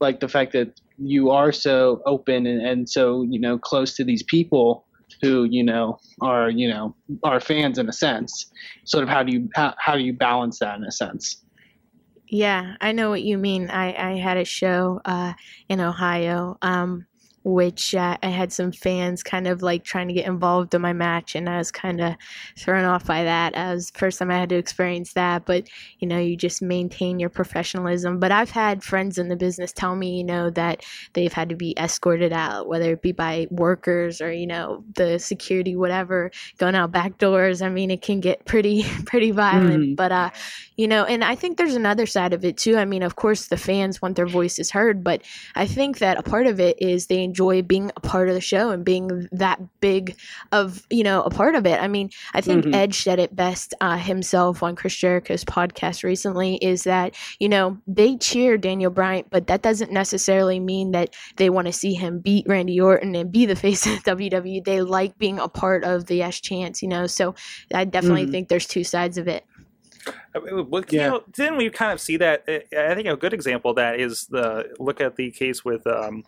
like 0.00 0.20
the 0.20 0.28
fact 0.28 0.52
that 0.52 0.80
you 0.98 1.30
are 1.30 1.52
so 1.52 2.02
open 2.06 2.46
and, 2.46 2.66
and 2.66 2.88
so 2.88 3.22
you 3.22 3.40
know 3.40 3.58
close 3.58 3.94
to 3.96 4.04
these 4.04 4.22
people 4.22 4.86
who 5.22 5.44
you 5.44 5.62
know 5.62 5.98
are 6.20 6.50
you 6.50 6.68
know 6.68 6.94
are 7.22 7.40
fans 7.40 7.78
in 7.78 7.88
a 7.88 7.92
sense. 7.92 8.50
Sort 8.84 9.04
of 9.04 9.08
how 9.08 9.22
do 9.22 9.32
you 9.32 9.48
how, 9.54 9.74
how 9.78 9.94
do 9.94 10.02
you 10.02 10.12
balance 10.12 10.58
that 10.58 10.76
in 10.76 10.84
a 10.84 10.92
sense? 10.92 11.44
Yeah, 12.28 12.74
I 12.80 12.92
know 12.92 13.10
what 13.10 13.22
you 13.22 13.38
mean. 13.38 13.70
I, 13.70 13.94
I 13.94 14.16
had 14.16 14.38
a 14.38 14.44
show 14.44 15.00
uh, 15.04 15.34
in 15.68 15.80
Ohio, 15.80 16.56
um, 16.62 17.06
which 17.44 17.94
uh, 17.94 18.16
I 18.22 18.28
had 18.28 18.52
some 18.52 18.72
fans 18.72 19.22
kind 19.22 19.46
of 19.46 19.62
like 19.62 19.84
trying 19.84 20.08
to 20.08 20.14
get 20.14 20.26
involved 20.26 20.74
in 20.74 20.80
my 20.80 20.92
match, 20.92 21.34
and 21.34 21.48
I 21.48 21.58
was 21.58 21.70
kind 21.70 22.00
of 22.00 22.14
thrown 22.58 22.84
off 22.84 23.06
by 23.06 23.24
that. 23.24 23.56
I 23.56 23.74
was 23.74 23.90
the 23.90 23.98
first 23.98 24.18
time 24.18 24.30
I 24.30 24.38
had 24.38 24.48
to 24.48 24.56
experience 24.56 25.12
that, 25.12 25.44
but 25.44 25.68
you 25.98 26.08
know, 26.08 26.18
you 26.18 26.36
just 26.36 26.62
maintain 26.62 27.18
your 27.18 27.28
professionalism. 27.30 28.18
But 28.18 28.32
I've 28.32 28.50
had 28.50 28.82
friends 28.82 29.18
in 29.18 29.28
the 29.28 29.36
business 29.36 29.72
tell 29.72 29.94
me, 29.94 30.16
you 30.16 30.24
know, 30.24 30.50
that 30.50 30.84
they've 31.12 31.32
had 31.32 31.50
to 31.50 31.56
be 31.56 31.74
escorted 31.78 32.32
out, 32.32 32.66
whether 32.66 32.92
it 32.92 33.02
be 33.02 33.12
by 33.12 33.46
workers 33.50 34.20
or 34.20 34.32
you 34.32 34.46
know 34.46 34.82
the 34.94 35.18
security, 35.18 35.76
whatever, 35.76 36.30
going 36.58 36.74
out 36.74 36.92
back 36.92 37.18
doors. 37.18 37.60
I 37.62 37.68
mean, 37.68 37.90
it 37.90 38.02
can 38.02 38.20
get 38.20 38.44
pretty 38.46 38.84
pretty 39.06 39.30
violent. 39.30 39.84
Mhm. 39.90 39.96
But 39.96 40.12
uh, 40.12 40.30
you 40.76 40.88
know 40.88 41.04
and 41.04 41.22
i 41.24 41.34
think 41.34 41.56
there's 41.56 41.74
another 41.74 42.06
side 42.06 42.32
of 42.32 42.44
it 42.44 42.56
too 42.56 42.76
i 42.76 42.84
mean 42.84 43.02
of 43.02 43.16
course 43.16 43.46
the 43.46 43.56
fans 43.56 44.02
want 44.02 44.16
their 44.16 44.26
voices 44.26 44.70
heard 44.70 45.04
but 45.04 45.22
i 45.54 45.66
think 45.66 45.98
that 45.98 46.18
a 46.18 46.22
part 46.22 46.46
of 46.46 46.58
it 46.58 46.80
is 46.80 47.06
they 47.06 47.22
enjoy 47.22 47.62
being 47.62 47.90
a 47.96 48.00
part 48.00 48.28
of 48.28 48.34
the 48.34 48.40
show 48.40 48.70
and 48.70 48.84
being 48.84 49.28
that 49.32 49.60
big 49.80 50.16
of 50.52 50.86
you 50.90 51.02
know 51.04 51.22
a 51.22 51.30
part 51.30 51.54
of 51.54 51.66
it 51.66 51.80
i 51.80 51.86
mean 51.88 52.10
i 52.34 52.40
think 52.40 52.64
Mhm. 52.64 52.74
edge 52.74 53.02
said 53.02 53.18
it 53.18 53.34
best 53.36 53.74
uh, 53.80 53.96
himself 53.96 54.62
on 54.62 54.74
chris 54.76 54.96
jericho's 54.96 55.44
podcast 55.44 56.02
recently 56.02 56.56
is 56.56 56.84
that 56.84 57.14
you 57.38 57.48
know 57.48 57.78
they 57.86 58.16
cheer 58.16 58.56
daniel 58.58 58.90
bryan 58.90 59.24
but 59.30 59.46
that 59.46 59.62
doesn't 59.62 59.92
necessarily 59.92 60.58
mean 60.60 60.90
that 60.92 61.14
they 61.36 61.50
want 61.50 61.66
to 61.66 61.72
see 61.72 61.94
him 61.94 62.18
beat 62.20 62.46
randy 62.48 62.80
orton 62.80 63.14
and 63.14 63.30
be 63.32 63.46
the 63.46 63.56
face 63.64 63.86
of 63.86 64.02
wwe 64.04 64.64
they 64.64 64.80
like 64.80 65.16
being 65.18 65.38
a 65.38 65.48
part 65.48 65.84
of 65.84 66.06
the 66.06 66.22
s 66.22 66.40
chance 66.40 66.82
you 66.82 66.88
know 66.88 67.06
so 67.06 67.34
i 67.72 67.84
definitely 67.84 68.26
Mhm. 68.26 68.30
think 68.30 68.48
there's 68.48 68.66
two 68.66 68.84
sides 68.84 69.18
of 69.18 69.28
it 69.28 69.44
well, 70.34 70.82
you 70.90 70.98
Yeah. 70.98 71.08
know, 71.08 71.24
didn't 71.32 71.56
we 71.56 71.70
kind 71.70 71.92
of 71.92 72.00
see 72.00 72.16
that? 72.18 72.44
I 72.48 72.94
think 72.94 73.08
a 73.08 73.16
good 73.16 73.32
example 73.32 73.70
of 73.70 73.76
that 73.76 74.00
is 74.00 74.26
the 74.26 74.74
look 74.78 75.00
at 75.00 75.16
the 75.16 75.30
case 75.30 75.64
with 75.64 75.86
um, 75.86 76.24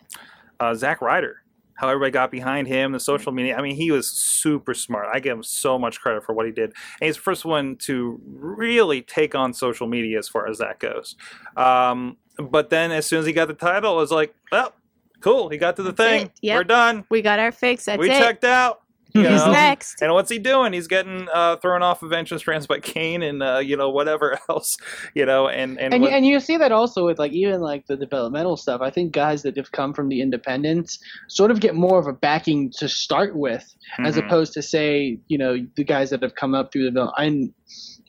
uh, 0.59 0.73
Zack 0.75 1.01
Ryder. 1.01 1.43
How 1.75 1.89
everybody 1.89 2.09
got 2.09 2.31
behind 2.31 2.67
him, 2.67 2.91
the 2.91 2.99
social 2.99 3.31
media. 3.31 3.55
I 3.55 3.61
mean, 3.61 3.75
he 3.75 3.91
was 3.91 4.09
super 4.09 4.73
smart. 4.73 5.09
I 5.13 5.19
give 5.19 5.37
him 5.37 5.43
so 5.43 5.77
much 5.77 6.01
credit 6.01 6.23
for 6.23 6.33
what 6.33 6.47
he 6.47 6.51
did. 6.51 6.71
And 6.99 7.05
he's 7.05 7.17
the 7.17 7.21
first 7.21 7.45
one 7.45 7.75
to 7.81 8.19
really 8.25 9.03
take 9.03 9.35
on 9.35 9.53
social 9.53 9.85
media 9.85 10.17
as 10.17 10.27
far 10.27 10.47
as 10.47 10.57
that 10.57 10.79
goes. 10.79 11.15
Um, 11.55 12.17
but 12.39 12.71
then 12.71 12.91
as 12.91 13.05
soon 13.05 13.19
as 13.19 13.27
he 13.27 13.31
got 13.31 13.47
the 13.47 13.53
title, 13.53 13.93
it 13.93 13.97
was 13.97 14.11
like, 14.11 14.33
well, 14.51 14.73
cool. 15.19 15.49
He 15.49 15.59
got 15.59 15.75
to 15.75 15.83
the 15.83 15.91
That's 15.91 16.23
thing. 16.23 16.31
Yep. 16.41 16.57
We're 16.57 16.63
done. 16.63 17.05
We 17.09 17.21
got 17.21 17.37
our 17.37 17.51
fix. 17.51 17.85
That's 17.85 17.99
we 17.99 18.09
it. 18.09 18.17
checked 18.17 18.43
out. 18.43 18.81
You 19.21 19.27
Who's 19.27 19.45
know? 19.45 19.51
next? 19.51 20.01
And 20.01 20.13
what's 20.13 20.29
he 20.29 20.39
doing? 20.39 20.73
He's 20.73 20.87
getting 20.87 21.27
uh, 21.33 21.57
thrown 21.57 21.83
off 21.83 22.03
of 22.03 22.11
entrance 22.13 22.41
trans 22.43 22.67
by 22.67 22.79
Kane 22.79 23.21
and 23.23 23.41
uh, 23.43 23.57
you 23.59 23.75
know 23.77 23.89
whatever 23.89 24.37
else, 24.49 24.77
you 25.15 25.25
know, 25.25 25.47
and 25.47 25.79
and, 25.79 25.93
and 25.93 26.01
what- 26.03 26.11
you, 26.11 26.17
and 26.17 26.25
you 26.25 26.39
see 26.39 26.57
that 26.57 26.71
also 26.71 27.05
with 27.05 27.19
like 27.19 27.31
even 27.33 27.61
like 27.61 27.85
the 27.87 27.95
developmental 27.97 28.57
stuff. 28.57 28.81
I 28.81 28.89
think 28.89 29.11
guys 29.13 29.41
that 29.43 29.55
have 29.57 29.71
come 29.71 29.93
from 29.93 30.09
the 30.09 30.21
independents 30.21 30.99
sort 31.27 31.51
of 31.51 31.59
get 31.59 31.75
more 31.75 31.99
of 31.99 32.07
a 32.07 32.13
backing 32.13 32.71
to 32.77 32.87
start 32.87 33.35
with, 33.35 33.65
as 33.99 34.15
Mhm. 34.15 34.25
opposed 34.25 34.53
to 34.53 34.61
say 34.61 35.19
you 35.27 35.37
know 35.37 35.57
the 35.75 35.83
guys 35.83 36.09
that 36.11 36.21
have 36.23 36.35
come 36.35 36.53
up 36.55 36.71
through 36.71 36.83
the 36.85 36.91
develop- 36.91 37.13
I'm 37.17 37.53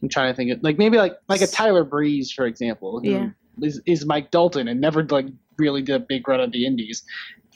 I'm 0.02 0.08
trying 0.08 0.32
to 0.32 0.36
think 0.36 0.52
of 0.52 0.62
like 0.62 0.78
maybe 0.78 0.96
like 0.98 1.16
like 1.28 1.40
a 1.40 1.46
Tyler 1.46 1.84
Breeze 1.84 2.32
for 2.32 2.46
example, 2.46 3.00
who 3.02 3.10
Yeah. 3.10 3.28
is, 3.62 3.80
is 3.86 4.06
Mike 4.06 4.30
Dalton 4.30 4.68
and 4.68 4.80
never 4.80 5.02
like 5.04 5.26
really 5.58 5.82
did 5.82 5.96
a 5.96 5.98
big 5.98 6.28
run 6.28 6.40
at 6.40 6.52
the 6.52 6.64
Indies. 6.66 7.02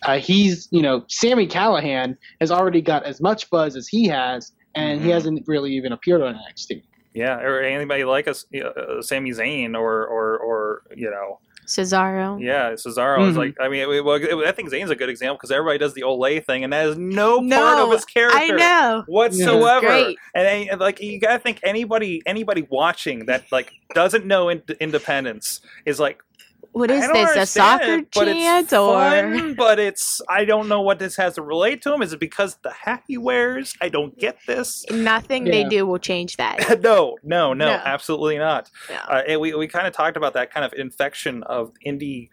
Uh, 0.04 0.18
he's 0.18 0.68
you 0.70 0.82
know 0.82 1.04
Sami 1.08 1.46
Callihan 1.46 2.16
has 2.40 2.50
already 2.50 2.80
got 2.80 3.04
as 3.04 3.20
much 3.20 3.48
buzz 3.50 3.76
as 3.76 3.86
he 3.88 4.06
has, 4.08 4.52
and 4.74 5.00
he 5.00 5.08
Mhm. 5.08 5.12
hasn't 5.12 5.44
really 5.46 5.72
even 5.72 5.92
appeared 5.92 6.22
on 6.22 6.34
NXT. 6.34 6.82
yeah, 7.14 7.38
or 7.40 7.60
anybody 7.60 8.04
like 8.04 8.26
us, 8.28 8.46
uh, 8.54 9.00
Sami 9.02 9.30
Zayn 9.32 9.74
or 9.78 10.06
or 10.06 10.38
or 10.38 10.82
you 10.96 11.10
know, 11.10 11.38
Cesaro. 11.66 12.42
yeah, 12.42 12.72
Cesaro 12.72 13.28
is 13.28 13.34
Mhm. 13.36 13.38
like. 13.38 13.54
I 13.60 13.68
mean, 13.68 13.86
well, 14.04 14.18
I 14.46 14.50
think 14.52 14.70
Zayn's 14.70 14.90
a 14.90 14.96
good 14.96 15.08
example 15.08 15.36
because 15.36 15.50
everybody 15.52 15.78
does 15.78 15.94
the 15.94 16.02
Olé 16.02 16.44
thing, 16.44 16.64
and 16.64 16.72
that 16.72 16.86
is 16.86 16.96
no, 16.98 17.38
part 17.48 17.78
of 17.78 17.92
his 17.92 18.04
character. 18.04 18.38
I 18.38 18.48
know. 18.48 19.04
whatsoever. 19.06 19.86
Great. 19.86 20.18
And, 20.34 20.68
and, 20.70 20.80
like 20.80 21.00
you 21.00 21.20
gotta 21.20 21.38
think 21.38 21.60
anybody 21.62 22.22
anybody 22.26 22.66
watching 22.70 23.26
that 23.26 23.44
like 23.52 23.70
doesn't 23.94 24.26
know 24.26 24.48
in- 24.48 24.62
independence 24.80 25.60
is 25.86 26.00
like, 26.00 26.18
what 26.72 26.90
is 26.90 27.06
this? 27.12 27.36
A 27.36 27.46
soccer 27.46 27.94
it, 27.98 28.08
but 28.14 28.24
chant 28.24 28.64
it's 28.64 28.72
or 28.72 28.94
fun, 28.94 29.54
but 29.54 29.78
it's 29.78 30.20
I 30.28 30.44
don't 30.44 30.68
know 30.68 30.80
what 30.80 30.98
this 30.98 31.16
has 31.16 31.34
to 31.34 31.42
relate 31.42 31.82
to 31.82 31.92
him. 31.94 32.02
Is 32.02 32.12
it 32.12 32.20
because 32.20 32.56
the 32.62 32.70
hat 32.72 33.02
he 33.06 33.18
wears? 33.18 33.74
I 33.80 33.88
don't 33.88 34.18
get 34.18 34.38
this. 34.46 34.84
nothing 34.90 35.44
they 35.44 35.64
do 35.64 35.86
will 35.86 35.98
change 35.98 36.36
that. 36.38 36.80
no, 36.82 37.16
no, 37.22 37.52
no, 37.52 37.66
No. 37.66 37.72
absolutely 37.84 38.38
not. 38.38 38.70
No. 38.88 38.96
Uh, 38.96 39.22
and 39.28 39.40
we 39.40 39.54
we 39.54 39.66
kind 39.68 39.86
of 39.86 39.92
talked 39.92 40.16
about 40.16 40.32
that 40.34 40.52
kind 40.52 40.64
of 40.64 40.72
infection 40.74 41.42
of 41.44 41.72
indie 41.86 42.30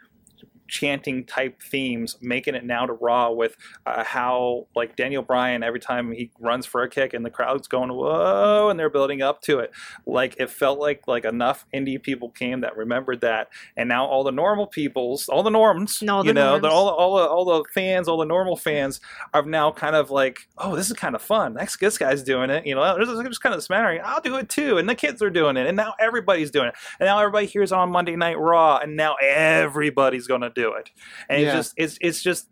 chanting 0.70 1.26
type 1.26 1.62
themes, 1.62 2.18
making 2.22 2.56
it 2.56 2.64
now 2.64 2.86
to 2.86 2.94
Raw 2.94 3.32
with 3.32 3.58
uh, 3.86 4.04
how 4.04 4.68
like 4.76 4.96
Daniel 4.96 5.24
Bryan 5.24 5.64
every 5.64 5.80
time 5.80 6.12
he 6.12 6.32
runs 6.40 6.66
for 6.66 6.84
a 6.84 6.90
kick 6.90 7.14
and 7.14 7.26
the 7.26 7.30
crowd's 7.30 7.68
going 7.68 7.90
whoa 7.92 8.70
and 8.70 8.80
they're 8.80 8.90
building 8.90 9.22
up 9.22 9.42
to 9.44 9.60
it. 9.60 9.72
Like 10.06 10.36
it 10.40 10.50
felt 10.50 10.80
like 10.80 11.08
like 11.08 11.26
enough 11.26 11.66
indie 11.74 12.02
people 12.02 12.30
came 12.30 12.62
that 12.62 12.78
remembered 12.78 13.22
that, 13.22 13.50
and 13.76 13.90
now 13.90 14.06
all 14.06 14.24
the 14.24 14.32
normal 14.32 14.68
peoples, 14.68 15.28
all 15.28 15.44
the 15.44 15.50
norms, 15.50 16.02
All 16.08 16.24
you 16.26 16.30
the 16.30 16.34
know, 16.34 16.60
the, 16.60 16.68
norms. 16.70 16.74
all 16.74 16.86
the, 16.86 16.92
all 16.92 17.16
the 17.18 17.24
all 17.28 17.46
the 17.64 17.70
fans, 17.74 18.08
all 18.08 18.18
the 18.18 18.26
normal 18.26 18.56
fans 18.56 19.00
are 19.34 19.44
now 19.44 19.72
kind 19.72 19.96
of 19.96 20.12
like, 20.12 20.48
oh, 20.58 20.76
this 20.76 20.90
is 20.90 20.98
kind 20.98 21.16
of 21.16 21.22
fun. 21.22 21.56
Next, 21.56 21.78
this 21.80 21.98
guy's 21.98 22.24
doing 22.24 22.50
it. 22.50 22.66
You 22.66 22.76
know, 22.76 22.96
there's 22.96 23.08
there's 23.08 23.28
just 23.28 23.42
kind 23.42 23.56
of 23.56 23.64
smattering. 23.64 24.02
I'll 24.04 24.22
do 24.22 24.36
it 24.36 24.50
too, 24.50 24.78
and 24.78 24.88
the 24.88 24.96
kids 24.96 25.22
are 25.22 25.30
doing 25.30 25.58
it, 25.58 25.66
and 25.68 25.76
now 25.76 25.94
everybody's 26.00 26.52
doing 26.52 26.68
it, 26.68 26.76
and 27.00 27.08
now 27.08 27.20
everybody 27.20 27.48
hears 27.48 27.72
on 27.72 27.90
Monday 27.92 28.16
Night 28.16 28.38
Raw, 28.38 28.78
and 28.78 28.96
now 28.96 29.16
everybody's 29.22 30.28
gonna 30.28 30.50
do 30.62 30.74
it, 30.80 30.90
and 31.30 31.42
Yeah. 31.42 31.48
it's 31.48 31.56
just 31.58 31.74
it's 31.78 31.98
it's 32.02 32.22
just. 32.22 32.48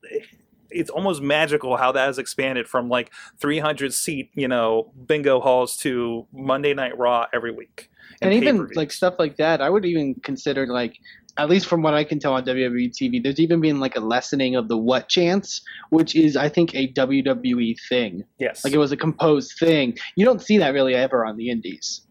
It's 0.69 0.89
almost 0.89 1.21
magical 1.21 1.77
how 1.77 1.93
that 1.93 2.07
has 2.07 2.17
expanded 2.17 2.67
from 2.67 2.89
like 2.89 3.09
300 3.39 3.93
seat, 3.93 4.31
you 4.35 4.49
know, 4.49 4.91
bingo 5.07 5.39
halls 5.39 5.77
to 5.77 6.27
Monday 6.33 6.73
Night 6.73 6.97
Raw 6.97 7.25
every 7.33 7.53
week, 7.53 7.89
and 8.21 8.33
even 8.33 8.67
like 8.75 8.91
stuff 8.91 9.15
like 9.17 9.37
that, 9.37 9.61
I 9.61 9.69
would 9.69 9.85
even 9.85 10.15
consider 10.29 10.67
like 10.67 10.97
at 11.37 11.47
least 11.49 11.67
from 11.67 11.83
what 11.83 11.93
I 11.93 12.03
can 12.03 12.19
tell 12.19 12.33
on 12.33 12.43
WWE 12.43 12.89
TV, 12.91 13.23
there's 13.23 13.39
even 13.39 13.61
been 13.61 13.79
like 13.79 13.95
a 13.95 14.01
lessening 14.01 14.57
of 14.57 14.67
the 14.67 14.75
what 14.75 15.07
chants, 15.07 15.61
which 15.89 16.17
is 16.17 16.35
I 16.35 16.49
think 16.49 16.75
a 16.75 16.91
WWE 16.91 17.75
thing. 17.87 18.25
yes, 18.37 18.65
Like 18.65 18.73
it 18.73 18.77
was 18.79 18.91
a 18.91 18.97
composed 18.97 19.53
thing. 19.57 19.97
You 20.17 20.25
don't 20.25 20.41
see 20.41 20.57
that 20.57 20.73
really 20.73 20.95
ever 20.95 21.25
on 21.25 21.37
the 21.37 21.49
indies. 21.49 22.01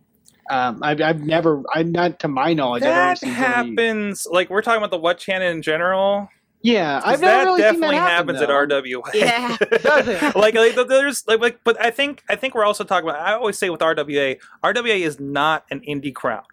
Um, 0.50 0.80
I've, 0.82 1.00
I've 1.00 1.20
never, 1.20 1.62
I'm 1.74 1.92
not 1.92 2.20
to 2.20 2.28
my 2.28 2.52
knowledge. 2.54 2.82
I've 2.82 2.88
never 2.88 3.00
that 3.00 3.18
seen 3.18 3.35
somebody- 3.35 3.52
happens. 3.76 4.26
Like 4.30 4.50
we're 4.50 4.62
talking 4.62 4.78
about 4.78 4.90
the 4.90 4.98
what 4.98 5.18
channel 5.18 5.48
in 5.48 5.62
general. 5.62 6.28
Yeah, 6.62 7.00
I've 7.04 7.20
never 7.20 7.32
that 7.32 7.44
really 7.44 7.62
seen 7.62 7.72
definitely 7.74 7.96
that 7.96 8.11
happen, 8.11 8.35
happens 8.35 8.42
at. 8.42 8.48
RWA. 8.48 9.14
Yeah. 9.14 9.56
Does 9.82 10.09
it? 10.09 10.22
like, 10.37 10.54
like 10.54 10.88
there's 10.88 11.22
like, 11.28 11.40
like, 11.40 11.61
but 11.62 11.80
I 11.80 11.90
think 11.90 12.22
I 12.28 12.35
think 12.35 12.54
we're 12.54 12.64
also 12.64 12.82
talking 12.82 13.09
about. 13.09 13.20
I 13.20 13.35
always 13.35 13.56
say 13.59 13.70
with 13.70 13.80
RWA, 13.80 14.38
RWA 14.64 14.98
is 15.00 15.20
not 15.20 15.64
an 15.70 15.80
indie 15.80 16.14
crowd. 16.14 16.46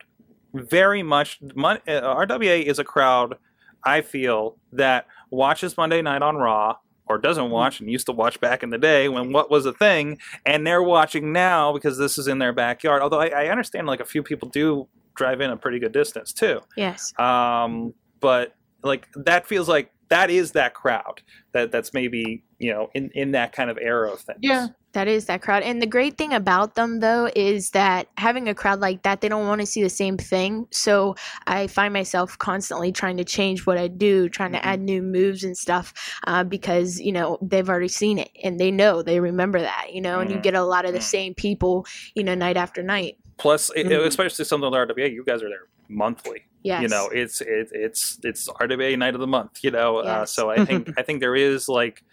Very 0.54 1.02
much, 1.02 1.40
mon, 1.56 1.80
uh, 1.88 2.02
RWA 2.02 2.62
is 2.64 2.78
a 2.78 2.84
crowd. 2.84 3.38
I 3.84 4.02
feel 4.02 4.58
that 4.72 5.08
watches 5.32 5.78
Monday 5.78 6.02
Night 6.04 6.22
on 6.22 6.36
Raw 6.36 6.78
or 7.08 7.18
doesn't 7.18 7.50
watch 7.50 7.80
and 7.80 7.90
used 7.90 8.06
to 8.06 8.12
watch 8.12 8.40
back 8.40 8.64
in 8.64 8.70
the 8.70 8.78
day 8.78 9.10
when 9.10 9.32
what 9.32 9.52
was 9.52 9.66
a 9.66 9.74
thing, 9.74 10.20
and 10.46 10.66
they're 10.66 10.84
watching 10.84 11.34
now 11.34 11.74
because 11.74 11.98
this 11.98 12.18
is 12.18 12.28
in 12.28 12.40
their 12.40 12.54
backyard. 12.54 13.02
Although 13.02 13.22
I, 13.22 13.28
I 13.28 13.48
understand, 13.48 13.88
like 13.88 14.00
a 14.00 14.06
few 14.06 14.24
people 14.24 14.50
do 14.50 14.88
drive 15.16 15.42
in 15.42 15.50
a 15.50 15.58
pretty 15.58 15.80
good 15.80 15.92
distance 15.92 16.34
too. 16.34 16.62
yes. 16.76 17.18
Um, 17.20 17.94
but 18.20 18.56
like 18.84 19.08
that 19.16 19.46
feels 19.46 19.68
like 19.68 19.92
that 20.14 20.30
is 20.30 20.52
that 20.52 20.76
crowd 20.76 21.24
that 21.54 21.72
that's 21.72 21.92
maybe 21.92 22.44
you 22.60 22.72
know 22.72 22.90
in 22.94 23.10
in 23.16 23.32
that 23.32 23.52
kind 23.52 23.70
of 23.72 23.80
era 23.82 24.12
of 24.12 24.20
things. 24.22 24.40
Yeah. 24.42 24.68
That 24.94 25.08
is 25.08 25.26
that 25.26 25.42
crowd. 25.42 25.64
And 25.64 25.82
the 25.82 25.88
great 25.88 26.20
thing 26.20 26.34
about 26.34 26.76
them, 26.76 27.00
though, 27.00 27.28
is 27.36 27.72
that 27.72 28.10
having 28.16 28.48
a 28.48 28.54
crowd 28.54 28.80
like 28.80 29.02
that, 29.02 29.22
they 29.22 29.28
don't 29.28 29.48
want 29.48 29.60
to 29.60 29.66
see 29.66 29.82
the 29.82 29.90
same 29.90 30.18
thing. 30.18 30.68
So 30.70 31.16
I 31.48 31.66
find 31.66 31.92
myself 31.92 32.38
constantly 32.38 32.92
trying 32.92 33.18
to 33.18 33.24
change 33.24 33.66
what 33.66 33.80
I 33.80 33.88
do, 33.88 34.30
trying 34.30 34.52
to 34.52 34.64
add 34.64 34.82
new 34.82 35.02
moves 35.02 35.44
and 35.44 35.58
stuff 35.58 35.96
uh, 36.28 36.44
because, 36.44 37.00
you 37.00 37.12
know, 37.12 37.40
they've 37.42 37.68
already 37.68 37.88
seen 37.88 38.20
it 38.20 38.30
and 38.44 38.60
they 38.60 38.70
know, 38.70 39.02
they 39.02 39.20
remember 39.20 39.60
that, 39.62 39.88
you 39.92 40.00
know, 40.00 40.20
and 40.20 40.30
you 40.30 40.38
Mhm. 40.38 40.44
get 40.44 40.54
a 40.54 40.64
lot 40.64 40.86
of 40.86 40.94
the 40.94 41.00
Mhm. 41.00 41.16
same 41.16 41.34
people, 41.34 41.88
you 42.14 42.24
know, 42.24 42.36
night 42.36 42.56
after 42.56 42.84
night. 42.84 43.18
Plus, 43.40 43.72
Mhm. 43.76 44.06
especially 44.06 44.46
something 44.46 44.70
like 44.70 44.90
RWA, 44.90 45.08
you 45.08 45.24
guys 45.26 45.42
are 45.42 45.50
there 45.50 45.66
monthly. 45.88 46.44
Yes. 46.64 46.82
You 46.82 46.88
know, 46.88 47.10
it's 47.12 47.42
it, 47.42 47.70
it's 47.72 48.20
it's 48.24 48.48
RWA 48.48 48.98
night 48.98 49.16
of 49.16 49.20
the 49.20 49.28
month. 49.28 49.60
You 49.64 49.72
know, 49.72 49.98
uh, 49.98 50.26
so 50.26 50.50
I 50.50 50.66
think 50.66 50.90
I 50.98 51.04
think 51.04 51.20
there 51.20 51.36
is 51.36 51.68
like. 51.68 52.04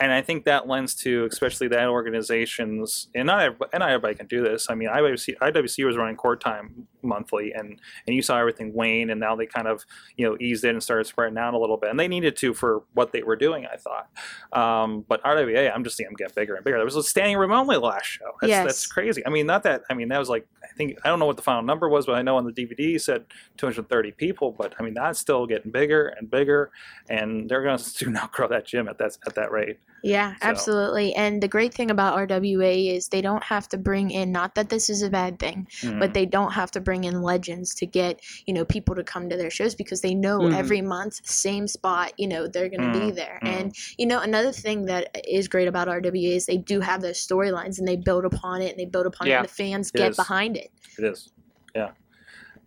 And 0.00 0.10
I 0.10 0.22
think 0.22 0.46
that 0.46 0.66
lends 0.66 0.94
to, 1.02 1.28
especially 1.30 1.68
that 1.68 1.88
organizations, 1.88 3.08
and 3.14 3.26
not 3.26 3.42
everybody, 3.42 3.70
and 3.74 3.80
not 3.80 3.90
everybody 3.90 4.14
can 4.14 4.26
do 4.26 4.42
this. 4.42 4.68
I 4.70 4.74
mean, 4.74 4.88
IWC, 4.88 5.36
IWC 5.36 5.84
was 5.84 5.98
running 5.98 6.16
court 6.16 6.40
time 6.40 6.86
monthly, 7.06 7.52
and 7.52 7.80
and 8.06 8.16
you 8.16 8.22
saw 8.22 8.38
everything 8.38 8.74
wane, 8.74 9.10
and 9.10 9.20
now 9.20 9.34
they 9.36 9.46
kind 9.46 9.68
of 9.68 9.84
you 10.16 10.26
know 10.28 10.36
eased 10.40 10.64
in 10.64 10.70
and 10.70 10.82
started 10.82 11.06
spreading 11.06 11.38
out 11.38 11.54
a 11.54 11.58
little 11.58 11.76
bit, 11.76 11.90
and 11.90 11.98
they 11.98 12.08
needed 12.08 12.36
to 12.38 12.52
for 12.54 12.82
what 12.94 13.12
they 13.12 13.22
were 13.22 13.36
doing. 13.36 13.66
I 13.66 13.76
thought, 13.76 14.08
um, 14.52 15.04
but 15.08 15.22
RWA, 15.22 15.72
I'm 15.74 15.84
just 15.84 15.96
seeing 15.96 16.08
them 16.08 16.16
get 16.16 16.34
bigger 16.34 16.54
and 16.54 16.64
bigger. 16.64 16.76
There 16.76 16.84
was 16.84 16.96
a 16.96 17.02
standing 17.02 17.36
room 17.36 17.52
only 17.52 17.76
last 17.76 18.06
show. 18.06 18.32
That's, 18.40 18.50
Yes. 18.50 18.64
that's 18.66 18.86
crazy. 18.86 19.24
I 19.26 19.30
mean, 19.30 19.46
not 19.46 19.62
that. 19.62 19.82
I 19.90 19.94
mean, 19.94 20.08
that 20.08 20.18
was 20.18 20.28
like 20.28 20.46
I 20.62 20.68
think 20.76 20.98
I 21.04 21.08
don't 21.08 21.18
know 21.18 21.26
what 21.26 21.36
the 21.36 21.42
final 21.42 21.62
number 21.62 21.88
was, 21.88 22.06
but 22.06 22.16
I 22.16 22.22
know 22.22 22.36
on 22.36 22.44
the 22.44 22.52
DVD 22.52 22.96
it 22.96 23.02
said 23.02 23.24
230 23.56 24.12
people. 24.12 24.52
But 24.52 24.74
I 24.78 24.82
mean, 24.82 24.94
that's 24.94 25.18
still 25.18 25.46
getting 25.46 25.70
bigger 25.70 26.08
and 26.08 26.30
bigger, 26.30 26.70
and 27.08 27.48
they're 27.48 27.62
going 27.62 27.78
to 27.78 27.84
soon 27.84 28.16
outgrow 28.18 28.48
that 28.48 28.66
gym 28.66 28.88
at 28.88 28.98
that 28.98 29.16
at 29.26 29.34
that 29.34 29.50
rate. 29.50 29.78
Yeah, 30.02 30.32
So- 30.34 30.38
absolutely. 30.42 31.14
And 31.14 31.42
the 31.42 31.48
great 31.48 31.74
thing 31.74 31.90
about 31.90 32.16
RWA 32.16 32.88
is 32.94 33.08
they 33.08 33.22
don't 33.22 33.42
have 33.44 33.68
to 33.70 33.78
bring 33.78 34.10
in, 34.10 34.30
not 34.30 34.54
that 34.54 34.68
this 34.68 34.88
is 34.88 35.02
a 35.02 35.10
bad 35.10 35.38
thing, 35.38 35.66
Mm. 35.82 35.98
but 35.98 36.14
they 36.14 36.26
don't 36.26 36.52
have 36.52 36.70
to 36.72 36.80
bring 36.80 37.04
in 37.04 37.22
legends 37.22 37.74
to 37.76 37.86
get 37.86 38.20
you 38.46 38.54
know 38.54 38.64
people 38.64 38.94
to 38.94 39.02
come 39.02 39.28
to 39.28 39.36
their 39.36 39.50
shows 39.50 39.74
because 39.74 40.02
they 40.02 40.14
know 40.14 40.40
Mhm. 40.40 40.54
every 40.56 40.80
month 40.82 41.20
same 41.26 41.66
spot 41.66 42.12
you 42.18 42.28
know 42.28 42.46
they're 42.46 42.68
going 42.68 42.82
to 42.82 42.98
be 42.98 43.10
Mhm, 43.12 43.14
there 43.16 43.38
and 43.42 43.74
you 43.98 44.06
know 44.06 44.20
another 44.20 44.52
thing 44.52 44.84
that 44.86 45.10
is 45.26 45.48
great 45.48 45.66
about 45.68 45.88
rwa 45.88 46.36
is 46.36 46.46
they 46.46 46.56
do 46.58 46.80
have 46.80 47.00
those 47.02 47.18
storylines 47.26 47.78
and 47.78 47.88
they 47.88 47.96
build 47.96 48.24
upon 48.24 48.62
it 48.62 48.70
and 48.70 48.78
they 48.78 48.84
build 48.84 49.06
upon 49.06 49.26
it 49.28 49.32
and 49.32 49.44
the 49.44 49.48
fans 49.52 49.90
It 49.94 49.98
get 49.98 50.10
is. 50.10 50.16
behind 50.16 50.56
it 50.56 50.70
it 50.98 51.04
is. 51.04 51.32
Yeah, 51.74 51.90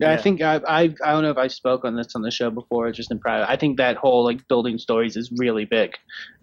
I 0.08 0.16
think 0.16 0.40
I, 0.40 0.56
I 0.66 0.94
I 1.04 1.12
don't 1.12 1.22
know 1.22 1.30
if 1.30 1.36
I 1.36 1.48
spoke 1.48 1.84
on 1.84 1.94
this 1.96 2.14
on 2.14 2.22
the 2.22 2.30
show 2.30 2.50
before, 2.50 2.90
just 2.92 3.10
in 3.10 3.18
private. 3.18 3.50
I 3.50 3.56
think 3.56 3.76
that 3.76 3.96
whole 3.96 4.24
like 4.24 4.46
building 4.48 4.78
stories 4.78 5.16
is 5.16 5.30
really 5.36 5.66
big, 5.66 5.92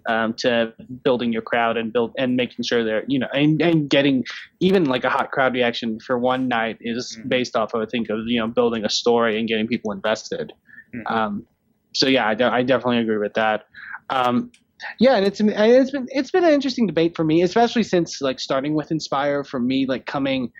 um, 0.08 0.34
to 0.40 0.74
building 1.04 1.34
your 1.34 1.42
crowd 1.42 1.76
and 1.78 1.92
build 1.92 2.14
and 2.18 2.36
making 2.36 2.64
sure 2.66 2.84
they're 2.84 3.04
you 3.08 3.18
know 3.20 3.28
and, 3.34 3.62
and 3.62 3.90
getting 3.90 4.24
even 4.60 4.86
like 4.86 5.04
a 5.04 5.10
hot 5.10 5.32
crowd 5.32 5.54
reaction 5.54 6.00
for 6.00 6.20
one 6.20 6.48
night 6.48 6.78
is 6.82 7.18
Mhm. 7.20 7.30
based 7.30 7.56
off 7.56 7.74
of 7.74 7.82
I 7.82 7.86
think 7.86 8.10
of 8.10 8.20
you 8.28 8.40
know 8.40 8.48
building 8.48 8.86
a 8.86 8.90
story 8.90 9.40
and 9.40 9.48
getting 9.48 9.68
people 9.68 9.92
invested. 9.92 10.54
Mhm. 10.94 11.12
Um, 11.12 11.48
so 11.94 12.08
yeah, 12.08 12.28
I, 12.28 12.36
de- 12.36 12.52
I 12.52 12.62
definitely 12.64 13.00
agree 13.00 13.18
with 13.18 13.34
that. 13.34 13.64
Um, 14.10 14.52
yeah, 15.00 15.16
and 15.16 15.26
it's 15.26 15.42
it's 15.42 15.92
been 15.92 16.08
it's 16.12 16.32
been 16.32 16.44
an 16.44 16.54
interesting 16.54 16.86
debate 16.86 17.16
for 17.16 17.24
me, 17.24 17.42
especially 17.42 17.84
since 17.84 18.22
like 18.22 18.40
starting 18.40 18.76
with 18.76 18.92
Inspire 18.92 19.44
for 19.44 19.60
me, 19.60 19.88
like 19.88 20.06
coming 20.06 20.52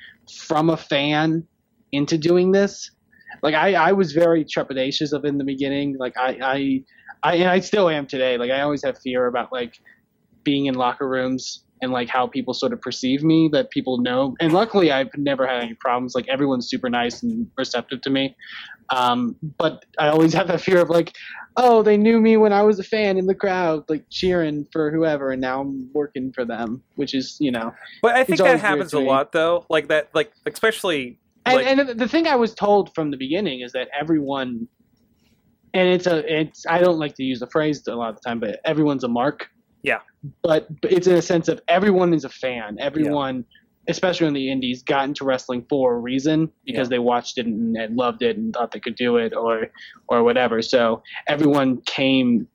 from 0.48 0.70
a 0.72 0.78
fan 0.78 1.44
into 1.92 2.18
doing 2.18 2.52
this. 2.52 2.92
Like 3.44 3.56
I, 3.56 3.74
I 3.74 3.92
was 3.92 4.14
very 4.14 4.44
trepidatious 4.44 5.14
of 5.14 5.26
in 5.26 5.38
the 5.38 5.44
beginning. 5.44 5.98
Like 5.98 6.18
I, 6.18 6.38
I, 6.42 6.84
I, 7.24 7.36
and 7.36 7.50
I 7.50 7.60
still 7.60 7.90
am 7.90 8.08
today. 8.08 8.38
Like 8.38 8.52
I 8.52 8.62
always 8.62 8.84
have 8.84 8.98
fear 9.00 9.28
about 9.28 9.52
like 9.52 9.80
being 10.44 10.68
in 10.68 10.76
locker 10.76 11.08
rooms 11.08 11.64
and 11.82 11.92
like 11.92 12.10
how 12.10 12.28
people 12.28 12.54
sort 12.54 12.74
of 12.74 12.82
perceive 12.82 13.24
me 13.24 13.50
that 13.52 13.70
people 13.70 14.00
know. 14.00 14.36
And 14.40 14.54
luckily, 14.54 14.92
I've 14.92 15.16
never 15.16 15.46
had 15.46 15.64
any 15.64 15.74
problems. 15.76 16.16
Like 16.16 16.28
everyone's 16.28 16.68
super 16.68 16.90
nice 16.90 17.22
and 17.22 17.50
receptive 17.58 18.02
to 18.02 18.10
me. 18.10 18.36
Um, 18.90 19.36
but 19.58 19.86
I 20.00 20.08
always 20.08 20.34
have 20.34 20.48
that 20.48 20.62
fear 20.62 20.80
of 20.80 20.90
like, 20.90 21.16
oh, 21.58 21.84
they 21.84 21.98
knew 21.98 22.20
me 22.20 22.38
when 22.38 22.54
I 22.54 22.62
was 22.62 22.80
a 22.80 22.84
fan 22.84 23.18
in 23.18 23.26
the 23.26 23.36
crowd, 23.36 23.84
like 23.90 24.06
cheering 24.10 24.66
for 24.72 24.92
whoever, 24.92 25.32
and 25.32 25.42
now 25.42 25.62
I'm 25.62 25.90
working 25.94 26.32
for 26.32 26.46
them, 26.46 26.82
which 26.96 27.14
is 27.14 27.38
you 27.40 27.52
know. 27.52 27.74
But 28.02 28.16
I 28.16 28.24
think 28.24 28.40
that 28.40 28.60
happens 28.60 28.94
a 28.94 29.00
lot, 29.00 29.32
though. 29.32 29.66
Like 29.70 29.90
that, 29.90 30.10
like 30.14 30.32
especially. 30.46 31.20
And, 31.54 31.78
like, 31.80 31.90
and 31.90 32.00
the 32.00 32.08
thing 32.08 32.28
I 32.28 32.36
was 32.36 32.54
told 32.54 32.94
from 32.96 33.12
the 33.12 33.18
beginning 33.18 33.62
is 33.62 33.72
that 33.74 33.88
everyone, 34.00 34.68
and 35.74 35.88
it's 35.90 36.08
a, 36.08 36.40
it's 36.42 36.66
I 36.68 36.80
don't 36.80 37.00
like 37.00 37.16
to 37.16 37.24
use 37.24 37.40
the 37.40 37.48
phrase 37.48 37.86
a 37.88 37.96
lot 37.96 38.10
of 38.10 38.16
the 38.16 38.22
time, 38.28 38.40
but 38.40 38.60
everyone's 38.66 39.04
a 39.04 39.08
mark. 39.08 39.48
Yeah. 39.84 40.00
But, 40.44 40.68
but 40.82 40.92
it's 40.92 41.08
in 41.08 41.16
a 41.16 41.22
sense 41.22 41.48
of 41.48 41.62
everyone 41.68 42.14
is 42.14 42.26
a 42.26 42.30
fan. 42.30 42.78
Everyone, 42.80 43.46
especially 43.88 44.28
in 44.28 44.34
the 44.34 44.52
indies, 44.52 44.84
got 44.84 45.06
into 45.06 45.24
wrestling 45.24 45.66
for 45.70 45.96
a 45.96 46.00
reason 46.00 46.52
because 46.66 46.88
Yeah. 46.88 46.96
they 46.96 47.00
watched 47.00 47.38
it 47.38 47.46
and, 47.46 47.78
and 47.78 47.96
loved 47.96 48.22
it 48.22 48.38
and 48.38 48.54
thought 48.54 48.72
they 48.72 48.80
could 48.80 48.96
do 48.96 49.18
it 49.18 49.34
or 49.36 49.68
or 50.08 50.24
whatever. 50.24 50.62
So 50.62 51.04
everyone 51.28 51.82
came 51.82 52.48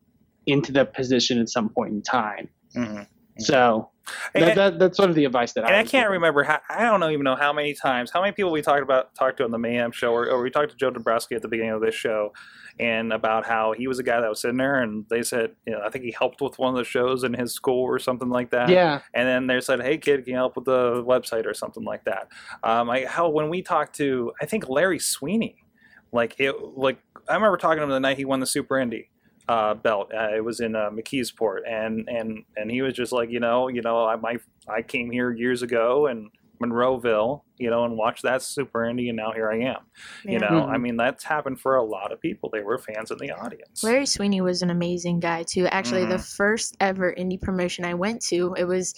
into 0.47 0.73
that 0.73 0.93
position 0.95 1.39
at 1.41 1.49
some 1.49 1.69
point 1.69 1.93
in 1.93 2.03
time. 2.03 2.49
Mhm. 2.77 3.07
So 3.39 3.89
that, 4.35 4.55
that, 4.57 4.79
that's 4.79 4.97
sort 4.97 5.09
of 5.11 5.17
the 5.17 5.25
advice 5.25 5.53
that 5.53 5.65
and 5.65 5.75
I 5.75 5.79
I 5.79 5.83
can't 5.83 5.91
given. 5.91 6.13
remember 6.13 6.43
how 6.43 6.61
I 6.69 6.83
don't 6.85 6.99
know 7.01 7.09
even 7.11 7.23
know 7.25 7.37
how 7.37 7.53
many 7.53 7.73
times 7.73 8.11
how 8.11 8.21
many 8.21 8.33
people 8.33 8.51
we 8.53 8.61
talked 8.61 8.83
about 8.83 9.15
talked 9.15 9.39
to 9.39 9.45
on 9.45 9.53
the 9.53 9.59
Mayhem 9.59 9.93
show 9.93 10.13
or, 10.13 10.29
or 10.29 10.43
we 10.43 10.51
talked 10.51 10.71
to 10.73 10.77
Joe 10.77 10.91
Dombrowski 10.91 11.35
at 11.37 11.43
the 11.43 11.49
beginning 11.49 11.73
of 11.73 11.81
this 11.81 11.95
show 11.95 12.33
and 12.81 13.13
about 13.13 13.47
how 13.47 13.73
he 13.73 13.87
was 13.87 13.99
a 14.01 14.03
guy 14.03 14.21
that 14.21 14.29
was 14.29 14.41
sitting 14.41 14.57
there 14.57 14.83
and 14.83 15.07
they 15.09 15.23
said 15.23 15.53
you 15.67 15.73
know 15.73 15.81
I 15.85 15.89
think 15.89 16.05
he 16.05 16.11
helped 16.11 16.41
with 16.41 16.59
one 16.59 16.71
of 16.75 16.77
the 16.79 16.85
shows 16.85 17.23
in 17.23 17.33
his 17.33 17.55
school 17.55 17.85
or 17.85 17.99
something 18.01 18.29
like 18.29 18.51
that 18.51 18.69
Yeah. 18.69 19.01
and 19.15 19.27
then 19.29 19.47
they 19.47 19.61
said 19.61 19.81
hey 19.83 19.99
kid 19.99 20.25
can 20.25 20.33
you 20.33 20.37
help 20.37 20.57
with 20.57 20.65
the 20.65 21.03
website 21.05 21.47
or 21.47 21.55
something 21.55 21.85
like 21.85 22.05
that 22.05 22.29
um, 22.65 22.91
I, 22.91 23.05
how 23.07 23.29
when 23.29 23.49
we 23.51 23.63
talked 23.63 23.95
to 23.97 24.33
I 24.43 24.47
think 24.47 24.69
Larry 24.69 24.99
Sweeney 24.99 25.65
Like 26.13 26.35
it, 26.39 26.55
like 26.77 26.99
I 27.29 27.35
remember 27.35 27.57
talking 27.57 27.79
to 27.79 27.85
him 27.85 27.91
the 27.91 28.01
night 28.01 28.17
he 28.19 28.25
won 28.25 28.41
the 28.41 28.47
Super 28.47 28.79
Indy 28.81 29.11
uh, 29.53 29.75
belt. 29.75 30.11
Uh, 30.15 30.31
it 30.37 30.45
was 30.45 30.61
in 30.61 30.75
uh, 30.75 30.91
McKeesport, 30.91 31.61
and 31.69 32.09
and 32.09 32.45
and 32.57 32.71
he 32.71 32.81
was 32.83 32.95
just 32.95 33.13
like, 33.13 33.31
you 33.31 33.41
know, 33.41 33.69
you 33.69 33.83
know, 33.83 34.05
I 34.07 34.17
my 34.17 34.37
I 34.69 34.83
came 34.83 35.11
here 35.11 35.31
years 35.33 35.63
ago 35.63 36.07
and 36.07 36.31
Monroeville, 36.63 37.43
you 37.59 37.69
know, 37.71 37.85
and 37.85 37.97
watched 37.97 38.23
that 38.23 38.41
Super 38.41 38.85
Indy, 38.85 39.09
and 39.09 39.17
now 39.17 39.33
here 39.33 39.51
I 39.51 39.59
am. 39.75 39.81
You 40.25 40.33
Yeah. 40.35 40.39
know, 40.39 40.51
Mhm. 40.63 40.69
I 40.75 40.79
mean, 40.79 40.97
that's 40.97 41.25
happened 41.25 41.59
for 41.61 41.75
a 41.77 41.83
lot 41.83 42.13
of 42.13 42.21
people. 42.21 42.51
They 42.53 42.61
were 42.63 42.79
fans 42.79 43.11
in 43.11 43.19
the 43.19 43.33
audience. 43.33 43.83
Larry 43.83 44.07
Sweeney 44.07 44.41
was 44.41 44.63
an 44.63 44.71
amazing 44.71 45.19
guy 45.19 45.43
too. 45.43 45.67
Actually, 45.67 46.05
the 46.07 46.17
Mhm. 46.23 46.37
first 46.37 46.77
ever 46.81 47.13
indie 47.19 47.41
promotion 47.41 47.85
I 47.85 47.95
went 47.95 48.23
to, 48.27 48.55
it 48.57 48.65
was 48.65 48.95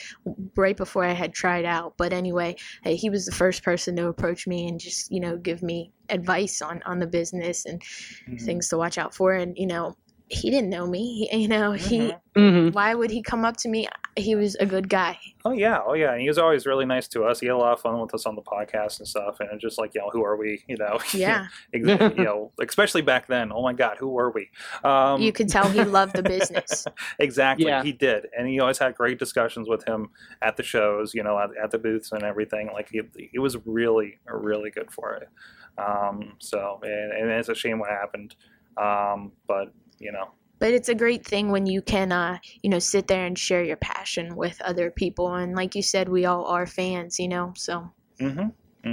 right 0.57 0.77
before 0.77 1.05
I 1.05 1.13
had 1.13 1.33
tried 1.33 1.65
out. 1.65 1.95
But 1.97 2.13
anyway, 2.13 2.57
he 2.85 3.09
was 3.09 3.25
the 3.25 3.33
first 3.33 3.63
person 3.65 3.97
to 3.97 4.09
approach 4.09 4.47
me 4.47 4.69
and 4.69 4.79
just 4.79 5.11
you 5.11 5.21
know 5.21 5.37
give 5.39 5.63
me 5.63 5.91
advice 6.11 6.61
on 6.61 6.83
on 6.85 6.99
the 6.99 7.07
business 7.07 7.65
and 7.65 7.81
Mhm. 8.29 8.45
things 8.45 8.69
to 8.69 8.77
watch 8.77 8.99
out 8.99 9.15
for. 9.15 9.33
And 9.33 9.57
you 9.57 9.67
know, 9.67 9.97
he 10.29 10.51
didn't 10.51 10.71
know 10.71 10.87
me. 10.87 11.29
He, 11.31 11.39
you 11.43 11.49
know, 11.49 11.73
he 11.73 11.99
Mhm. 11.99 12.21
hmm 12.35 12.69
why 12.71 12.95
would 12.95 13.11
he 13.11 13.23
come 13.23 13.45
up 13.45 13.57
to 13.59 13.69
me? 13.69 13.87
He 14.17 14.35
was 14.37 14.55
a 14.57 14.67
good 14.67 14.89
guy. 14.89 15.19
Oh 15.45 15.51
yeah, 15.53 15.81
oh 15.85 15.95
yeah. 15.95 16.13
And 16.13 16.21
he 16.21 16.29
was 16.29 16.39
always 16.39 16.67
really 16.67 16.87
nice 16.87 17.07
to 17.09 17.25
us. 17.25 17.41
He 17.41 17.47
had 17.47 17.55
a 17.55 17.59
lot 17.59 17.73
of 17.75 17.81
fun 17.81 18.01
with 18.01 18.15
us 18.15 18.27
on 18.27 18.35
the 18.37 18.43
podcast 18.43 18.99
and 19.01 19.07
stuff. 19.09 19.39
And 19.41 19.61
just 19.61 19.77
like, 19.79 19.93
you 19.95 20.01
know, 20.01 20.09
who 20.11 20.25
are 20.25 20.37
we? 20.37 20.63
You 20.69 20.77
know, 20.77 20.99
Yeah, 21.13 21.47
Ex- 21.75 21.87
you 22.17 22.25
know, 22.25 22.53
especially 22.61 23.03
back 23.03 23.27
then. 23.27 23.53
Oh 23.53 23.63
my 23.63 23.73
God, 23.73 23.97
who 23.99 24.09
were 24.09 24.31
we? 24.31 24.51
Um, 24.85 25.21
you 25.21 25.33
could 25.33 25.49
tell 25.49 25.69
he 25.69 25.83
loved 25.85 26.15
the 26.17 26.23
business. 26.23 26.87
exactly, 27.19 27.67
Yeah. 27.67 27.83
he 27.83 27.93
did, 27.93 28.27
and 28.37 28.49
he 28.49 28.61
always 28.61 28.79
had 28.79 28.95
great 28.95 29.19
discussions 29.19 29.69
with 29.69 29.85
him 29.87 30.09
at 30.43 30.57
the 30.57 30.63
shows. 30.63 31.13
You 31.15 31.23
know, 31.25 31.39
at, 31.39 31.51
at 31.63 31.71
the 31.71 31.79
booths 31.79 32.13
and 32.13 32.23
everything. 32.23 32.71
Like 32.73 32.89
he, 32.91 33.03
he 33.33 33.39
was 33.39 33.57
really, 33.67 34.19
really 34.27 34.71
good 34.71 34.91
for 34.93 35.15
it. 35.15 35.29
Um, 35.77 36.35
so, 36.39 36.81
and, 36.83 37.13
and 37.13 37.31
it's 37.31 37.49
a 37.49 37.55
shame 37.55 37.79
what 37.81 37.91
happened. 37.91 38.37
Um, 38.77 39.33
but 39.47 39.73
you 39.99 40.13
know, 40.13 40.31
but 40.59 40.73
it's 40.73 40.89
a 40.89 40.95
great 40.95 41.27
thing 41.27 41.51
when 41.51 41.67
you 41.67 41.83
can 41.83 42.13
uh 42.13 42.39
you 42.63 42.71
know 42.71 42.79
sit 42.79 43.07
there 43.09 43.27
and 43.27 43.39
share 43.39 43.65
your 43.65 43.77
passion 43.77 44.37
with 44.37 44.61
other 44.63 44.91
people. 44.91 45.35
And 45.35 45.55
like 45.55 45.75
you 45.75 45.83
said 45.83 46.09
we 46.09 46.25
all 46.25 46.47
are 46.47 46.67
fans 46.67 47.19
you 47.19 47.29
know 47.29 47.53
so. 47.57 47.91
Hmm 48.21 48.49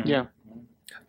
Yeah. 0.06 0.26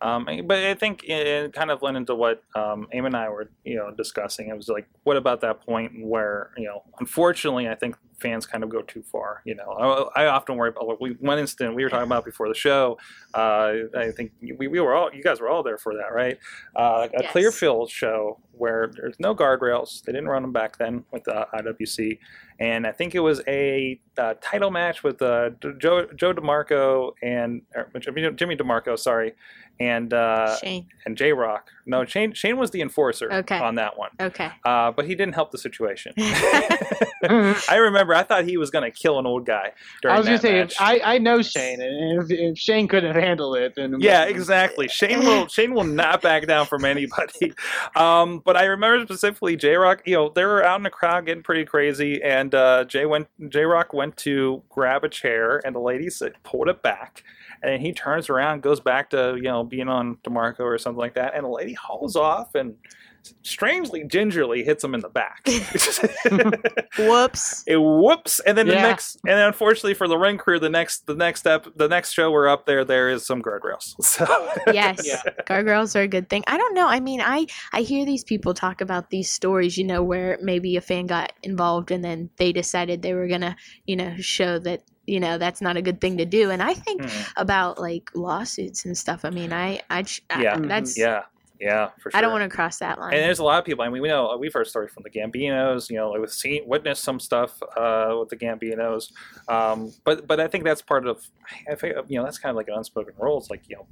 Um, 0.03 0.27
but 0.45 0.57
I 0.57 0.73
think 0.73 1.05
it, 1.05 1.53
kind 1.53 1.71
of 1.71 1.81
led 1.81 1.95
into 1.95 2.13
what 2.13 2.43
um, 2.55 2.87
Aim 2.91 3.05
and 3.05 3.15
I 3.15 3.29
were, 3.29 3.49
you 3.63 3.75
know, 3.77 3.89
discussing. 3.91 4.49
It 4.49 4.57
was 4.57 4.67
like, 4.67 4.85
what 5.03 5.15
about 5.15 5.39
that 5.41 5.65
point 5.65 5.93
where, 6.05 6.51
you 6.57 6.65
know, 6.65 6.83
unfortunately, 6.99 7.69
I 7.69 7.75
think 7.75 7.95
fans 8.19 8.45
kind 8.45 8.63
of 8.65 8.69
go 8.69 8.81
too 8.81 9.01
far. 9.01 9.41
You 9.45 9.55
know, 9.55 10.09
I, 10.15 10.23
I 10.23 10.27
often 10.27 10.57
worry 10.57 10.69
about 10.69 10.99
we, 11.01 11.11
one 11.19 11.39
incident 11.39 11.75
we 11.75 11.83
were 11.83 11.89
talking 11.89 12.07
about 12.07 12.25
before 12.25 12.49
the 12.49 12.53
show. 12.53 12.97
Uh, 13.33 13.73
I 13.97 14.11
think 14.11 14.33
we, 14.41 14.67
we 14.67 14.79
were 14.81 14.93
all, 14.93 15.09
you 15.13 15.23
guys 15.23 15.39
were 15.39 15.49
all 15.49 15.63
there 15.63 15.77
for 15.77 15.95
that, 15.95 16.13
right? 16.13 16.37
Uh, 16.75 17.07
a 17.13 17.23
Yes. 17.23 17.31
Clearfield 17.31 17.89
show 17.89 18.39
where 18.51 18.91
there's 18.95 19.19
no 19.19 19.33
guardrails. 19.33 20.03
They 20.03 20.11
didn't 20.11 20.27
run 20.27 20.41
them 20.41 20.51
back 20.51 20.77
then 20.77 21.05
with 21.11 21.23
the 21.23 21.47
IWC, 21.53 22.19
and 22.63 22.87
I 22.87 22.93
think 22.93 23.13
it 23.13 23.19
was 23.19 23.41
a 23.45 23.99
uh, 24.17 24.35
title 24.41 24.71
match 24.71 25.03
with 25.03 25.21
uh, 25.21 25.49
Joe 25.79 26.07
Joe 26.15 26.33
DeMarco 26.33 27.11
and 27.21 27.61
Jimmy 27.99 28.55
DeMarco, 28.55 28.97
sorry, 28.97 29.33
and 29.81 30.13
uh, 30.13 30.55
and 31.05 31.17
J 31.17 31.33
Rock. 31.33 31.67
No, 31.85 32.05
Shane 32.05 32.33
Shane 32.33 32.57
was 32.57 32.71
the 32.71 32.81
enforcer 32.81 33.31
Okay. 33.31 33.57
on 33.57 33.75
that 33.75 33.97
one, 33.97 34.11
okay 34.19 34.49
uh, 34.65 34.91
but 34.91 35.05
he 35.05 35.15
didn't 35.15 35.33
help 35.35 35.51
the 35.51 35.57
situation. 35.57 36.13
I 37.25 37.75
remember 37.77 38.13
I 38.13 38.23
thought 38.23 38.45
he 38.45 38.57
was 38.57 38.69
going 38.69 38.89
to 38.89 38.91
kill 38.91 39.17
an 39.19 39.25
old 39.25 39.45
guy 39.45 39.71
during 40.01 40.15
I 40.15 40.17
was 40.19 40.25
that 40.27 40.31
gonna 40.31 40.41
say, 40.41 40.59
match. 40.59 40.73
if, 40.73 40.81
I 40.81 41.15
I 41.15 41.17
know 41.17 41.41
Shane, 41.41 41.81
and 41.81 42.21
if, 42.23 42.31
if 42.31 42.57
Shane 42.57 42.87
couldn't 42.87 43.15
handle 43.15 43.55
it, 43.55 43.73
then 43.75 43.95
Yeah, 43.99 44.23
exactly. 44.25 44.87
Shane 44.87 45.19
will 45.19 45.47
Shane 45.53 45.73
will 45.73 45.83
not 45.85 46.21
back 46.21 46.47
down 46.47 46.65
from 46.65 46.85
anybody. 46.85 47.53
Um, 47.95 48.41
but 48.43 48.57
I 48.57 48.65
remember 48.65 49.05
specifically 49.05 49.55
J 49.55 49.75
Rock. 49.75 50.01
You 50.05 50.15
know, 50.15 50.31
they 50.33 50.43
were 50.45 50.63
out 50.63 50.77
in 50.77 50.83
the 50.83 50.89
crowd 50.89 51.25
getting 51.25 51.43
pretty 51.43 51.65
crazy, 51.65 52.21
and 52.21 52.53
uh, 52.53 52.83
Jay 52.85 53.05
went 53.05 53.27
J 53.49 53.63
Rock 53.63 53.93
went 53.93 54.17
to 54.17 54.61
grab 54.69 55.03
a 55.03 55.09
chair, 55.09 55.61
and 55.65 55.75
the 55.75 55.79
lady 55.79 56.09
said, 56.09 56.33
pulled 56.43 56.67
it 56.67 56.81
back. 56.81 57.23
And 57.63 57.71
then 57.71 57.79
he 57.79 57.93
turns 57.93 58.29
around, 58.29 58.61
goes 58.61 58.79
back 58.79 59.09
to 59.11 59.35
you 59.37 59.43
know 59.43 59.63
being 59.63 59.87
on 59.87 60.17
Demarco 60.23 60.61
or 60.61 60.77
something 60.77 60.99
like 60.99 61.15
that, 61.15 61.33
and 61.33 61.45
the 61.45 61.49
lady 61.49 61.73
hauls 61.73 62.15
off 62.15 62.55
and 62.55 62.75
strangely 63.43 64.03
gingerly 64.03 64.63
hits 64.63 64.83
him 64.83 64.93
in 64.93 65.01
the 65.01 65.09
back. 65.09 65.41
whoops 66.99 67.63
it 67.67 67.77
whoops 67.77 68.39
and 68.41 68.57
then 68.57 68.67
the 68.67 68.73
Yeah. 68.73 68.81
next 68.81 69.15
and 69.25 69.37
then 69.37 69.47
unfortunately 69.47 69.93
for 69.93 70.07
the 70.07 70.17
ring 70.17 70.37
crew 70.37 70.59
the 70.59 70.69
next 70.69 71.05
the 71.07 71.15
next 71.15 71.39
step 71.41 71.65
the 71.75 71.87
next 71.87 72.11
show 72.13 72.31
we're 72.31 72.47
up 72.47 72.65
there 72.65 72.85
there 72.85 73.09
is 73.09 73.25
some 73.25 73.41
guardrails 73.41 73.93
so 74.01 74.25
yes 74.71 75.05
Yeah. 75.05 75.21
guardrails 75.45 75.95
are 75.95 76.01
a 76.03 76.07
good 76.07 76.29
thing 76.29 76.43
i 76.47 76.57
don't 76.57 76.73
know 76.75 76.87
i 76.87 76.99
mean 76.99 77.21
i 77.21 77.45
i 77.71 77.81
hear 77.81 78.05
these 78.05 78.23
people 78.23 78.53
talk 78.53 78.81
about 78.81 79.09
these 79.09 79.31
stories 79.31 79.77
you 79.77 79.83
know 79.83 80.03
where 80.03 80.37
maybe 80.41 80.75
a 80.75 80.81
fan 80.81 81.07
got 81.07 81.33
involved 81.43 81.91
and 81.91 82.03
then 82.03 82.29
they 82.37 82.51
decided 82.51 83.01
they 83.01 83.13
were 83.13 83.27
gonna 83.27 83.55
you 83.85 83.95
know 83.95 84.13
show 84.19 84.59
that 84.59 84.81
you 85.05 85.19
know 85.19 85.37
that's 85.37 85.61
not 85.61 85.75
a 85.77 85.81
good 85.81 85.99
thing 85.99 86.17
to 86.17 86.25
do 86.25 86.49
and 86.51 86.61
i 86.63 86.73
think 86.73 87.01
Hmm. 87.03 87.21
about 87.37 87.79
like 87.79 88.09
lawsuits 88.15 88.85
and 88.85 88.97
stuff 88.97 89.25
i 89.25 89.29
mean 89.29 89.51
I 89.51 89.81
I 89.89 90.05
Yeah. 90.39 90.57
that's 90.61 90.97
yeah 90.97 91.23
yeah 91.59 91.89
for 92.01 92.11
sure 92.11 92.17
i 92.17 92.21
don't 92.21 92.31
want 92.31 92.43
to 92.43 92.55
cross 92.55 92.79
that 92.79 92.99
line 92.99 93.13
and 93.13 93.21
there's 93.21 93.39
a 93.39 93.43
lot 93.43 93.59
of 93.59 93.65
people. 93.65 93.83
I 93.83 93.89
mean, 93.89 94.01
we 94.01 94.07
know 94.07 94.35
we've 94.39 94.53
heard 94.53 94.67
stories 94.67 94.91
from 94.91 95.03
the 95.03 95.09
Gambinos. 95.09 95.89
You 95.89 95.97
know, 95.97 96.11
like 96.11 96.19
we've 96.19 96.31
seen, 96.31 96.63
witnessed 96.65 97.03
some 97.03 97.19
stuff 97.19 97.61
uh, 97.77 98.15
with 98.19 98.29
the 98.29 98.35
Gambinos. 98.35 99.11
Um, 99.47 99.93
but 100.03 100.27
but 100.27 100.39
I 100.39 100.47
think 100.47 100.63
that's 100.63 100.81
part 100.81 101.07
of. 101.07 101.23
I 101.69 101.75
think 101.75 101.95
you 102.07 102.17
know 102.17 102.23
that's 102.23 102.39
kind 102.39 102.51
of 102.51 102.55
like 102.55 102.67
an 102.67 102.75
unspoken 102.75 103.13
rule. 103.19 103.37
It's 103.37 103.49
like 103.49 103.61
you 103.67 103.77
know, 103.77 103.87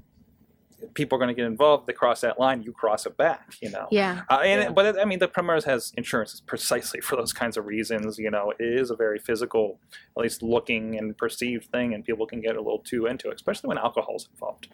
people 0.93 1.15
are 1.15 1.19
going 1.19 1.29
to 1.29 1.33
get 1.33 1.45
involved. 1.45 1.87
They 1.87 1.93
cross 1.93 2.21
that 2.21 2.39
line, 2.39 2.61
you 2.63 2.71
cross 2.71 3.05
it 3.05 3.17
back. 3.17 3.53
You 3.61 3.71
know. 3.71 3.87
yeah 3.91 4.21
Uh, 4.29 4.39
and 4.43 4.61
Yeah. 4.61 4.69
but 4.71 4.85
it, 4.85 4.95
I 5.01 5.05
mean, 5.05 5.19
the 5.19 5.27
Primrose 5.27 5.65
has 5.65 5.91
insurance 5.97 6.41
precisely 6.45 7.01
for 7.01 7.15
those 7.15 7.33
kinds 7.33 7.57
of 7.57 7.65
reasons. 7.65 8.17
You 8.17 8.31
know, 8.31 8.51
it 8.59 8.63
is 8.63 8.91
a 8.91 8.95
very 8.95 9.19
physical, 9.19 9.79
at 10.17 10.21
least 10.23 10.41
looking 10.43 10.97
and 10.97 11.17
perceived 11.17 11.65
thing, 11.71 11.93
and 11.93 12.03
people 12.03 12.25
can 12.25 12.41
get 12.41 12.55
a 12.55 12.61
little 12.61 12.79
too 12.79 13.05
into 13.05 13.29
it, 13.29 13.35
especially 13.35 13.67
when 13.69 13.77
alcohol's 13.77 14.27
involved. 14.33 14.67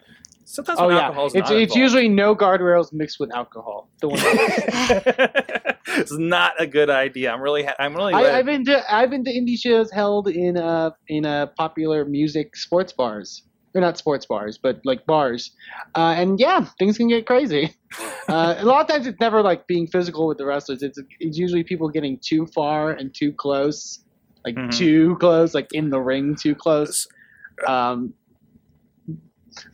Sometimes 0.44 0.78
Oh 0.80 0.86
when 0.86 0.96
yeah, 0.96 1.02
alcohol's 1.06 1.34
it's 1.34 1.50
not 1.50 1.58
it's 1.58 1.74
involved. 1.74 1.78
usually 1.80 2.08
no 2.08 2.34
guardrails 2.34 2.90
mixed 2.92 3.20
with 3.20 3.34
alcohol. 3.34 3.88
The 4.00 4.08
one. 4.08 4.18
it's 6.00 6.12
not 6.12 6.52
a 6.58 6.66
good 6.66 6.90
idea. 6.90 7.30
I'm 7.32 7.40
really, 7.42 7.64
ha- 7.64 7.74
I'm 7.78 7.94
really. 7.94 8.14
I, 8.14 8.38
I've 8.38 8.46
been 8.46 8.64
to 8.64 8.94
I've 8.94 9.10
been 9.10 9.24
to 9.24 9.30
indie 9.30 9.58
shows 9.58 9.90
held 9.90 10.28
in 10.28 10.56
uh 10.56 10.90
in 11.08 11.26
uh 11.26 11.46
popular 11.58 12.04
music 12.04 12.56
sports 12.56 12.92
bars. 12.92 13.42
Or 13.74 13.80
not 13.80 13.98
sports 13.98 14.24
bars, 14.26 14.58
but 14.62 14.80
like 14.84 15.04
bars. 15.06 15.50
Uh, 15.94 16.14
and 16.16 16.40
yeah, 16.40 16.66
things 16.78 16.96
can 16.96 17.08
get 17.08 17.26
crazy. 17.26 17.74
Uh, 18.28 18.54
a 18.58 18.64
lot 18.66 18.82
of 18.82 18.86
times 18.86 19.06
it's 19.06 19.18
never 19.20 19.40
like 19.40 19.66
being 19.66 19.86
physical 19.86 20.26
with 20.28 20.36
the 20.36 20.44
wrestlers. 20.44 20.82
It's 20.82 20.98
it's 21.18 21.38
usually 21.38 21.64
people 21.64 21.88
getting 21.88 22.18
too 22.22 22.46
far 22.54 22.90
and 22.90 23.14
too 23.14 23.32
close, 23.32 24.04
like 24.44 24.54
Mhm. 24.54 24.70
too 24.76 25.16
close, 25.16 25.54
like 25.54 25.68
in 25.72 25.88
the 25.88 25.98
ring 25.98 26.36
too 26.36 26.54
close. 26.54 27.06
Um, 27.66 28.12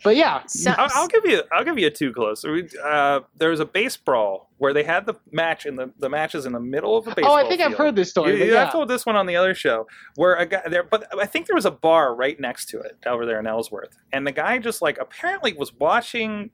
but 0.02 0.16
yeah, 0.16 0.42
I'll, 0.66 0.90
I'll 0.94 1.08
give 1.08 1.24
you, 1.24 1.42
I'll 1.52 1.64
give 1.64 1.78
you 1.78 1.86
a 1.86 1.90
too 1.90 2.12
close. 2.12 2.44
Uh, 2.44 3.20
there 3.36 3.50
was 3.50 3.60
a 3.60 3.64
base 3.64 3.96
brawl 3.96 4.50
where 4.58 4.72
they 4.72 4.84
had 4.84 5.06
the 5.06 5.14
match 5.32 5.66
in 5.66 5.76
the 5.76 5.92
the 5.98 6.08
matches 6.08 6.46
in 6.46 6.52
the 6.52 6.60
middle 6.60 6.96
of 6.96 7.04
the 7.04 7.12
baseball. 7.12 7.32
oh, 7.32 7.36
I 7.36 7.48
think 7.48 7.60
I've 7.60 7.74
heard 7.74 7.96
this 7.96 8.10
story. 8.10 8.38
You, 8.38 8.52
yeah. 8.52 8.64
I've 8.64 8.72
told 8.72 8.88
this 8.88 9.04
one 9.04 9.16
on 9.16 9.26
the 9.26 9.36
other 9.36 9.54
show 9.54 9.86
where 10.16 10.34
a 10.36 10.46
guy 10.46 10.62
there, 10.68 10.82
but 10.82 11.06
I 11.18 11.26
think 11.26 11.46
there 11.46 11.56
was 11.56 11.66
a 11.66 11.70
bar 11.70 12.14
right 12.14 12.38
next 12.38 12.66
to 12.70 12.80
it 12.80 12.96
over 13.06 13.26
there 13.26 13.38
in 13.38 13.46
Ellsworth, 13.46 13.96
and 14.12 14.26
the 14.26 14.32
guy 14.32 14.58
just 14.58 14.80
like 14.82 14.98
apparently 14.98 15.52
was 15.52 15.72
watching, 15.74 16.50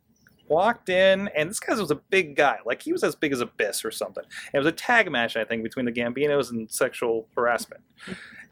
walked 0.49 0.89
in, 0.89 1.28
and 1.28 1.49
this 1.49 1.61
guy 1.61 1.74
was 1.74 1.91
a 1.91 1.97
big 1.97 2.37
guy, 2.37 2.59
like 2.66 2.83
he 2.83 2.93
was 2.93 3.05
as 3.05 3.14
big 3.14 3.33
as 3.33 3.41
Abyss 3.41 3.85
or 3.85 3.91
something. 3.91 4.24
And 4.24 4.55
it 4.55 4.59
was 4.59 4.66
a 4.66 4.72
tag 4.72 5.11
match, 5.11 5.37
I 5.37 5.45
think, 5.45 5.62
between 5.62 5.87
the 5.87 5.93
Gambinos 5.93 6.51
and 6.51 6.70
sexual 6.70 7.28
harassment. 7.37 7.83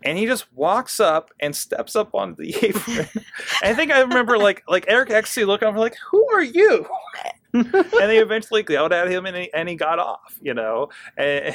And 0.04 0.16
he 0.16 0.26
just 0.26 0.52
walks 0.52 1.00
up 1.00 1.30
and 1.40 1.54
steps 1.54 1.96
up 1.96 2.14
on 2.14 2.36
the 2.38 2.54
apron. 2.62 3.08
I 3.62 3.74
think 3.74 3.90
I 3.90 4.00
remember 4.00 4.38
like 4.38 4.62
like 4.68 4.84
Eric 4.88 5.10
actually 5.10 5.46
looking 5.46 5.68
over 5.68 5.78
like, 5.78 5.96
"Who 6.10 6.28
are 6.32 6.42
you?" 6.42 6.86
and 7.52 7.72
they 7.72 8.18
eventually 8.18 8.64
yelled 8.68 8.92
at 8.92 9.10
him, 9.10 9.26
and 9.26 9.36
he, 9.36 9.52
and 9.52 9.68
he 9.68 9.74
got 9.74 9.98
off. 9.98 10.38
You 10.40 10.54
know, 10.54 10.88
and, 11.16 11.54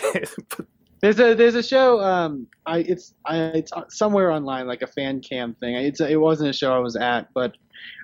There's 1.04 1.20
a 1.20 1.34
there's 1.36 1.56
a 1.56 1.62
show. 1.62 2.00
Um, 2.00 2.48
I 2.66 2.78
it's 2.80 3.14
I, 3.26 3.38
it's 3.56 3.74
somewhere 3.89 4.32
online 4.32 4.68
like 4.68 4.82
a 4.82 4.88
fan 4.88 5.20
cam 5.20 5.54
thing. 5.56 5.76
It's 5.76 6.00
it 6.00 6.16
wasn't 6.16 6.52
a 6.52 6.54
show 6.54 6.74
I 6.74 6.80
was 6.80 6.96
at, 6.96 7.28
but 7.34 7.58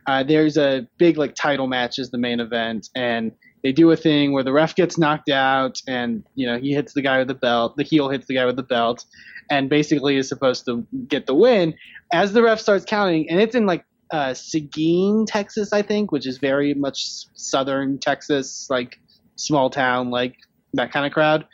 uh, 0.06 0.24
there's 0.24 0.58
a 0.58 0.86
big 0.98 1.18
like 1.18 1.34
title 1.34 1.66
match 1.66 1.98
is 1.98 2.12
the 2.12 2.18
main 2.18 2.42
event, 2.42 2.90
and 2.96 3.32
they 3.64 3.72
do 3.72 3.92
a 3.92 3.96
thing 3.96 4.32
where 4.32 4.44
the 4.44 4.54
ref 4.54 4.76
gets 4.76 4.98
knocked 4.98 5.30
out, 5.30 5.82
and 5.88 6.24
you 6.36 6.48
know 6.48 6.58
he 6.58 6.74
hits 6.74 6.94
the 6.94 7.02
guy 7.02 7.20
with 7.20 7.28
the 7.28 7.34
belt. 7.36 7.76
The 7.78 7.84
heel 7.84 8.10
hits 8.10 8.28
the 8.28 8.36
guy 8.36 8.46
with 8.46 8.56
the 8.56 8.64
belt, 8.64 9.06
and 9.50 9.70
basically 9.70 10.18
is 10.18 10.30
supposed 10.30 10.66
to 10.66 10.86
get 11.08 11.28
the 11.28 11.36
win. 11.36 11.74
As 12.14 12.34
the 12.34 12.42
ref 12.42 12.60
starts 12.60 12.86
counting, 12.86 13.30
and 13.30 13.40
it's 13.40 13.56
in 13.56 13.66
like 13.66 13.86
uh, 14.12 14.34
Seguin, 14.34 15.26
Texas, 15.26 15.74
I 15.74 15.82
think, 15.82 16.12
which 16.12 16.26
is 16.26 16.38
very 16.38 16.74
much 16.74 17.26
southern 17.34 18.00
Texas, 18.00 18.68
like 18.70 19.00
small 19.36 19.70
town, 19.70 20.10
like 20.10 20.36
that 20.74 20.92
kind 20.92 21.06
of 21.06 21.12
crowd. 21.12 21.46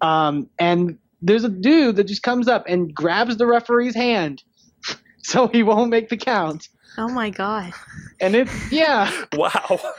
Um, 0.00 0.50
and 0.58 0.98
there's 1.22 1.44
a 1.44 1.48
dude 1.48 1.96
that 1.96 2.04
just 2.04 2.22
comes 2.22 2.48
up 2.48 2.64
and 2.68 2.94
grabs 2.94 3.36
the 3.36 3.46
referee's 3.46 3.94
hand, 3.94 4.42
so 5.22 5.48
he 5.48 5.62
won't 5.62 5.90
make 5.90 6.08
the 6.08 6.16
count. 6.16 6.68
Oh 6.96 7.08
my 7.08 7.28
god. 7.30 7.72
and 8.20 8.34
it's 8.36 8.72
yeah. 8.72 9.10
Wow. 9.36 9.80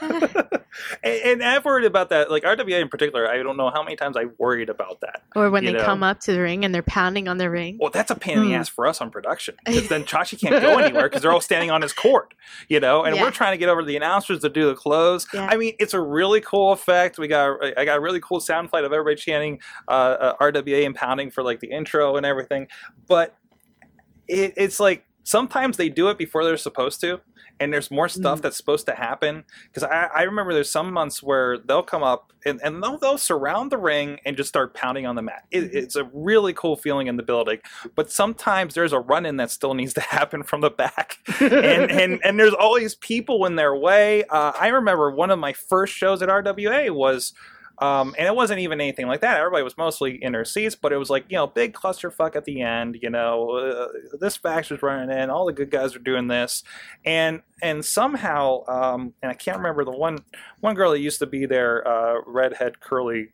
and, 1.02 1.20
and 1.24 1.42
I've 1.44 1.64
worried 1.64 1.84
about 1.84 2.08
that. 2.08 2.30
Like 2.30 2.42
RWA 2.44 2.80
in 2.80 2.88
particular, 2.88 3.28
I 3.28 3.42
don't 3.42 3.56
know 3.58 3.70
how 3.70 3.82
many 3.82 3.96
times 3.96 4.16
I 4.16 4.26
worried 4.38 4.70
about 4.70 5.00
that. 5.02 5.22
Or 5.34 5.50
when 5.50 5.64
they 5.64 5.72
know. 5.74 5.84
come 5.84 6.02
up 6.02 6.20
to 6.20 6.32
the 6.32 6.40
ring 6.40 6.64
and 6.64 6.74
they're 6.74 6.82
pounding 6.82 7.28
on 7.28 7.36
the 7.36 7.50
ring. 7.50 7.76
Well, 7.80 7.90
that's 7.90 8.10
a 8.10 8.14
pain 8.14 8.38
in 8.38 8.44
the 8.44 8.48
Hmm. 8.50 8.54
ass 8.60 8.68
for 8.68 8.86
us 8.86 9.00
on 9.00 9.10
production 9.10 9.56
because 9.64 9.88
then 9.88 10.04
Chachi 10.06 10.40
can't 10.40 10.62
go 10.62 10.78
anywhere 10.78 11.04
because 11.08 11.20
they're 11.22 11.32
all 11.32 11.40
standing 11.42 11.70
on 11.70 11.82
his 11.82 11.92
court, 11.92 12.32
you 12.68 12.80
know, 12.80 13.04
and 13.04 13.16
Yeah. 13.16 13.22
we're 13.22 13.30
trying 13.30 13.52
to 13.52 13.58
get 13.58 13.68
over 13.68 13.82
to 13.82 13.86
the 13.86 13.96
announcers 13.96 14.40
to 14.40 14.48
do 14.48 14.66
the 14.68 14.74
close. 14.74 15.26
Yeah. 15.34 15.48
I 15.50 15.56
mean, 15.56 15.74
it's 15.78 15.92
a 15.94 16.00
really 16.00 16.40
cool 16.40 16.72
effect. 16.72 17.18
We 17.18 17.28
got 17.28 17.58
I 17.76 17.84
got 17.84 17.98
a 17.98 18.00
really 18.00 18.20
cool 18.20 18.40
sound 18.40 18.70
flight 18.70 18.84
of 18.84 18.92
everybody 18.92 19.16
chanting 19.16 19.60
uh, 19.88 19.90
uh, 19.90 20.36
RWA 20.40 20.86
and 20.86 20.94
pounding 20.94 21.30
for 21.30 21.42
like 21.42 21.60
the 21.60 21.70
intro 21.70 22.16
and 22.16 22.24
everything, 22.24 22.68
but 23.06 23.36
it, 24.28 24.54
it's 24.56 24.80
like 24.80 25.04
sometimes 25.26 25.76
they 25.76 25.88
do 25.90 26.08
it 26.08 26.16
before 26.18 26.44
they're 26.44 26.56
supposed 26.56 27.00
to. 27.02 27.20
And 27.58 27.72
there's 27.72 27.90
more 27.90 28.06
stuff 28.10 28.40
Mm. 28.40 28.42
that's 28.42 28.56
supposed 28.58 28.84
to 28.84 28.94
happen 28.94 29.42
because 29.68 29.82
I, 29.82 30.10
I 30.14 30.22
remember 30.24 30.52
there's 30.52 30.70
some 30.70 30.92
months 30.92 31.22
where 31.22 31.56
they'll 31.56 31.82
come 31.82 32.02
up 32.02 32.30
and, 32.44 32.60
and 32.62 32.82
they'll, 32.82 32.98
they'll 32.98 33.16
surround 33.16 33.72
the 33.72 33.78
ring 33.78 34.18
and 34.26 34.36
just 34.36 34.50
start 34.50 34.74
pounding 34.74 35.06
on 35.06 35.14
the 35.16 35.22
mat. 35.22 35.44
It, 35.50 35.74
it's 35.74 35.96
a 35.96 36.04
really 36.12 36.52
cool 36.52 36.76
feeling 36.76 37.06
in 37.06 37.16
the 37.16 37.22
building, 37.22 37.60
but 37.94 38.10
sometimes 38.12 38.74
there's 38.74 38.92
a 38.92 38.98
run 39.00 39.24
in 39.24 39.38
that 39.38 39.50
still 39.50 39.72
needs 39.72 39.94
to 39.94 40.00
happen 40.16 40.42
from 40.42 40.60
the 40.60 40.68
back, 40.68 41.16
and 41.40 41.90
and 42.02 42.20
and 42.22 42.38
there's 42.38 42.52
always 42.52 42.94
people 42.96 43.46
in 43.46 43.56
their 43.56 43.74
way. 43.74 44.24
Uh, 44.24 44.52
I 44.60 44.68
remember 44.68 45.10
one 45.10 45.30
of 45.30 45.38
my 45.38 45.54
first 45.54 45.94
shows 45.94 46.20
at 46.20 46.28
RWA 46.28 46.90
was. 46.90 47.32
Um, 47.78 48.14
and 48.18 48.26
it 48.26 48.34
wasn't 48.34 48.60
even 48.60 48.80
anything 48.80 49.06
like 49.06 49.20
that. 49.20 49.36
Everybody 49.38 49.62
was 49.62 49.76
mostly 49.76 50.22
in 50.22 50.32
their 50.32 50.44
seats, 50.44 50.74
but 50.74 50.92
it 50.92 50.96
was 50.96 51.10
like, 51.10 51.26
you 51.28 51.36
know, 51.36 51.46
big 51.46 51.74
clusterfuck 51.74 52.34
at 52.34 52.44
the 52.44 52.62
end. 52.62 52.98
You 53.02 53.10
know, 53.10 53.50
uh, 53.50 54.16
this 54.18 54.36
faction's 54.36 54.82
running 54.82 55.16
in, 55.16 55.30
all 55.30 55.46
the 55.46 55.52
good 55.52 55.70
guys 55.70 55.94
are 55.94 56.00
doing 56.00 56.28
this, 56.28 56.62
and 57.04 57.42
and 57.62 57.84
somehow, 57.84 58.64
um, 58.66 59.12
and 59.22 59.30
I 59.30 59.34
can't 59.34 59.58
remember 59.58 59.84
the 59.84 59.96
one 59.96 60.18
one 60.60 60.74
girl 60.74 60.92
that 60.92 61.00
used 61.00 61.18
to 61.18 61.26
be 61.26 61.46
there, 61.46 61.86
uh, 61.86 62.20
redhead, 62.26 62.80
curly. 62.80 63.28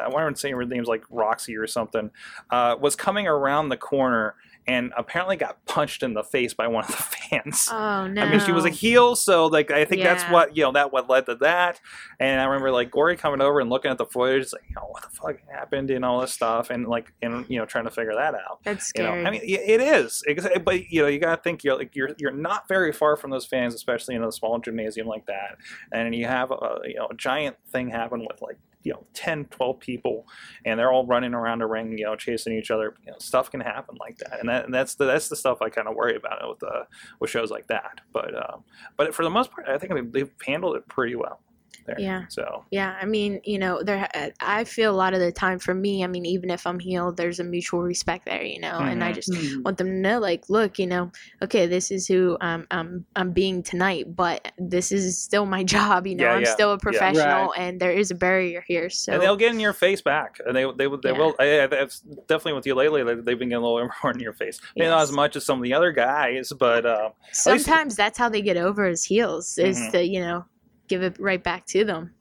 I 0.00 0.08
want 0.08 0.36
to 0.36 0.40
say 0.40 0.52
her 0.52 0.64
name's 0.64 0.86
like 0.86 1.02
Roxy 1.10 1.56
or 1.56 1.66
something. 1.66 2.10
Uh, 2.50 2.76
was 2.80 2.94
coming 2.94 3.26
around 3.26 3.70
the 3.70 3.76
corner 3.76 4.36
and 4.66 4.92
apparently 4.96 5.36
got 5.36 5.64
punched 5.66 6.02
in 6.02 6.14
the 6.14 6.22
face 6.22 6.54
by 6.54 6.66
one 6.68 6.84
of 6.84 6.90
the 6.90 6.96
fans. 7.30 7.68
Oh 7.70 8.06
no. 8.06 8.22
I 8.22 8.30
mean, 8.30 8.40
she 8.40 8.52
was 8.52 8.64
a 8.64 8.70
heel, 8.70 9.16
so 9.16 9.46
like 9.46 9.70
I 9.70 9.84
think 9.84 10.02
that's 10.02 10.24
what 10.24 10.56
you 10.56 10.62
know 10.62 10.72
that 10.72 10.92
what 10.92 11.08
led 11.08 11.26
to 11.26 11.34
that. 11.36 11.80
And 12.18 12.40
I 12.40 12.44
remember 12.44 12.70
like 12.70 12.90
Gory 12.90 13.16
coming 13.16 13.40
over 13.40 13.60
and 13.60 13.70
looking 13.70 13.90
at 13.90 13.98
the 13.98 14.06
footage, 14.06 14.52
like, 14.52 14.62
you 14.68 14.74
know, 14.76 14.86
what 14.88 15.02
the 15.02 15.10
fuck 15.10 15.36
happened 15.50 15.90
and 15.90 16.04
all 16.04 16.20
this 16.20 16.32
stuff, 16.32 16.70
and 16.70 16.86
like 16.86 17.12
and 17.22 17.44
you 17.48 17.58
know 17.58 17.66
trying 17.66 17.84
to 17.84 17.90
figure 17.90 18.14
that 18.14 18.34
out. 18.34 18.60
That's 18.64 18.92
You 18.96 19.02
know, 19.04 19.10
scary. 19.10 19.26
I 19.26 19.30
mean, 19.30 19.40
it 19.44 19.80
is, 19.80 20.22
but 20.64 20.90
you 20.90 21.02
know, 21.02 21.08
you 21.08 21.18
gotta 21.18 21.40
think 21.42 21.64
you're 21.64 21.76
like 21.76 21.94
you're 21.94 22.10
you're 22.18 22.32
not 22.32 22.68
very 22.68 22.92
far 22.92 23.16
from 23.16 23.30
those 23.30 23.46
fans, 23.46 23.74
especially 23.74 24.14
in 24.14 24.22
a 24.22 24.32
small 24.32 24.58
gymnasium 24.58 25.06
like 25.06 25.26
that, 25.26 25.58
and 25.92 26.14
you 26.14 26.26
have 26.26 26.50
a 26.50 26.78
you 26.84 26.94
know 26.94 27.08
a 27.10 27.14
giant 27.14 27.56
thing 27.70 27.90
happen 27.90 28.20
with 28.20 28.40
like 28.42 28.58
you 28.84 28.92
know 28.92 29.04
10 29.14 29.46
12 29.46 29.80
people 29.80 30.26
and 30.64 30.78
they're 30.78 30.92
all 30.92 31.06
running 31.06 31.34
around 31.34 31.62
a 31.62 31.66
ring 31.66 31.98
you 31.98 32.04
know 32.04 32.14
chasing 32.14 32.56
each 32.56 32.70
other 32.70 32.94
you 33.04 33.10
know 33.10 33.18
stuff 33.18 33.50
can 33.50 33.60
happen 33.60 33.96
like 33.98 34.18
that. 34.18 34.38
And, 34.38 34.48
that, 34.48 34.66
and 34.66 34.74
that's 34.74 34.94
the 34.94 35.06
that's 35.06 35.28
the 35.28 35.36
stuff 35.36 35.60
i 35.62 35.68
kind 35.68 35.88
of 35.88 35.96
worry 35.96 36.16
about 36.16 36.48
with 36.48 36.62
uh 36.62 36.84
with 37.18 37.30
shows 37.30 37.50
like 37.50 37.66
that. 37.68 38.00
But 38.12 38.34
um 38.36 38.62
but 38.96 39.14
for 39.14 39.24
the 39.24 39.30
most 39.30 39.50
part 39.50 39.68
i 39.68 39.78
think 39.78 39.94
they've, 39.94 40.12
they've 40.12 40.30
handled 40.46 40.76
it 40.76 40.86
pretty 40.86 41.16
well 41.16 41.40
there 41.86 41.96
Yeah. 41.98 42.24
so 42.28 42.64
Yeah, 42.70 42.96
I 43.00 43.04
mean, 43.04 43.40
you 43.44 43.58
know, 43.58 43.82
there. 43.82 44.08
I 44.40 44.64
feel 44.64 44.90
a 44.92 44.96
lot 44.96 45.14
of 45.14 45.20
the 45.20 45.30
time 45.32 45.58
for 45.58 45.74
me. 45.74 46.02
I 46.02 46.06
mean, 46.06 46.26
even 46.26 46.50
if 46.50 46.66
I'm 46.66 46.78
healed, 46.78 47.16
there's 47.16 47.40
a 47.40 47.44
mutual 47.44 47.82
respect 47.82 48.24
there, 48.26 48.42
you 48.42 48.60
know, 48.60 48.78
and 48.78 49.04
I 49.04 49.12
Mhm. 49.12 49.14
just 49.14 49.30
Mm. 49.32 49.64
want 49.64 49.78
them 49.78 49.86
to 49.88 49.92
know, 49.92 50.18
like, 50.18 50.48
look, 50.48 50.78
you 50.78 50.86
know, 50.86 51.12
okay, 51.42 51.66
this 51.66 51.90
is 51.90 52.06
who 52.08 52.36
um, 52.40 52.66
I'm 52.70 53.04
I'm 53.16 53.32
being 53.32 53.62
tonight, 53.62 54.14
but 54.16 54.46
this 54.58 54.90
is 54.92 55.18
still 55.18 55.46
my 55.46 55.62
job, 55.76 56.06
you 56.06 56.14
know, 56.16 56.24
Yeah, 56.24 56.34
I'm 56.34 56.42
yeah, 56.44 56.54
still 56.54 56.72
a 56.72 56.78
professional, 56.78 57.50
Right. 57.50 57.58
and 57.58 57.80
there 57.80 57.92
is 57.92 58.10
a 58.10 58.14
barrier 58.14 58.64
here. 58.66 58.90
So 58.90 59.12
and 59.12 59.22
they'll 59.22 59.36
get 59.36 59.52
in 59.52 59.60
your 59.60 59.72
face 59.72 60.00
back 60.02 60.38
and 60.46 60.56
they 60.56 60.64
they, 60.76 60.86
will 60.86 60.98
they 61.00 61.10
Yeah. 61.12 61.18
will 61.18 61.34
I, 61.38 61.62
I, 61.62 61.66
that's 61.66 62.00
definitely 62.28 62.54
with 62.54 62.66
you 62.66 62.74
lately 62.74 63.02
they- 63.04 63.14
they've 63.14 63.38
been 63.38 63.48
getting 63.50 63.62
a 63.64 63.66
little 63.68 63.88
more 64.02 64.12
in 64.12 64.18
your 64.20 64.32
face 64.32 64.60
maybe 64.76 64.88
not 64.88 65.02
as 65.02 65.12
much 65.12 65.36
as 65.36 65.44
some 65.44 65.58
of 65.58 65.62
the 65.64 65.74
other 65.74 65.92
guys 65.92 66.52
but 66.58 66.84
um 66.86 67.12
least- 67.28 67.42
sometimes 67.44 67.96
that's 67.96 68.18
how 68.18 68.28
they 68.28 68.42
get 68.42 68.56
over 68.56 68.84
as 68.86 69.04
heels, 69.04 69.58
is 69.58 69.78
Mhm. 69.78 69.90
to 69.92 70.04
you 70.06 70.20
know 70.20 70.44
give 70.88 71.02
it 71.02 71.18
right 71.18 71.42
back 71.42 71.66
to 71.66 71.84
them. 71.84 72.12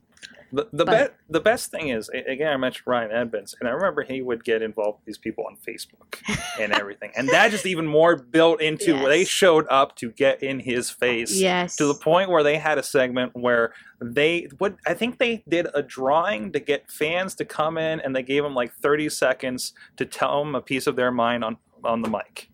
The 0.55 0.67
the, 0.71 0.85
But- 0.85 1.17
be- 1.17 1.33
the 1.33 1.39
best 1.39 1.71
thing 1.71 1.87
is 1.89 2.09
again 2.09 2.53
I 2.53 2.57
mentioned 2.57 2.83
Ryan 2.85 3.11
Edmonds 3.11 3.55
and 3.59 3.67
I 3.67 3.71
remember 3.71 4.03
he 4.03 4.21
would 4.21 4.43
get 4.43 4.61
involved 4.61 4.99
with 4.99 5.05
these 5.07 5.17
people 5.17 5.45
on 5.47 5.57
Facebook 5.67 6.19
and 6.59 6.71
everything 6.79 7.11
and 7.15 7.27
that 7.29 7.49
just 7.49 7.65
even 7.65 7.87
more 7.87 8.15
built 8.17 8.61
into 8.61 8.93
where 8.93 9.09
they 9.09 9.25
showed 9.25 9.65
up 9.71 9.95
to 9.95 10.11
get 10.11 10.43
in 10.43 10.59
his 10.59 10.91
face 10.91 11.35
Yes. 11.35 11.75
to 11.77 11.87
the 11.87 11.95
point 11.95 12.29
where 12.29 12.43
they 12.43 12.57
had 12.59 12.77
a 12.77 12.83
segment 12.83 13.31
where 13.33 13.73
they 13.99 14.47
what 14.59 14.75
I 14.85 14.93
think 14.93 15.17
they 15.17 15.43
did 15.49 15.65
a 15.73 15.81
drawing 15.81 16.51
to 16.51 16.59
get 16.59 16.91
fans 16.91 17.33
to 17.35 17.45
come 17.45 17.79
in 17.79 17.99
and 18.01 18.15
they 18.15 18.21
gave 18.21 18.43
them 18.43 18.53
like 18.53 18.75
30 18.75 19.09
seconds 19.09 19.73
to 19.97 20.05
tell 20.05 20.43
them 20.45 20.53
a 20.53 20.61
piece 20.61 20.85
of 20.85 20.95
their 20.95 21.11
mind 21.11 21.43
on 21.43 21.57
on 21.83 22.03
the 22.03 22.09
mic 22.11 22.51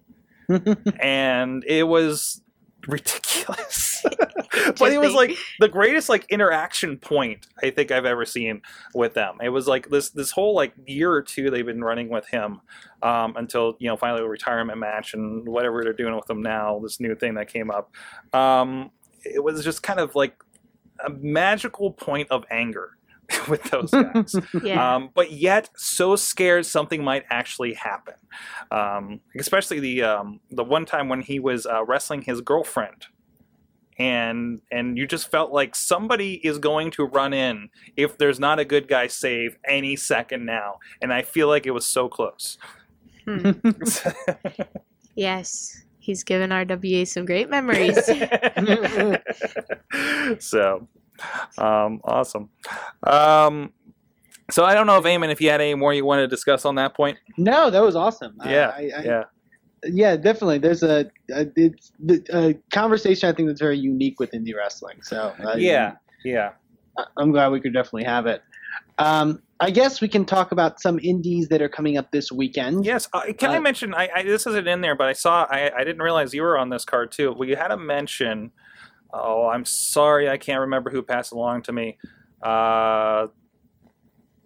and 1.02 1.64
it 1.66 1.84
was 1.84 2.42
ridiculous. 2.88 4.06
But 4.78 4.92
it 4.92 5.00
was 5.00 5.14
like 5.14 5.36
the 5.60 5.70
greatest 5.70 6.10
like 6.10 6.26
interaction 6.30 6.98
point 6.98 7.48
i 7.64 7.70
think 7.70 7.92
i've 7.92 8.06
ever 8.06 8.26
seen 8.26 8.62
with 8.94 9.14
them. 9.14 9.38
It 9.42 9.50
was 9.50 9.68
like 9.68 9.90
this 9.90 10.10
this 10.10 10.32
whole 10.32 10.54
like 10.54 10.74
year 10.86 11.12
or 11.12 11.22
two 11.22 11.50
they've 11.50 11.66
been 11.66 11.84
running 11.84 12.10
with 12.10 12.28
him 12.28 12.60
um, 13.02 13.36
until 13.38 13.78
you 13.80 13.88
know 13.88 13.96
finally 13.96 14.22
the 14.22 14.28
retirement 14.28 14.78
match 14.78 15.14
and 15.14 15.48
whatever 15.48 15.84
they're 15.84 15.94
doing 15.94 16.16
with 16.16 16.30
him 16.30 16.42
now 16.42 16.80
this 16.80 17.00
new 17.00 17.16
thing 17.16 17.36
that 17.36 17.52
came 17.52 17.72
up. 17.72 17.94
Um, 18.34 18.92
it 19.24 19.44
was 19.44 19.64
just 19.64 19.82
kind 19.82 20.00
of 20.00 20.16
like 20.16 20.36
a 21.06 21.10
magical 21.10 21.92
point 21.92 22.30
of 22.30 22.44
anger 22.52 22.98
with 23.48 23.64
those 23.66 23.92
guys 23.92 24.36
yeah. 24.64 24.96
um, 24.96 25.10
but 25.14 25.32
yet 25.32 25.70
so 25.76 26.16
scared 26.16 26.66
something 26.66 27.04
might 27.04 27.24
actually 27.30 27.74
happen. 27.74 28.16
Um, 28.72 29.20
especially 29.38 29.80
the 29.80 30.04
um, 30.04 30.40
the 30.52 30.64
one 30.64 30.86
time 30.86 31.10
when 31.10 31.22
he 31.22 31.40
was 31.40 31.66
uh, 31.66 31.84
wrestling 31.86 32.22
his 32.22 32.42
girlfriend, 32.42 33.08
and 33.98 34.62
and 34.72 34.98
you 34.98 35.08
just 35.08 35.30
felt 35.30 35.52
like 35.52 35.76
somebody 35.76 36.36
is 36.46 36.58
going 36.58 36.92
to 36.92 37.06
run 37.06 37.34
in 37.34 37.70
if 37.96 38.18
there's 38.18 38.40
not 38.40 38.60
a 38.60 38.66
good 38.66 38.88
guy 38.88 39.08
save 39.08 39.58
any 39.68 39.96
second 39.96 40.46
now, 40.46 40.80
and 41.02 41.14
I 41.14 41.22
feel 41.22 41.48
like 41.48 41.66
it 41.66 41.72
was 41.72 41.86
so 41.86 42.08
close. 42.10 42.58
Hmm. 43.26 43.52
Yes. 45.20 45.84
He's 46.00 46.24
given 46.24 46.50
RWA 46.50 47.06
some 47.06 47.26
great 47.26 47.50
memories. 47.50 47.98
so 50.40 50.88
um, 51.58 52.02
awesome. 52.04 52.50
Um, 53.06 53.74
so 54.52 54.66
I 54.66 54.74
don't 54.74 54.88
know 54.88 54.98
if 54.98 55.04
Eamon, 55.04 55.32
if 55.32 55.42
you 55.42 55.50
had 55.50 55.62
any 55.62 55.76
more 55.76 55.94
you 55.94 56.06
wanted 56.06 56.24
to 56.24 56.28
discuss 56.28 56.66
on 56.66 56.76
that 56.76 56.96
point. 56.96 57.18
no, 57.38 57.70
that 57.70 57.82
was 57.84 57.96
awesome. 57.96 58.36
Yeah, 58.46 58.72
I, 58.76 58.80
I, 58.98 59.04
yeah. 59.04 59.24
yeah, 59.84 60.16
definitely. 60.16 60.58
There's 60.58 60.82
a, 60.84 61.06
a 61.32 61.46
it's 61.56 61.92
the- 62.00 62.24
a 62.34 62.54
conversation 62.76 63.30
I 63.30 63.34
think 63.34 63.48
that's 63.48 63.62
very 63.62 63.78
unique 63.78 64.20
with 64.20 64.32
indie 64.32 64.56
wrestling. 64.56 65.02
So 65.04 65.34
uh, 65.46 65.56
Yeah, 65.56 65.94
yeah. 66.26 66.52
I- 66.98 67.06
I'm 67.18 67.32
glad 67.32 67.52
we 67.52 67.62
could 67.62 67.74
definitely 67.74 68.06
have 68.06 68.26
it. 68.26 68.42
Um, 68.98 69.42
I 69.62 69.72
guess 69.72 70.02
we 70.02 70.08
can 70.08 70.26
talk 70.26 70.52
about 70.52 70.80
some 70.82 71.00
indies 71.04 71.50
that 71.50 71.62
are 71.62 71.70
coming 71.70 71.98
up 71.98 72.12
this 72.12 72.32
weekend. 72.32 72.86
Yes, 72.86 73.08
uh, 73.14 73.22
can 73.38 73.52
I 73.52 73.58
Uh, 73.58 73.62
mention? 73.62 73.94
I, 73.94 74.10
I 74.16 74.24
this 74.24 74.48
isn't 74.48 74.68
in 74.68 74.82
there, 74.82 74.96
but 74.96 75.08
I 75.08 75.14
saw. 75.14 75.46
I, 75.50 75.70
I 75.76 75.84
didn't 75.84 76.02
realize 76.02 76.34
you 76.34 76.42
were 76.44 76.58
on 76.58 76.70
this 76.70 76.86
card 76.86 77.12
too. 77.12 77.34
We 77.38 77.52
had 77.52 77.72
a 77.72 77.78
mention. 77.78 78.52
Oh, 79.12 79.48
I'm 79.48 79.66
sorry, 79.66 80.30
I 80.30 80.38
can't 80.38 80.62
remember 80.62 80.90
who 80.90 81.02
passed 81.02 81.32
along 81.32 81.64
to 81.64 81.72
me. 81.72 81.98
Uh, 82.42 83.28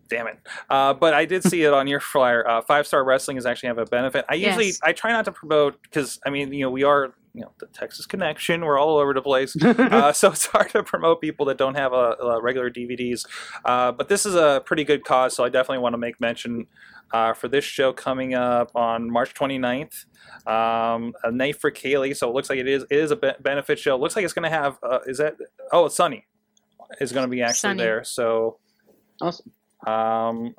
damn 0.09 0.27
it! 0.27 0.39
Uh, 0.69 0.93
but 0.93 1.13
I 1.13 1.25
did 1.25 1.43
see 1.43 1.63
it 1.63 1.73
on 1.73 1.87
your 1.87 1.99
flyer. 2.13 2.47
Uh, 2.47 2.61
Five 2.61 2.87
Star 2.87 3.03
Wrestling 3.03 3.37
is 3.37 3.45
actually 3.45 3.67
have 3.67 3.77
a 3.77 3.85
benefit. 3.85 4.25
I 4.29 4.35
usually 4.35 4.67
Yes. 4.67 4.79
I 4.83 4.93
try 4.93 5.11
not 5.11 5.25
to 5.25 5.31
promote 5.31 5.81
because 5.83 6.19
I 6.25 6.29
mean 6.29 6.53
you 6.53 6.61
know 6.61 6.69
we 6.69 6.83
are 6.83 7.13
you 7.33 7.41
know 7.41 7.51
the 7.59 7.67
Texas 7.67 8.05
connection. 8.05 8.63
We're 8.63 8.79
all 8.79 8.97
over 8.97 9.13
the 9.13 9.21
place. 9.21 9.55
uh, 9.63 10.13
so 10.13 10.31
it's 10.31 10.45
hard 10.45 10.69
to 10.71 10.83
promote 10.83 11.19
people 11.19 11.45
that 11.47 11.57
don't 11.57 11.75
have 11.75 11.91
a, 11.93 12.15
a 12.21 12.41
regular 12.41 12.69
DVDs. 12.69 13.25
Uh, 13.65 13.91
but 13.91 14.07
this 14.07 14.25
is 14.25 14.35
a 14.35 14.61
pretty 14.65 14.83
good 14.83 15.03
cause, 15.03 15.35
so 15.35 15.43
I 15.43 15.49
definitely 15.49 15.79
want 15.79 15.93
to 15.93 15.97
make 15.97 16.21
mention 16.21 16.67
uh, 17.13 17.33
for 17.33 17.47
this 17.47 17.63
show 17.63 17.93
coming 17.93 18.33
up 18.33 18.71
on 18.75 19.09
March 19.09 19.33
29th. 19.33 20.05
Um, 20.47 21.13
a 21.23 21.31
night 21.31 21.61
for 21.61 21.71
Kaylee, 21.71 22.15
so 22.17 22.27
it 22.27 22.33
looks 22.33 22.49
like 22.49 22.59
it 22.59 22.67
is 22.67 22.83
it 22.89 22.97
is 22.97 23.11
a 23.11 23.15
be- 23.15 23.31
benefit 23.39 23.79
show. 23.79 23.95
It 23.95 24.01
looks 24.01 24.15
like 24.15 24.25
it's 24.25 24.33
going 24.33 24.43
to 24.43 24.49
have 24.49 24.77
uh, 24.83 24.99
is 25.05 25.19
that 25.19 25.35
oh 25.71 25.85
it's 25.85 25.95
Sunny 25.95 26.25
is 26.99 27.11
going 27.11 27.25
to 27.25 27.29
be 27.29 27.41
actually 27.41 27.55
Sunny. 27.55 27.77
there. 27.83 28.03
So 28.03 28.57
awesome. 29.21 29.51
um, 29.87 30.55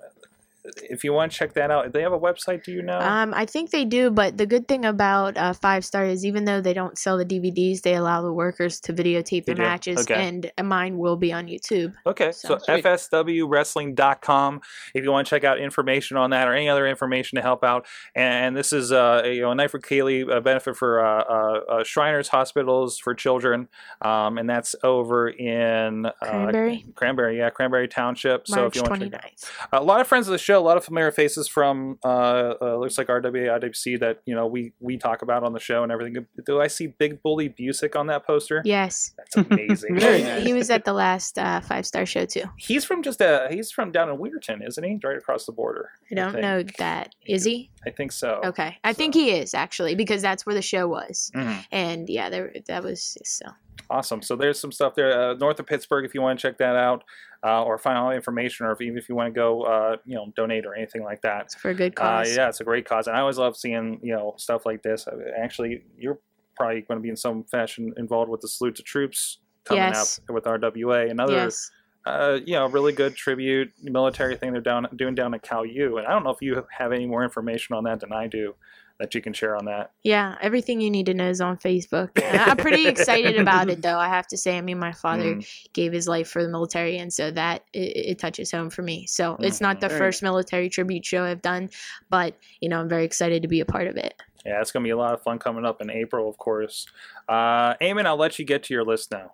if 0.90 1.04
you 1.04 1.12
want 1.12 1.30
to 1.32 1.38
check 1.38 1.54
that 1.54 1.70
out, 1.70 1.92
they 1.92 2.02
have 2.02 2.12
a 2.12 2.18
website. 2.18 2.64
Do 2.64 2.72
you 2.72 2.82
know? 2.82 2.98
Um, 2.98 3.34
I 3.34 3.44
think 3.46 3.70
they 3.70 3.84
do, 3.84 4.10
but 4.10 4.38
the 4.38 4.46
good 4.46 4.66
thing 4.68 4.84
about 4.84 5.36
uh, 5.36 5.52
Five 5.52 5.84
Star 5.84 6.04
is 6.04 6.24
even 6.24 6.44
though 6.44 6.60
they 6.60 6.72
don't 6.72 6.96
sell 6.98 7.18
the 7.18 7.24
DVDs, 7.24 7.82
they 7.82 7.94
allow 7.94 8.22
the 8.22 8.32
workers 8.32 8.80
to 8.80 8.92
videotape 8.92 9.44
They 9.44 9.54
the 9.54 9.60
matches, 9.60 10.00
Okay. 10.00 10.14
and 10.14 10.50
mine 10.68 10.98
will 10.98 11.16
be 11.16 11.32
on 11.32 11.46
YouTube. 11.46 11.94
Okay, 12.06 12.32
so 12.32 12.48
Sounds 12.58 12.64
great. 12.66 12.84
fswwrestling.com 12.84 14.60
if 14.94 15.04
you 15.04 15.10
want 15.10 15.26
to 15.26 15.30
check 15.30 15.44
out 15.44 15.58
information 15.58 16.16
on 16.16 16.30
that 16.30 16.48
or 16.48 16.54
any 16.54 16.68
other 16.68 16.86
information 16.86 17.36
to 17.36 17.42
help 17.42 17.64
out. 17.64 17.86
And 18.14 18.56
this 18.56 18.72
is 18.72 18.92
uh, 18.92 19.22
you 19.26 19.42
know 19.42 19.50
a 19.50 19.54
night 19.54 19.70
for 19.70 19.78
Kaylee, 19.80 20.34
a 20.34 20.40
benefit 20.40 20.76
for 20.76 21.04
uh, 21.04 21.22
uh, 21.24 21.60
uh, 21.80 21.84
Shriners 21.84 22.28
Hospitals 22.28 22.98
for 22.98 23.14
Children, 23.14 23.68
um, 24.02 24.38
and 24.38 24.48
that's 24.48 24.74
over 24.82 25.28
in 25.28 26.06
uh, 26.06 26.12
Cranberry, 26.22 26.84
Cranberry, 26.94 27.38
yeah, 27.38 27.50
Cranberry 27.50 27.88
Township. 27.88 28.46
so 28.46 28.66
if 28.66 28.74
March 28.74 28.76
you 28.76 28.82
want 28.82 29.00
to 29.02 29.10
check 29.10 29.36
29th. 29.38 29.68
a 29.72 29.82
lot 29.82 30.00
of 30.00 30.06
friends 30.06 30.26
of 30.28 30.32
the 30.32 30.38
show, 30.38 30.53
a 30.54 30.60
lot 30.60 30.76
of 30.76 30.84
familiar 30.84 31.10
faces 31.12 31.48
from 31.48 31.98
uh, 32.04 32.54
uh, 32.60 32.76
looks 32.76 32.96
like 32.98 33.08
RWA, 33.08 33.60
IWC 33.60 34.00
that 34.00 34.20
you 34.26 34.34
know 34.34 34.46
we 34.46 34.72
we 34.80 34.96
talk 34.96 35.22
about 35.22 35.42
on 35.44 35.52
the 35.52 35.60
show 35.60 35.82
and 35.82 35.92
everything. 35.92 36.26
Do 36.46 36.60
I 36.60 36.66
see 36.68 36.86
Big 36.88 37.22
Bully 37.22 37.48
Busick 37.48 37.98
on 37.98 38.06
that 38.08 38.26
poster? 38.26 38.62
Yes, 38.64 39.12
That's 39.16 39.36
amazing. 39.50 39.96
He 40.44 40.52
was 40.52 40.70
at 40.70 40.84
the 40.84 40.92
last 40.92 41.38
uh, 41.38 41.60
Five 41.60 41.86
Star 41.86 42.06
show 42.06 42.24
too. 42.26 42.44
He's 42.56 42.84
from 42.84 43.02
just 43.02 43.20
uh 43.20 43.48
he's 43.50 43.70
from 43.70 43.92
down 43.92 44.08
in 44.08 44.16
Weirton, 44.18 44.66
isn't 44.66 44.84
he? 44.84 44.98
Right 45.02 45.16
across 45.16 45.46
the 45.46 45.52
border. 45.52 45.90
I 46.10 46.14
don't 46.14 46.32
think. 46.32 46.42
know 46.42 46.62
that. 46.78 47.14
Is 47.26 47.44
he? 47.44 47.70
I 47.86 47.90
think 47.90 48.12
so. 48.12 48.40
Okay, 48.44 48.78
I 48.84 48.92
think 48.92 49.14
he 49.14 49.30
is 49.30 49.54
actually 49.54 49.94
because 49.94 50.22
that's 50.22 50.46
where 50.46 50.54
the 50.54 50.62
show 50.62 50.86
was, 50.88 51.30
Mhm. 51.34 51.64
and 51.72 52.08
yeah, 52.08 52.30
there 52.30 52.52
that 52.66 52.82
was 52.82 53.16
so. 53.24 53.46
Awesome. 53.94 54.22
So 54.22 54.34
there's 54.34 54.58
some 54.58 54.72
stuff 54.72 54.94
there 54.96 55.30
uh, 55.30 55.34
north 55.34 55.60
of 55.60 55.66
Pittsburgh 55.66 56.04
if 56.04 56.14
you 56.14 56.20
want 56.22 56.38
to 56.38 56.42
check 56.48 56.58
that 56.58 56.74
out, 56.74 57.04
uh, 57.44 57.62
or 57.62 57.78
find 57.78 57.96
out 57.96 58.10
information, 58.14 58.66
or 58.66 58.72
if, 58.72 58.80
even 58.80 58.98
if 58.98 59.08
you 59.08 59.14
want 59.14 59.32
to 59.32 59.38
go, 59.38 59.62
uh, 59.62 59.96
you 60.04 60.16
know, 60.16 60.32
donate 60.34 60.66
or 60.66 60.74
anything 60.74 61.04
like 61.04 61.20
that. 61.22 61.42
It's 61.46 61.54
for 61.54 61.70
a 61.70 61.74
good 61.74 61.92
Uh, 61.96 62.02
cause. 62.02 62.36
yeah, 62.36 62.48
it's 62.48 62.60
a 62.60 62.64
great 62.64 62.86
cause, 62.88 63.06
and 63.06 63.16
I 63.16 63.20
always 63.20 63.38
love 63.38 63.56
seeing 63.56 64.00
you 64.02 64.12
know 64.14 64.34
stuff 64.36 64.66
like 64.66 64.82
this. 64.82 65.06
Actually, 65.38 65.84
you're 65.96 66.18
probably 66.56 66.80
going 66.82 66.98
to 66.98 67.02
be 67.02 67.08
in 67.08 67.16
some 67.16 67.44
fashion 67.44 67.92
involved 67.96 68.30
with 68.30 68.40
the 68.40 68.48
salute 68.48 68.74
to 68.76 68.82
troops 68.82 69.38
coming 69.64 69.82
Yes. 69.84 70.20
up 70.28 70.34
with 70.34 70.44
RWA, 70.44 71.08
another 71.10 71.34
Yes. 71.34 71.70
uh, 72.04 72.38
you 72.44 72.54
know 72.54 72.66
really 72.66 72.92
good 72.92 73.14
tribute 73.14 73.70
military 73.82 74.36
thing 74.36 74.52
they're 74.52 74.60
down 74.60 74.88
doing 74.96 75.14
down 75.14 75.34
at 75.34 75.42
Cal 75.42 75.64
U. 75.64 75.98
And 75.98 76.06
I 76.06 76.10
don't 76.10 76.24
know 76.24 76.30
if 76.30 76.42
you 76.42 76.64
have 76.78 76.92
any 76.92 77.06
more 77.06 77.22
information 77.22 77.76
on 77.76 77.84
that 77.84 78.00
than 78.00 78.12
I 78.12 78.26
do 78.26 78.54
that 79.00 79.14
you 79.14 79.20
can 79.20 79.32
share 79.32 79.56
on 79.56 79.64
that. 79.64 79.90
Yeah, 80.02 80.36
everything 80.40 80.80
you 80.80 80.90
need 80.90 81.06
to 81.06 81.14
know 81.14 81.28
is 81.28 81.40
on 81.40 81.56
Facebook. 81.56 82.10
I'm 82.38 82.56
pretty 82.56 82.86
excited 82.86 83.38
about 83.38 83.68
it, 83.68 83.82
though. 83.82 83.98
I 83.98 84.08
have 84.08 84.26
to 84.28 84.36
say, 84.36 84.56
I 84.56 84.60
mean, 84.60 84.78
my 84.78 84.92
father 84.92 85.34
Mm. 85.36 85.46
gave 85.72 85.92
his 85.92 86.06
life 86.06 86.28
for 86.28 86.42
the 86.42 86.48
military, 86.48 86.98
and 86.98 87.12
so 87.12 87.30
that 87.32 87.64
it, 87.72 87.96
it 87.96 88.18
touches 88.18 88.50
home 88.50 88.70
for 88.70 88.82
me. 88.82 89.06
So 89.06 89.36
it's 89.40 89.60
not 89.60 89.80
the 89.80 89.88
Very 89.88 89.98
first 89.98 90.22
military 90.22 90.68
tribute 90.68 91.04
show 91.04 91.24
I've 91.24 91.42
done, 91.42 91.70
but 92.10 92.36
you 92.60 92.68
know, 92.68 92.80
I'm 92.80 92.88
very 92.88 93.04
excited 93.04 93.42
to 93.42 93.48
be 93.48 93.60
a 93.60 93.66
part 93.66 93.86
of 93.86 93.96
it. 93.96 94.14
Yeah, 94.44 94.60
it's 94.60 94.70
to 94.72 94.80
be 94.80 94.90
a 94.90 94.96
lot 94.96 95.14
of 95.14 95.22
fun 95.22 95.38
coming 95.38 95.64
up 95.64 95.80
in 95.80 95.90
April, 95.90 96.28
of 96.28 96.36
course. 96.36 96.86
Uh, 97.28 97.74
Eamon, 97.76 98.04
I'll 98.06 98.16
let 98.18 98.38
you 98.38 98.44
get 98.44 98.62
to 98.64 98.74
your 98.74 98.84
list 98.84 99.10
now. 99.10 99.32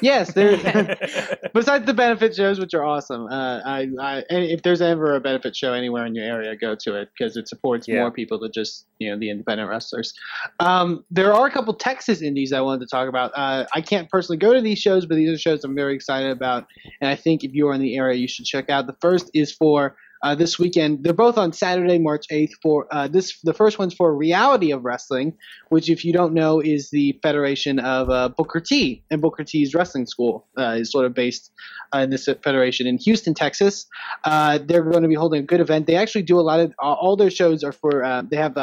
Yes, 0.00 0.32
there. 0.32 0.56
besides 1.54 1.86
the 1.86 1.94
benefit 1.94 2.34
shows, 2.34 2.58
which 2.58 2.74
are 2.74 2.84
awesome, 2.84 3.26
uh, 3.26 3.60
I, 3.64 3.88
I, 4.00 4.24
if 4.28 4.62
there's 4.62 4.82
ever 4.82 5.14
a 5.14 5.20
benefit 5.20 5.54
show 5.54 5.72
anywhere 5.72 6.04
in 6.04 6.16
your 6.16 6.24
area, 6.24 6.56
go 6.56 6.74
to 6.74 6.96
it 7.00 7.10
because 7.16 7.36
it 7.36 7.48
supports 7.48 7.86
Yeah. 7.86 8.00
more 8.00 8.10
people 8.10 8.40
than 8.40 8.50
just 8.52 8.86
you 8.98 9.08
know 9.10 9.18
the 9.18 9.30
independent 9.30 9.70
wrestlers. 9.70 10.12
Um, 10.58 11.04
there 11.12 11.32
are 11.32 11.46
a 11.46 11.50
couple 11.50 11.72
Texas 11.74 12.22
indies 12.22 12.52
I 12.52 12.60
wanted 12.60 12.80
to 12.80 12.86
talk 12.90 13.08
about. 13.08 13.30
Uh, 13.36 13.66
I 13.72 13.80
can't 13.80 14.10
personally 14.10 14.38
go 14.38 14.52
to 14.52 14.60
these 14.60 14.78
shows, 14.80 15.06
but 15.06 15.14
these 15.14 15.30
are 15.30 15.38
shows 15.38 15.62
I'm 15.62 15.76
very 15.76 15.94
excited 15.94 16.32
about, 16.32 16.66
and 17.00 17.08
I 17.08 17.14
think 17.14 17.44
if 17.44 17.54
you 17.54 17.68
are 17.68 17.74
in 17.74 17.80
the 17.80 17.96
area, 17.96 18.18
you 18.18 18.26
should 18.26 18.46
check 18.46 18.68
out. 18.70 18.86
The 18.88 18.96
first 19.00 19.30
is 19.32 19.52
for. 19.52 19.96
Uh, 20.22 20.34
this 20.34 20.58
weekend, 20.58 21.04
they're 21.04 21.12
both 21.12 21.38
on 21.38 21.52
Saturday, 21.52 21.98
March 21.98 22.26
8th. 22.30 22.52
For 22.62 22.86
uh, 22.90 23.08
this, 23.08 23.40
the 23.42 23.54
first 23.54 23.78
one's 23.78 23.94
for 23.94 24.14
Reality 24.14 24.72
of 24.72 24.84
Wrestling, 24.84 25.34
which, 25.68 25.88
if 25.88 26.04
you 26.04 26.12
don't 26.12 26.32
know, 26.32 26.60
is 26.60 26.90
the 26.90 27.18
federation 27.22 27.78
of 27.78 28.10
uh, 28.10 28.28
Booker 28.28 28.60
T 28.60 29.02
and 29.10 29.20
Booker 29.20 29.44
T's 29.44 29.74
wrestling 29.74 30.06
school 30.06 30.46
uh, 30.58 30.76
is 30.78 30.90
sort 30.90 31.04
of 31.04 31.14
based 31.14 31.52
uh, 31.94 31.98
in 31.98 32.10
this 32.10 32.28
federation 32.42 32.86
in 32.86 32.98
Houston, 32.98 33.34
Texas. 33.34 33.86
Uh, 34.24 34.58
they're 34.58 34.82
going 34.82 35.02
to 35.02 35.08
be 35.08 35.14
holding 35.14 35.40
a 35.40 35.46
good 35.46 35.60
event. 35.60 35.86
They 35.86 35.96
actually 35.96 36.22
do 36.22 36.38
a 36.38 36.42
lot 36.42 36.60
of 36.60 36.74
all 36.78 36.94
all 36.94 37.16
their 37.16 37.30
shows 37.30 37.64
are 37.64 37.72
for. 37.72 38.04
Uh, 38.04 38.22
they 38.22 38.36
have 38.36 38.54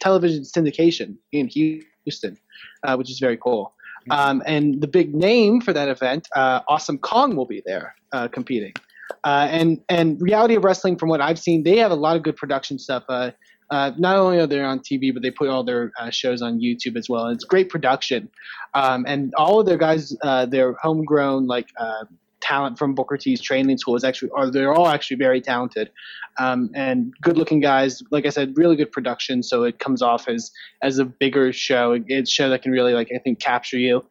television 0.00 0.42
syndication 0.42 1.16
in 1.32 1.48
Houston, 1.48 2.38
uh, 2.82 2.96
which 2.96 3.10
is 3.10 3.18
very 3.18 3.36
cool. 3.36 3.72
Um, 4.10 4.42
and 4.46 4.80
the 4.80 4.86
big 4.86 5.14
name 5.14 5.60
for 5.60 5.72
that 5.72 5.88
event, 5.88 6.28
uh, 6.36 6.60
Awesome 6.68 6.98
Kong, 6.98 7.36
will 7.36 7.46
be 7.46 7.62
there 7.64 7.94
uh, 8.12 8.28
competing. 8.28 8.74
Uh, 9.22 9.48
and 9.50 9.80
and 9.88 10.20
reality 10.20 10.54
of 10.54 10.64
wrestling, 10.64 10.96
from 10.96 11.08
what 11.08 11.20
I've 11.20 11.38
seen, 11.38 11.62
they 11.62 11.78
have 11.78 11.90
a 11.90 11.96
lot 11.96 12.16
of 12.16 12.22
good 12.22 12.36
production 12.36 12.78
stuff. 12.78 13.04
Uh, 13.08 13.30
uh, 13.70 13.92
not 13.98 14.16
only 14.16 14.38
are 14.38 14.46
they 14.46 14.60
on 14.60 14.78
TV, 14.78 15.12
but 15.12 15.22
they 15.22 15.30
put 15.30 15.48
all 15.48 15.64
their 15.64 15.90
uh, 15.98 16.10
shows 16.10 16.42
on 16.42 16.60
YouTube 16.60 16.96
as 16.96 17.08
well. 17.08 17.26
And 17.26 17.34
it's 17.34 17.44
great 17.44 17.70
production, 17.70 18.28
um, 18.74 19.04
and 19.08 19.32
all 19.36 19.60
of 19.60 19.66
their 19.66 19.78
guys, 19.78 20.14
uh, 20.22 20.46
their 20.46 20.74
homegrown 20.74 21.46
like 21.46 21.68
uh, 21.78 22.04
talent 22.40 22.78
from 22.78 22.94
Booker 22.94 23.16
T's 23.16 23.40
training 23.40 23.78
school 23.78 23.96
is 23.96 24.04
actually, 24.04 24.30
are 24.34 24.50
they're 24.50 24.74
all 24.74 24.88
actually 24.88 25.16
very 25.16 25.40
talented, 25.40 25.90
um, 26.38 26.70
and 26.74 27.14
good-looking 27.22 27.60
guys. 27.60 28.02
Like 28.10 28.26
I 28.26 28.30
said, 28.30 28.52
really 28.56 28.76
good 28.76 28.92
production, 28.92 29.42
so 29.42 29.64
it 29.64 29.78
comes 29.78 30.02
off 30.02 30.28
as 30.28 30.50
as 30.82 30.98
a 30.98 31.04
bigger 31.04 31.52
show. 31.52 31.98
It's 32.06 32.30
a 32.30 32.32
show 32.32 32.50
that 32.50 32.62
can 32.62 32.72
really 32.72 32.92
like 32.92 33.10
I 33.14 33.18
think 33.18 33.40
capture 33.40 33.78
you. 33.78 34.04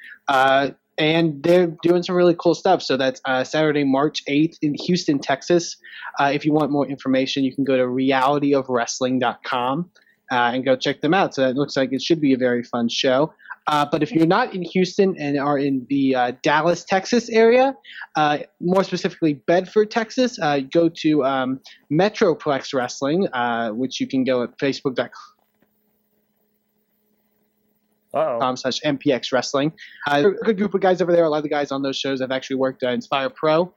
And 0.98 1.42
they're 1.42 1.76
doing 1.82 2.04
some 2.04 2.16
really 2.16 2.36
cool 2.38 2.54
stuff. 2.54 2.84
So 2.84 2.98
that's 2.98 3.20
uh, 3.26 3.44
Saturday, 3.44 3.84
March 3.84 4.24
8th 4.30 4.58
in 4.62 4.76
Houston, 4.86 5.20
Texas. 5.20 5.78
Uh, 6.20 6.32
if 6.34 6.46
you 6.46 6.54
want 6.54 6.72
more 6.72 6.88
information, 6.88 7.44
you 7.44 7.54
can 7.54 7.64
go 7.64 7.78
to 7.78 7.84
realityofwrestling.com 7.84 9.90
uh, 10.32 10.36
and 10.36 10.64
go 10.64 10.76
check 10.76 11.02
them 11.02 11.14
out. 11.14 11.34
So 11.34 11.48
it 11.48 11.56
looks 11.56 11.76
like 11.76 11.92
it 11.94 12.02
should 12.02 12.22
be 12.22 12.34
a 12.34 12.38
very 12.38 12.64
fun 12.64 12.90
show. 12.90 13.34
Uh, 13.68 13.86
but 13.90 14.04
if 14.04 14.12
you're 14.12 14.28
not 14.28 14.54
in 14.54 14.62
Houston 14.62 15.16
and 15.18 15.40
are 15.40 15.58
in 15.58 15.88
the 15.90 16.16
uh, 16.16 16.32
Dallas, 16.42 16.84
Texas 16.84 17.30
area, 17.30 17.74
uh, 18.16 18.40
more 18.60 18.84
specifically 18.84 19.36
Bedford, 19.36 19.90
Texas, 19.90 20.38
uh, 20.42 20.60
go 20.60 20.90
to 20.90 21.24
um, 21.24 21.62
Metroplex 21.92 22.74
Wrestling, 22.74 23.28
which 23.78 24.02
you 24.02 24.08
can 24.08 24.26
go 24.26 24.44
at 24.44 24.58
facebook.com 24.58 25.33
Uh-oh. 28.14 28.56
slash 28.56 28.80
MPX 28.82 29.32
Wrestling. 29.32 29.74
Uh, 30.08 30.24
a 30.42 30.46
good 30.46 30.58
group 30.58 30.74
of 30.74 30.82
guys 30.82 31.02
over 31.02 31.12
there. 31.12 31.24
A 31.26 31.30
lot 31.30 31.38
of 31.38 31.44
the 31.44 31.50
guys 31.50 31.72
on 31.72 31.82
those 31.82 31.98
shows 31.98 32.22
have 32.22 32.32
actually 32.32 32.58
worked 32.58 32.84
at 32.84 32.94
Inspire 32.94 33.30
Pro, 33.30 33.74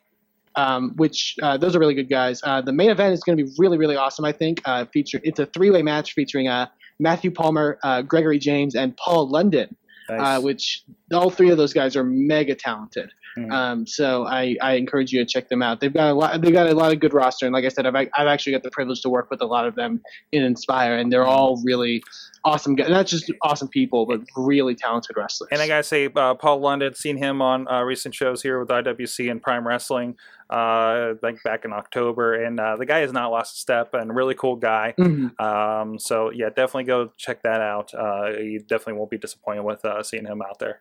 um, 0.56 0.92
which 0.96 1.36
uh, 1.42 1.56
those 1.56 1.74
are 1.74 1.78
really 1.78 1.94
good 1.94 2.10
guys. 2.10 2.40
Uh, 2.42 2.60
the 2.60 2.72
main 2.72 2.90
event 2.90 3.12
is 3.14 3.22
going 3.22 3.36
to 3.38 3.44
be 3.44 3.50
really, 3.58 3.78
really 3.78 3.96
awesome. 3.96 4.24
I 4.24 4.32
think. 4.32 4.60
Uh, 4.64 4.84
feature 4.86 5.20
it's 5.24 5.38
a 5.38 5.46
three-way 5.46 5.82
match 5.82 6.12
featuring 6.12 6.48
uh, 6.48 6.66
Matthew 6.98 7.30
Palmer, 7.30 7.78
uh, 7.82 8.02
Gregory 8.02 8.38
James, 8.38 8.74
and 8.74 8.96
Paul 8.96 9.28
London, 9.28 9.74
uh, 10.08 10.14
Nice. 10.16 10.42
which 10.42 10.82
all 11.12 11.30
three 11.30 11.50
of 11.50 11.56
those 11.58 11.72
guys 11.72 11.96
are 11.96 12.04
mega 12.04 12.54
talented. 12.54 13.10
Mhm. 13.36 13.52
Um, 13.52 13.86
so 13.86 14.24
I, 14.26 14.56
I 14.62 14.74
encourage 14.74 15.12
you 15.12 15.18
to 15.20 15.26
check 15.26 15.48
them 15.48 15.62
out. 15.62 15.80
They've 15.80 15.92
got 15.92 16.10
a 16.10 16.14
lot. 16.14 16.40
They've 16.40 16.52
got 16.52 16.68
a 16.68 16.74
lot 16.74 16.92
of 16.92 17.00
good 17.00 17.12
roster, 17.12 17.46
and 17.46 17.52
like 17.52 17.64
I 17.64 17.68
said, 17.68 17.86
I've 17.86 17.94
I've 17.94 18.26
actually 18.26 18.52
got 18.52 18.62
the 18.62 18.70
privilege 18.70 19.02
to 19.02 19.08
work 19.10 19.30
with 19.30 19.42
a 19.42 19.46
lot 19.46 19.66
of 19.66 19.74
them 19.74 20.00
in 20.32 20.42
Inspire, 20.42 20.96
and 20.96 21.12
they're 21.12 21.26
all 21.26 21.60
really 21.64 22.02
awesome 22.44 22.74
guys. 22.76 22.88
Not 22.88 23.06
just 23.06 23.30
awesome 23.42 23.68
people, 23.68 24.06
but 24.06 24.20
really 24.36 24.74
talented 24.74 25.16
wrestlers. 25.16 25.48
And 25.52 25.60
I 25.60 25.66
gotta 25.68 25.82
say, 25.82 26.08
uh, 26.14 26.34
Paul 26.34 26.60
London, 26.60 26.94
seen 26.94 27.16
him 27.16 27.42
on 27.42 27.68
uh, 27.68 27.82
recent 27.82 28.14
shows 28.14 28.42
here 28.42 28.58
with 28.60 28.68
IWC 28.68 29.30
and 29.30 29.42
Prime 29.42 29.66
Wrestling, 29.66 30.16
uh, 30.48 31.14
like 31.22 31.42
back 31.44 31.64
in 31.64 31.72
October, 31.72 32.34
and 32.42 32.58
uh, 32.60 32.76
the 32.76 32.86
guy 32.86 33.00
has 33.00 33.12
not 33.12 33.30
lost 33.30 33.56
a 33.56 33.58
step, 33.58 33.94
and 33.94 34.14
really 34.14 34.34
cool 34.34 34.56
guy. 34.56 34.94
Mhm. 34.98 35.38
Um, 35.40 35.98
so 35.98 36.30
yeah, 36.30 36.48
definitely 36.48 36.84
go 36.84 37.12
check 37.16 37.42
that 37.42 37.60
out. 37.60 37.92
Uh, 37.92 38.30
you 38.38 38.60
definitely 38.60 38.94
won't 38.94 39.10
be 39.10 39.18
disappointed 39.18 39.62
with 39.62 39.84
uh, 39.84 40.02
seeing 40.02 40.24
him 40.26 40.40
out 40.40 40.58
there. 40.58 40.80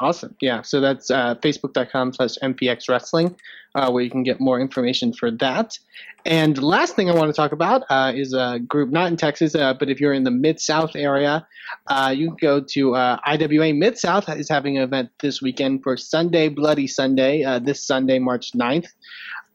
Awesome. 0.00 0.34
Yeah. 0.40 0.62
So 0.62 0.80
that's 0.80 1.10
uh, 1.10 1.34
facebook.com 1.36 2.14
slash 2.14 2.36
MPX 2.42 2.88
Wrestling, 2.88 3.36
uh, 3.74 3.90
where 3.90 4.02
you 4.02 4.10
can 4.10 4.22
get 4.22 4.40
more 4.40 4.58
information 4.58 5.12
for 5.12 5.30
that. 5.32 5.78
And 6.24 6.60
last 6.62 6.96
thing 6.96 7.10
I 7.10 7.14
want 7.14 7.28
to 7.28 7.36
talk 7.36 7.52
about 7.52 7.82
uh, 7.90 8.12
is 8.14 8.32
a 8.32 8.58
group 8.66 8.90
not 8.90 9.08
in 9.08 9.16
Texas, 9.16 9.54
uh, 9.54 9.74
but 9.74 9.90
if 9.90 10.00
you're 10.00 10.14
in 10.14 10.24
the 10.24 10.30
Mid 10.30 10.60
South 10.60 10.96
area, 10.96 11.46
uh, 11.88 12.14
you 12.16 12.28
can 12.28 12.36
go 12.40 12.60
to 12.60 12.94
uh, 12.94 13.18
IWA 13.26 13.74
Mid 13.74 13.98
South 13.98 14.28
is 14.30 14.48
having 14.48 14.78
an 14.78 14.84
event 14.84 15.10
this 15.20 15.42
weekend 15.42 15.82
for 15.82 15.96
Sunday 15.96 16.48
Bloody 16.48 16.86
Sunday, 16.86 17.44
this 17.62 17.84
Sunday, 17.84 18.18
March 18.18 18.52
9th. 18.52 18.88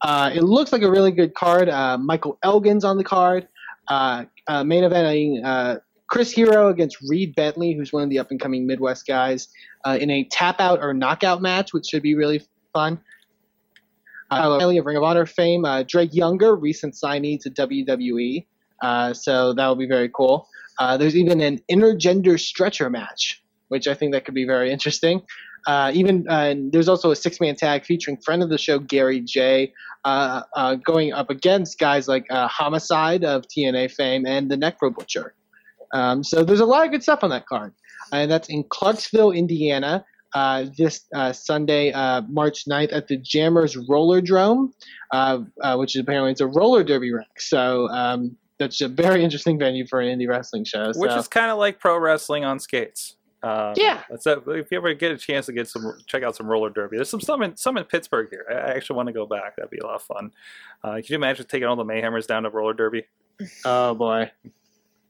Uh, 0.01 0.29
it 0.33 0.43
looks 0.43 0.71
like 0.71 0.83
a 0.83 0.91
really 0.91 1.11
good 1.11 1.33
card. 1.33 1.67
Michael 1.99 2.37
Elgin's 2.43 2.83
on 2.83 2.97
the 2.97 3.03
card. 3.03 3.47
Main 3.89 4.83
eventing 4.83 5.43
uh, 5.43 5.77
Chris 6.07 6.31
Hero 6.31 6.69
against 6.69 6.97
Reed 7.07 7.35
Bentley, 7.35 7.73
who's 7.73 7.91
one 7.91 8.03
of 8.03 8.09
the 8.09 8.19
up 8.19 8.31
and 8.31 8.39
coming 8.39 8.65
Midwest 8.65 9.05
guys, 9.05 9.49
uh, 9.85 9.97
in 9.99 10.09
a 10.09 10.23
tap 10.25 10.59
out 10.59 10.79
or 10.81 10.93
knockout 10.93 11.41
match, 11.41 11.73
which 11.73 11.87
should 11.87 12.03
be 12.03 12.15
really 12.15 12.41
fun. 12.73 12.99
Uh, 14.29 14.57
of 14.59 14.85
Ring 14.85 14.97
of 14.97 15.03
Honor 15.03 15.25
fame, 15.25 15.63
uh, 15.63 15.83
Drake 15.83 16.13
Younger, 16.13 16.55
recent 16.55 16.95
signee 16.95 17.39
to 17.41 17.49
WWE, 17.49 18.45
uh, 18.83 19.13
so 19.13 19.53
that 19.53 19.67
will 19.67 19.75
be 19.75 19.87
very 19.87 20.09
cool. 20.09 20.47
Uh, 20.79 20.97
there's 20.97 21.15
even 21.15 21.39
an 21.39 21.59
intergender 21.71 22.39
stretcher 22.39 22.89
match, 22.89 23.41
which 23.69 23.87
I 23.87 23.93
think 23.93 24.13
that 24.13 24.25
could 24.25 24.33
be 24.33 24.45
very 24.45 24.71
interesting. 24.71 25.21
Uh, 25.65 25.91
even 25.93 26.25
uh, 26.29 26.55
there's 26.71 26.87
also 26.89 27.11
a 27.11 27.15
six 27.15 27.39
man 27.39 27.55
tag 27.55 27.85
featuring 27.85 28.17
friend 28.17 28.43
of 28.43 28.49
the 28.49 28.57
show 28.57 28.79
Gary 28.79 29.21
Jay, 29.21 29.73
going 30.05 31.13
up 31.13 31.29
against 31.29 31.79
guys 31.79 32.07
like 32.07 32.25
Homicide 32.29 33.23
of 33.23 33.43
TNA 33.47 33.91
fame 33.91 34.25
and 34.25 34.51
the 34.51 34.57
Necro 34.57 34.93
Butcher. 34.93 35.33
Um, 35.93 36.23
so 36.23 36.43
there's 36.43 36.59
a 36.59 36.65
lot 36.65 36.85
of 36.85 36.91
good 36.91 37.03
stuff 37.03 37.23
on 37.23 37.29
that 37.31 37.45
card, 37.45 37.73
and 38.11 38.29
that's 38.29 38.49
in 38.49 38.63
Clarksville, 38.69 39.31
Indiana. 39.31 40.05
Uh, 40.33 40.65
this 40.77 41.05
uh, 41.15 41.31
Sunday, 41.31 41.91
uh, 41.93 42.21
March 42.29 42.65
9th, 42.69 42.93
at 42.93 43.07
the 43.07 43.17
Jammers 43.17 43.77
Roller 43.77 44.21
Drome, 44.21 44.73
uh, 45.11 45.39
uh, 45.61 45.77
which 45.77 45.95
is 45.95 46.01
apparently 46.01 46.31
it's 46.31 46.41
a 46.41 46.47
roller 46.47 46.83
derby 46.83 47.13
rink. 47.13 47.39
So 47.39 47.87
um, 47.89 48.35
that's 48.59 48.81
a 48.81 48.89
very 48.89 49.23
interesting 49.23 49.57
venue 49.57 49.87
for 49.87 50.01
an 50.01 50.19
indie 50.19 50.27
wrestling 50.27 50.65
show. 50.65 50.91
which 50.95 51.11
so. 51.11 51.17
is 51.17 51.27
kind 51.27 51.49
of 51.49 51.57
like 51.57 51.79
pro 51.79 51.97
wrestling 51.97 52.43
on 52.43 52.59
skates. 52.59 53.15
Um, 53.43 53.73
Yeah. 53.77 54.01
That's 54.09 54.25
a, 54.25 54.37
if 54.49 54.71
you 54.71 54.77
ever 54.77 54.93
get 54.93 55.11
a 55.11 55.17
chance 55.17 55.45
to 55.45 55.53
get 55.53 55.67
some, 55.67 55.93
check 56.07 56.23
out 56.23 56.35
some 56.35 56.47
roller 56.47 56.69
derby. 56.69 56.97
There's 56.97 57.09
some 57.09 57.21
some 57.21 57.41
in, 57.43 57.55
some 57.55 57.77
in 57.77 57.83
Pittsburgh 57.85 58.27
here. 58.29 58.45
I 58.49 58.71
actually 58.75 58.97
want 58.97 59.07
to 59.07 59.13
go 59.13 59.25
back. 59.25 59.55
That'd 59.55 59.71
be 59.71 59.77
a 59.77 59.85
lot 59.85 59.95
of 59.95 60.03
fun. 60.03 60.31
Uh, 60.83 60.95
can 60.95 61.05
you 61.07 61.15
imagine 61.15 61.45
taking 61.45 61.67
all 61.67 61.75
the 61.75 61.85
Mayhemers 61.85 62.25
down 62.25 62.43
to 62.43 62.49
roller 62.49 62.73
derby? 62.73 63.05
Oh 63.63 63.93
boy. 63.93 64.31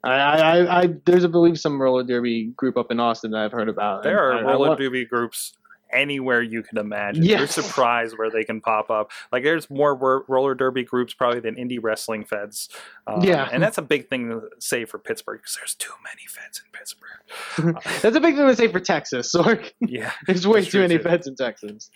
I, 0.08 0.14
I, 0.14 0.38
I, 0.58 0.82
I 0.84 0.88
there's 1.06 1.26
I 1.26 1.28
believe 1.28 1.60
some 1.60 1.82
roller 1.82 2.04
derby 2.04 2.46
group 2.56 2.78
up 2.78 2.92
in 2.92 3.00
Austin 3.00 3.32
that 3.32 3.40
I've 3.42 3.52
heard 3.52 3.70
about. 3.70 4.04
There 4.04 4.20
are 4.30 4.34
I- 4.34 4.40
I 4.40 4.44
roller 4.44 4.70
want- 4.70 4.80
derby 4.80 5.06
groups 5.06 5.54
anywhere 5.90 6.42
you 6.42 6.62
can 6.64 6.78
imagine. 6.78 7.24
You're 7.24 7.48
surprised 7.48 8.18
where 8.18 8.30
they 8.30 8.44
can 8.44 8.60
pop 8.60 8.90
up. 8.90 9.10
Like 9.32 9.44
there's 9.44 9.70
more 9.70 9.96
ro- 9.96 10.24
roller 10.28 10.54
derby 10.54 10.84
groups 10.84 11.14
probably 11.14 11.40
than 11.40 11.56
indie 11.56 11.80
wrestling 11.82 12.26
feds. 12.26 12.68
Um, 13.08 13.22
Yeah. 13.24 13.48
and 13.52 13.64
that's 13.64 13.78
a 13.78 13.82
big 13.82 14.10
thing 14.10 14.30
to 14.30 14.42
say 14.60 14.84
for 14.84 14.98
Pittsburgh 15.00 15.40
because 15.40 15.56
there's 15.56 15.76
too 15.76 15.94
many 16.04 16.24
feds 16.28 16.62
in 16.62 16.72
Pittsburgh. 16.78 17.82
That's 18.02 18.16
a 18.18 18.20
big 18.20 18.36
thing 18.36 18.48
to 18.48 18.56
say 18.56 18.68
for 18.68 18.82
Texas. 18.82 19.34
Sorg. 19.34 19.72
Yeah, 19.80 20.12
There's 20.28 20.46
way 20.46 20.64
too 20.66 20.82
many 20.82 20.98
too. 20.98 21.04
feds 21.04 21.26
in 21.26 21.36
Texas. 21.38 21.90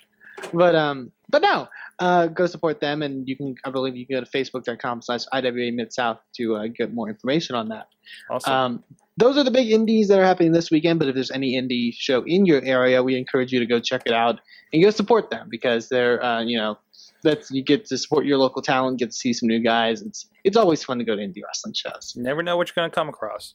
But 0.54 0.74
um, 0.74 1.12
but 1.30 1.42
no, 1.42 1.68
uh, 2.02 2.28
go 2.28 2.48
support 2.48 2.82
them, 2.82 3.04
and 3.04 3.28
you 3.28 3.38
can. 3.38 3.56
I 3.64 3.70
believe 3.70 3.96
you 3.96 4.08
can 4.08 4.18
go 4.18 4.26
to 4.26 4.30
facebook.com/slash 4.30 5.26
iwa 5.32 5.72
mid 5.72 5.94
south 5.94 6.20
to 6.38 6.56
uh, 6.56 6.68
get 6.68 6.94
more 6.94 7.08
information 7.10 7.56
on 7.56 7.70
that. 7.70 7.88
awesome. 8.30 8.54
Um, 8.54 8.84
those 9.18 9.38
are 9.38 9.44
the 9.44 9.52
big 9.52 9.70
indies 9.70 10.08
that 10.08 10.18
are 10.18 10.26
happening 10.26 10.52
this 10.52 10.72
weekend. 10.72 10.98
But 10.98 11.10
if 11.10 11.16
there's 11.16 11.30
any 11.30 11.54
indie 11.54 11.94
show 11.94 12.24
in 12.24 12.48
your 12.48 12.62
area, 12.64 13.04
we 13.04 13.16
encourage 13.16 13.52
you 13.52 13.60
to 13.60 13.68
go 13.68 13.80
check 13.80 14.02
it 14.08 14.14
out 14.14 14.40
and 14.74 14.82
go 14.82 14.90
support 14.90 15.30
them 15.30 15.48
because 15.50 15.90
they're, 15.90 16.24
uh, 16.24 16.42
you 16.42 16.58
know, 16.58 16.80
that's 17.22 17.52
you 17.52 17.64
get 17.64 17.86
to 17.86 17.98
support 18.00 18.26
your 18.26 18.40
local 18.40 18.64
talent, 18.64 18.98
get 18.98 19.12
to 19.12 19.16
see 19.16 19.32
some 19.32 19.48
new 19.48 19.60
guys. 19.60 20.02
It's 20.02 20.28
it's 20.44 20.58
always 20.58 20.84
fun 20.84 20.98
to 20.98 21.04
go 21.04 21.16
to 21.16 21.22
indie 21.22 21.44
wrestling 21.46 21.76
shows. 21.76 22.14
you 22.16 22.24
never 22.24 22.42
know 22.42 22.58
what 22.58 22.68
you're 22.68 22.82
going 22.82 22.90
to 22.90 22.96
come 22.96 23.10
across. 23.10 23.54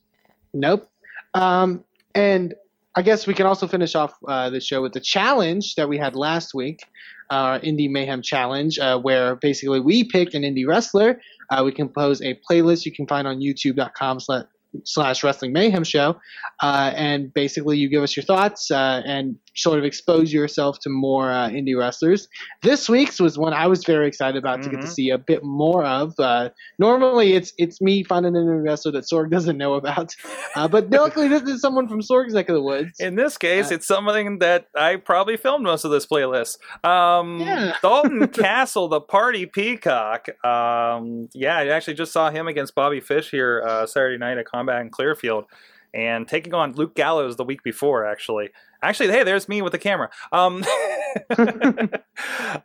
Nope. 0.55 0.89
Um, 1.35 1.85
and 2.15 2.55
I 2.95 3.03
guess 3.03 3.27
we 3.27 3.35
can 3.35 3.45
also 3.45 3.67
finish 3.67 3.95
off 3.95 4.15
uh, 4.27 4.49
the 4.49 4.61
show 4.61 4.81
with 4.81 4.95
the 4.95 5.01
challenge 5.01 5.75
that 5.75 5.87
we 5.87 5.99
had 5.99 6.17
last 6.17 6.55
week, 6.55 6.81
our 7.31 7.59
Indie 7.61 7.91
Mayhem 7.91 8.23
Challenge, 8.23 8.79
uh, 8.79 8.99
where 8.99 9.37
basically 9.37 9.81
we 9.81 10.05
pick 10.05 10.35
an 10.35 10.43
indie 10.43 10.67
wrestler. 10.67 11.21
Uh, 11.51 11.63
we 11.65 11.73
compose 11.73 12.21
a 12.23 12.39
playlist 12.49 12.85
you 12.85 12.93
can 12.93 13.07
find 13.07 13.27
on 13.29 13.39
youtube.com 13.39 14.19
slash 14.83 15.23
wrestling 15.23 15.53
mayhem 15.53 15.85
show 15.85 16.17
uh, 16.61 16.93
and 16.97 17.33
basically 17.33 17.79
you 17.79 17.89
give 17.89 18.03
us 18.03 18.17
your 18.17 18.25
thoughts 18.25 18.71
uh, 18.71 19.01
and 19.07 19.37
sort 19.57 19.79
of 19.79 19.85
expose 19.85 20.33
yourself 20.33 20.79
to 20.81 20.89
more 20.91 21.31
uh, 21.33 21.49
indie 21.49 21.77
wrestlers 21.79 22.29
this 22.63 22.89
week's 22.89 23.19
was 23.21 23.39
one 23.39 23.53
i 23.53 23.67
was 23.67 23.85
very 23.85 24.07
excited 24.07 24.37
about 24.37 24.63
to 24.63 24.69
get 24.69 24.81
to 24.81 24.87
Mhm. 24.87 24.91
see 24.93 25.11
a 25.11 25.19
bit 25.19 25.43
more 25.43 25.85
of 25.85 26.13
uh, 26.21 26.51
normally 26.79 27.33
it's 27.35 27.53
it's 27.59 27.81
me 27.81 28.03
finding 28.05 28.37
an 28.37 28.47
wrestler 28.47 28.93
that 28.93 29.05
sorg 29.05 29.31
doesn't 29.31 29.57
know 29.59 29.75
about 29.75 30.13
uh, 30.57 30.69
but 30.69 30.91
luckily, 30.91 31.29
this 31.29 31.43
is 31.43 31.61
someone 31.61 31.87
from 31.89 32.01
Sorg's 32.01 32.33
neck 32.33 32.49
of 32.49 32.55
the 32.55 32.63
woods. 32.63 32.99
In 32.99 33.15
this 33.17 33.37
case, 33.37 33.71
Uh, 33.71 33.75
it's 33.75 33.87
something 33.87 34.39
that 34.39 34.67
I 34.75 34.97
probably 34.97 35.37
filmed 35.37 35.65
most 35.65 35.85
of 35.85 35.91
this 35.91 36.07
playlist. 36.07 36.57
Um, 36.85 37.41
Yeah. 37.41 37.75
Dalton 37.83 38.27
Castle, 38.29 38.89
the 38.89 39.01
party 39.01 39.45
peacock. 39.47 40.29
Um, 40.45 41.29
yeah, 41.35 41.59
I 41.59 41.67
actually 41.69 41.95
just 41.95 42.13
saw 42.13 42.31
him 42.31 42.49
against 42.49 42.75
Bobby 42.75 43.01
Fish 43.01 43.31
here 43.31 43.63
uh, 43.67 43.85
Saturday 43.87 44.17
night 44.19 44.39
at 44.39 44.47
Combat 44.47 44.81
in 44.81 44.89
Clearfield, 44.91 45.45
and 45.95 46.27
taking 46.29 46.55
on 46.55 46.73
Luke 46.73 46.95
Gallows 46.95 47.37
the 47.37 47.45
week 47.45 47.63
before. 47.63 48.07
Actually, 48.07 48.51
actually, 48.83 49.09
hey, 49.09 49.23
there's 49.25 49.49
me 49.49 49.63
with 49.63 49.73
the 49.73 49.79
camera. 49.79 50.11
Um, 50.33 50.65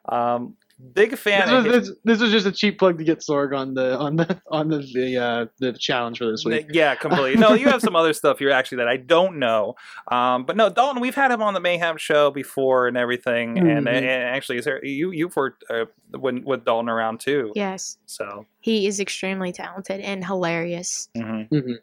um, 0.09 0.55
big 0.93 1.15
fan. 1.17 1.47
This 1.47 1.73
was, 1.73 1.87
this, 1.87 1.97
this 2.03 2.21
was 2.21 2.31
just 2.31 2.45
a 2.47 2.51
cheap 2.51 2.79
plug 2.79 2.97
to 2.97 3.03
get 3.03 3.19
Sorg 3.19 3.55
on 3.57 3.73
the 3.73 3.97
on 3.97 4.15
the 4.15 4.41
on 4.49 4.69
the 4.69 4.79
the, 4.93 5.17
uh, 5.17 5.45
the 5.59 5.73
challenge 5.73 6.17
for 6.17 6.29
this 6.29 6.43
week. 6.45 6.67
Yeah, 6.71 6.95
completely. 6.95 7.39
No, 7.39 7.53
you 7.53 7.67
have 7.69 7.81
some 7.81 7.95
other 7.95 8.13
stuff 8.13 8.39
here 8.39 8.49
actually 8.51 8.77
that 8.79 8.87
I 8.87 8.97
don't 8.97 9.37
know. 9.39 9.75
Um, 10.11 10.45
but 10.45 10.55
no, 10.57 10.69
Dalton, 10.69 11.01
we've 11.01 11.15
had 11.15 11.31
him 11.31 11.41
on 11.41 11.53
the 11.53 11.59
Mayhem 11.59 11.97
show 11.97 12.31
before 12.31 12.87
and 12.87 12.97
everything, 12.97 13.57
and, 13.57 13.85
Mhm. 13.87 13.93
and 13.93 14.05
actually, 14.05 14.57
is 14.57 14.65
there, 14.65 14.83
you 14.83 15.11
you've 15.11 15.35
worked 15.35 15.63
uh, 15.69 15.85
when 16.17 16.43
with 16.43 16.65
Dalton 16.65 16.89
around 16.89 17.19
too. 17.19 17.51
Yes, 17.55 17.97
So 18.05 18.45
he 18.59 18.87
is 18.87 18.99
extremely 18.99 19.51
talented 19.51 20.01
and 20.01 20.25
hilarious. 20.25 21.09
mhm. 21.15 21.49
Mhm. 21.49 21.75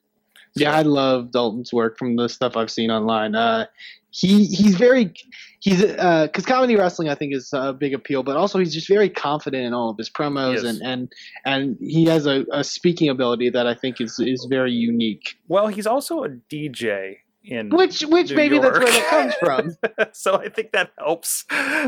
Yeah, 0.61 0.74
I 0.74 0.82
love 0.82 1.30
Dalton's 1.32 1.72
work 1.72 1.98
from 1.98 2.16
the 2.16 2.28
stuff 2.28 2.56
I've 2.56 2.70
seen 2.70 2.90
online. 2.90 3.34
Uh, 3.34 3.66
he 4.11 4.46
he's 4.46 4.74
very 4.76 5.12
he's 5.61 5.82
because 5.82 6.46
comedy 6.46 6.76
wrestling 6.76 7.09
I 7.11 7.14
think 7.14 7.34
is 7.34 7.50
a 7.52 7.72
big 7.74 7.92
appeal, 7.92 8.22
but 8.22 8.36
also 8.36 8.59
he's 8.59 8.72
just 8.72 8.88
very 8.88 9.11
confident 9.11 9.64
in 9.64 9.74
all 9.74 9.90
of 9.90 9.98
his 9.98 10.09
promos 10.11 10.54
Yes. 10.54 10.64
and 10.64 10.82
and 10.82 11.12
and 11.44 11.76
he 11.80 12.06
has 12.06 12.26
a, 12.26 12.44
a 12.52 12.64
speaking 12.64 13.09
ability 13.11 13.50
that 13.50 13.66
I 13.66 13.74
think 13.74 14.00
is 14.00 14.18
is 14.18 14.46
very 14.48 14.72
unique. 14.72 15.36
well, 15.46 15.66
he's 15.68 15.86
also 15.86 16.24
a 16.24 16.30
DJ 16.30 17.16
in 17.49 17.70
Which 17.70 18.03
which 18.03 18.30
New 18.30 18.36
maybe 18.36 18.59
that's 18.59 18.78
where 18.78 18.82
York. 18.82 18.94
that 18.94 19.09
comes 19.09 19.34
from. 19.40 19.76
so 20.12 20.36
I 20.36 20.49
think 20.49 20.72
that 20.72 20.90
helps. 20.99 21.44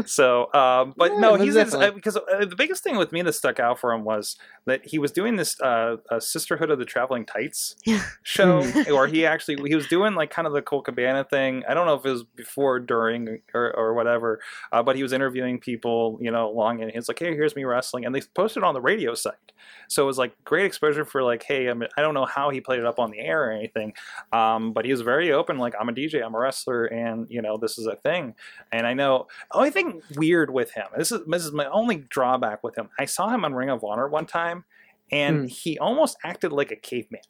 So, 0.06 0.52
um, 0.54 0.94
but 0.96 1.12
Yeah, 1.12 1.18
no, 1.20 1.34
he's 1.34 1.56
uh, 1.56 1.90
because 1.92 2.16
uh, 2.16 2.44
the 2.46 2.56
biggest 2.56 2.82
thing 2.82 2.96
with 2.96 3.12
me 3.12 3.22
that 3.22 3.34
stuck 3.34 3.60
out 3.60 3.78
for 3.78 3.92
him 3.92 4.04
was 4.04 4.36
that 4.64 4.86
he 4.86 4.98
was 4.98 5.12
doing 5.12 5.36
this 5.36 5.60
uh, 5.60 5.96
uh, 6.10 6.18
Sisterhood 6.18 6.70
of 6.70 6.78
the 6.78 6.84
Traveling 6.84 7.26
Tights 7.26 7.76
show, 8.22 8.64
or 8.92 9.06
he 9.06 9.26
actually 9.26 9.56
he 9.68 9.74
was 9.74 9.86
doing 9.88 10.14
like 10.14 10.30
kind 10.30 10.46
of 10.46 10.52
the 10.52 10.62
Colt 10.62 10.86
Cabana 10.86 11.24
thing. 11.24 11.62
I 11.68 11.74
don't 11.74 11.86
know 11.86 11.94
if 11.94 12.04
it 12.04 12.10
was 12.10 12.24
before, 12.24 12.80
during, 12.80 13.40
or, 13.54 13.76
or 13.76 13.94
whatever, 13.94 14.40
uh, 14.72 14.82
but 14.82 14.96
he 14.96 15.02
was 15.02 15.12
interviewing 15.12 15.58
people, 15.58 16.18
you 16.20 16.30
know, 16.30 16.48
along, 16.50 16.82
and 16.82 16.90
he's 16.90 17.08
like, 17.08 17.18
"Hey, 17.18 17.34
here's 17.34 17.54
me 17.54 17.64
wrestling," 17.64 18.04
and 18.06 18.14
they 18.14 18.22
posted 18.34 18.62
on 18.62 18.74
the 18.74 18.80
radio 18.80 19.14
site. 19.14 19.52
So 19.88 20.02
it 20.02 20.06
was 20.06 20.18
like 20.18 20.32
great 20.44 20.66
exposure 20.66 21.04
for 21.04 21.22
like, 21.22 21.42
hey, 21.42 21.68
I, 21.68 21.74
mean, 21.74 21.88
I 21.96 22.02
don't 22.02 22.14
know 22.14 22.24
how 22.24 22.50
he 22.50 22.60
played 22.60 22.78
it 22.78 22.86
up 22.86 22.98
on 22.98 23.10
the 23.10 23.18
air 23.18 23.48
or 23.48 23.52
anything, 23.52 23.92
um, 24.32 24.72
but 24.72 24.84
he 24.84 24.90
was 24.90 25.00
very 25.00 25.32
open, 25.32 25.49
like 25.58 25.74
I'm 25.78 25.88
a 25.88 25.92
DJ, 25.92 26.24
I'm 26.24 26.34
a 26.34 26.38
wrestler, 26.38 26.84
and 26.86 27.26
you 27.30 27.42
know 27.42 27.56
this 27.58 27.78
is 27.78 27.86
a 27.86 27.96
thing. 27.96 28.34
And 28.72 28.86
I 28.86 28.94
know 28.94 29.26
only 29.52 29.70
thing 29.70 30.02
weird 30.16 30.50
with 30.50 30.72
him. 30.72 30.86
This 30.96 31.10
is 31.12 31.20
this 31.26 31.44
is 31.44 31.52
my 31.52 31.66
only 31.66 31.96
drawback 31.96 32.62
with 32.62 32.76
him. 32.76 32.88
I 32.98 33.04
saw 33.06 33.28
him 33.28 33.44
on 33.44 33.54
Ring 33.54 33.70
of 33.70 33.82
Honor 33.84 34.08
one 34.08 34.26
time, 34.26 34.64
and 35.10 35.40
Hmm. 35.40 35.46
he 35.46 35.78
almost 35.78 36.16
acted 36.24 36.52
like 36.52 36.70
a 36.70 36.76
caveman, 36.76 37.22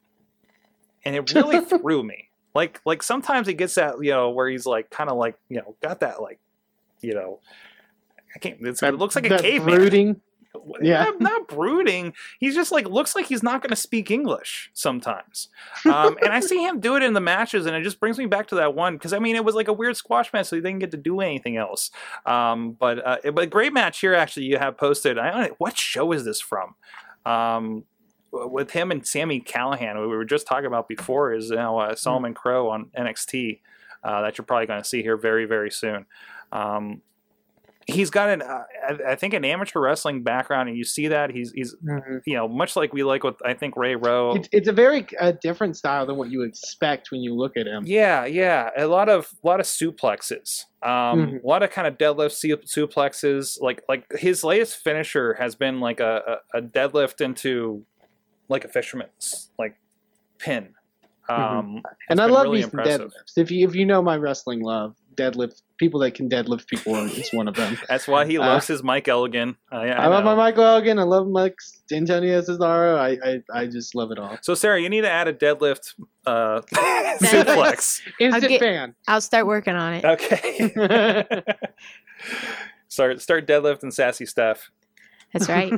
and 1.05 1.16
it 1.16 1.33
really 1.35 1.61
threw 1.64 2.03
me. 2.03 2.29
Like 2.55 2.81
like 2.85 3.03
sometimes 3.03 3.47
he 3.47 3.55
gets 3.55 3.75
that 3.77 3.97
you 4.03 4.11
know 4.11 4.31
where 4.31 4.49
he's 4.49 4.66
like 4.66 4.91
kind 4.91 5.09
of 5.11 5.16
like 5.16 5.37
you 5.49 5.59
know 5.59 5.77
got 5.83 6.01
that 6.01 6.21
like 6.21 6.39
you 7.01 7.14
know. 7.14 7.41
I 8.35 8.39
can't. 8.39 8.59
It's, 8.61 8.81
it 8.81 8.95
looks 8.95 9.16
like 9.16 9.27
a 9.29 9.39
caveman. 9.39 9.75
brooding. 9.75 10.21
Yeah. 10.83 11.05
Not, 11.05 11.21
not 11.21 11.49
brooding. 11.49 12.15
He's 12.39 12.55
just 12.55 12.73
like 12.73 12.89
looks 12.89 13.15
like 13.15 13.27
he's 13.27 13.43
not 13.43 13.63
going 13.63 13.71
to 13.71 13.77
speak 13.77 14.11
English 14.11 14.71
sometimes. 14.73 15.49
Um, 15.85 16.17
and 16.23 16.33
I 16.33 16.41
see 16.41 16.65
him 16.65 16.81
do 16.81 16.97
it 16.97 17.03
in 17.03 17.13
the 17.13 17.21
matches, 17.21 17.67
and 17.67 17.77
it 17.77 17.83
just 17.83 18.01
brings 18.01 18.19
me 18.19 18.27
back 18.27 18.47
to 18.49 18.55
that 18.57 18.75
one 18.75 18.95
because 18.95 19.13
I 19.13 19.19
mean 19.19 19.37
it 19.37 19.45
was 19.45 19.55
like 19.55 19.69
a 19.69 19.73
weird 19.73 19.97
squash 19.97 20.33
match, 20.33 20.47
so 20.47 20.57
he 20.57 20.63
didn't 20.63 20.79
get 20.79 20.91
to 20.93 20.97
do 20.97 21.21
anything 21.21 21.57
else. 21.57 21.91
Um, 22.27 22.73
but 22.73 23.07
uh, 23.07 23.31
but 23.33 23.45
a 23.45 23.47
great 23.47 23.73
match 23.73 24.01
here 24.01 24.15
actually 24.15 24.47
you 24.47 24.59
have 24.59 24.77
posted. 24.77 25.19
I 25.19 25.51
what 25.59 25.77
show 25.77 26.13
is 26.13 26.25
this 26.25 26.41
from. 26.41 26.75
Um, 27.27 27.85
with 28.33 28.71
him 28.71 28.91
and 28.91 29.07
Sami 29.07 29.41
Callihan, 29.41 30.01
we 30.01 30.07
were 30.07 30.25
just 30.25 30.47
talking 30.47 30.67
about 30.67 30.89
before, 30.89 31.35
is 31.35 31.51
now 31.51 31.79
uh, 31.79 31.95
Solomon 31.95 32.33
Crowe 32.33 32.71
on 32.71 32.87
NXT 32.97 33.61
uh, 34.05 34.23
that 34.23 34.39
you're 34.39 34.45
probably 34.45 34.67
going 34.67 34.83
to 34.83 34.89
see 34.89 35.03
here 35.03 35.17
very 35.17 35.45
very 35.45 35.71
soon. 35.71 36.07
Um, 36.53 37.03
he's 37.87 38.11
got 38.11 38.28
an 38.28 38.43
uh, 38.43 38.62
I, 39.09 39.14
think 39.14 39.35
an 39.35 39.45
amateur 39.45 39.81
wrestling 39.81 40.22
background, 40.22 40.68
and 40.68 40.76
you 40.78 40.85
see 40.85 41.09
that 41.09 41.31
he's 41.31 41.51
he's 41.53 41.74
you 42.26 42.35
know 42.35 42.47
much 42.49 42.76
like 42.76 42.93
we 42.93 43.03
like 43.03 43.24
with 43.24 43.37
I 43.45 43.55
think 43.55 43.76
Ray 43.76 43.97
Rowe. 43.97 44.35
It's, 44.37 44.49
it's 44.53 44.68
a 44.68 44.72
very 44.72 45.07
uh, 45.18 45.33
different 45.43 45.76
style 45.76 46.07
than 46.07 46.16
what 46.16 46.31
you 46.31 46.43
expect 46.43 47.11
when 47.11 47.20
you 47.22 47.35
look 47.35 47.57
at 47.57 47.66
him. 47.66 47.85
Yeah, 47.87 48.24
yeah, 48.26 48.70
a 48.76 48.87
lot 48.87 49.09
of 49.09 49.31
a 49.43 49.47
lot 49.47 49.61
of 49.61 49.66
suplexes, 49.66 50.64
um, 50.83 50.91
Mhm. 50.91 51.43
a 51.45 51.47
lot 51.47 51.62
of 51.62 51.70
kind 51.70 51.87
of 51.89 51.97
deadlift 51.99 52.33
su- 52.33 52.57
suplexes. 52.59 53.61
Like 53.61 53.83
like 53.89 54.05
his 54.18 54.45
latest 54.45 54.76
finisher 54.76 55.35
has 55.35 55.55
been 55.55 55.81
like 55.81 56.01
a, 56.01 56.39
a, 56.55 56.59
a 56.59 56.62
deadlift 56.62 57.20
into 57.20 57.85
like 58.49 58.64
a 58.64 58.68
fisherman's 58.68 59.51
like 59.59 59.76
pin. 60.39 60.74
Um, 61.28 61.83
And 62.09 62.20
I 62.20 62.24
love 62.26 62.45
really 62.45 62.57
these 62.59 62.64
impressive. 62.64 63.03
deadlifts. 63.12 63.37
If 63.39 63.51
you 63.53 63.66
if 63.68 63.74
you 63.76 63.87
know 63.87 64.03
my 64.03 64.16
wrestling 64.16 64.61
love, 64.62 64.97
deadlift 65.17 65.63
people 65.79 66.01
that 66.01 66.13
can 66.15 66.29
deadlift 66.29 66.67
people 66.67 66.95
is 66.97 67.31
one 67.33 67.49
of 67.49 67.55
them. 67.57 67.77
That's 67.89 68.07
why 68.07 68.27
he 68.27 68.39
Uh, 68.39 68.43
loves 68.47 68.67
his 68.67 68.83
Mike 68.83 69.09
Elgin. 69.09 69.57
I, 69.73 69.89
I 69.89 70.05
I, 70.05 70.07
love 70.07 70.25
my 70.25 70.35
Michael 70.35 70.65
Elgin. 70.65 70.99
I 70.99 71.03
love 71.03 71.27
Mike 71.29 71.57
Antonio 71.93 72.41
Cesaro. 72.43 72.97
I, 72.99 73.19
I 73.53 73.61
I 73.63 73.67
just 73.67 73.95
love 73.95 74.11
it 74.13 74.19
all. 74.19 74.39
So 74.43 74.55
Sarah, 74.55 74.81
you 74.81 74.89
need 74.89 75.01
to 75.03 75.11
add 75.11 75.27
a 75.29 75.33
deadlift 75.33 75.95
uh, 76.27 76.61
Thanks. 76.73 77.23
suplex. 77.33 78.01
Instant 78.21 78.49
get- 78.49 78.61
fan. 78.61 78.95
I'll 79.09 79.21
start 79.21 79.47
working 79.47 79.75
on 79.75 79.95
it. 79.95 80.05
Okay. 80.05 80.73
start 82.89 83.21
start 83.21 83.47
deadlifting 83.47 83.93
sassy 83.93 84.27
stuff. 84.27 84.71
That's 85.33 85.49
right. 85.49 85.73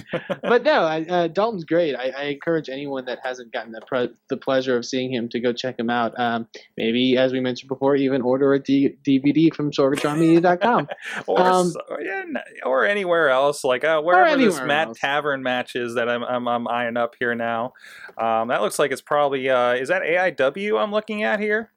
but 0.42 0.62
no, 0.62 0.84
I, 0.84 1.02
uh, 1.02 1.26
Dalton's 1.28 1.64
great. 1.64 1.94
I, 1.94 2.12
I 2.16 2.22
encourage 2.24 2.68
anyone 2.68 3.04
that 3.06 3.18
hasn't 3.22 3.52
gotten 3.52 3.72
the 3.72 3.80
pre- 3.86 4.10
the 4.28 4.36
pleasure 4.36 4.76
of 4.76 4.84
seeing 4.84 5.12
him 5.12 5.28
to 5.30 5.40
go 5.40 5.52
check 5.52 5.78
him 5.78 5.90
out. 5.90 6.18
Um, 6.18 6.46
maybe, 6.76 7.16
as 7.16 7.32
we 7.32 7.40
mentioned 7.40 7.68
before, 7.68 7.96
even 7.96 8.22
order 8.22 8.52
a 8.54 8.58
D- 8.60 8.96
DVD 9.06 9.54
from 9.54 9.70
SorgatronMedia.com. 9.70 10.88
Or 11.26 11.40
Um, 11.40 11.72
or, 11.88 12.00
yeah, 12.00 12.24
or 12.64 12.84
anywhere 12.84 13.28
else, 13.28 13.64
like 13.64 13.84
uh, 13.84 14.00
wherever 14.00 14.36
this 14.36 14.60
Matt 14.60 14.88
else. 14.88 14.98
Tavern 14.98 15.42
match 15.42 15.76
is 15.76 15.94
that 15.94 16.08
I'm, 16.08 16.22
I'm 16.22 16.48
I'm 16.48 16.68
eyeing 16.68 16.96
up 16.96 17.14
here 17.18 17.34
now. 17.34 17.72
Um, 18.18 18.48
that 18.48 18.62
looks 18.62 18.78
like 18.78 18.92
it's 18.92 19.00
probably 19.00 19.48
uh, 19.48 19.72
is 19.74 19.88
that 19.88 20.02
AIW 20.02 20.80
I'm 20.80 20.92
looking 20.92 21.22
at 21.22 21.40
here, 21.40 21.70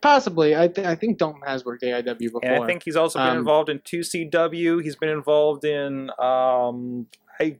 Possibly, 0.00 0.56
I, 0.56 0.68
th- 0.68 0.86
I 0.86 0.94
think 0.94 1.18
Dalton 1.18 1.42
has 1.46 1.64
worked 1.64 1.82
AIW 1.82 2.18
before. 2.18 2.40
and 2.44 2.62
I 2.62 2.66
think 2.66 2.82
he's 2.84 2.96
also 2.96 3.18
been 3.18 3.28
Um, 3.28 3.38
involved 3.38 3.68
in 3.68 3.78
2CW. 3.80 4.82
He's 4.82 4.96
been 4.96 5.08
involved 5.08 5.64
in 5.64 6.10
um, 6.18 7.06
I 7.40 7.58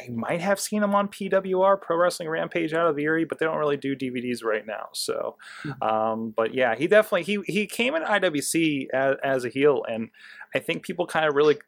I 0.00 0.08
might 0.08 0.40
have 0.40 0.58
seen 0.58 0.82
him 0.82 0.94
on 0.94 1.06
PWR 1.08 1.80
Pro 1.80 1.96
Wrestling 1.96 2.28
Rampage 2.28 2.72
out 2.74 2.86
of 2.88 2.98
Erie, 2.98 3.24
but 3.24 3.38
they 3.38 3.46
don't 3.46 3.58
really 3.58 3.76
do 3.76 3.94
DVDs 3.94 4.42
right 4.42 4.66
now. 4.66 4.88
So, 4.92 5.36
Hmm. 5.62 5.82
um, 5.82 6.30
but 6.36 6.54
yeah, 6.54 6.74
he 6.74 6.86
definitely 6.88 7.22
he 7.22 7.40
he 7.46 7.66
came 7.66 7.94
in 7.94 8.02
IWC 8.02 8.88
as, 8.92 9.16
as 9.22 9.44
a 9.44 9.48
heel, 9.48 9.84
and 9.88 10.10
I 10.54 10.58
think 10.58 10.82
people 10.82 11.06
kind 11.06 11.26
of 11.26 11.34
really 11.34 11.58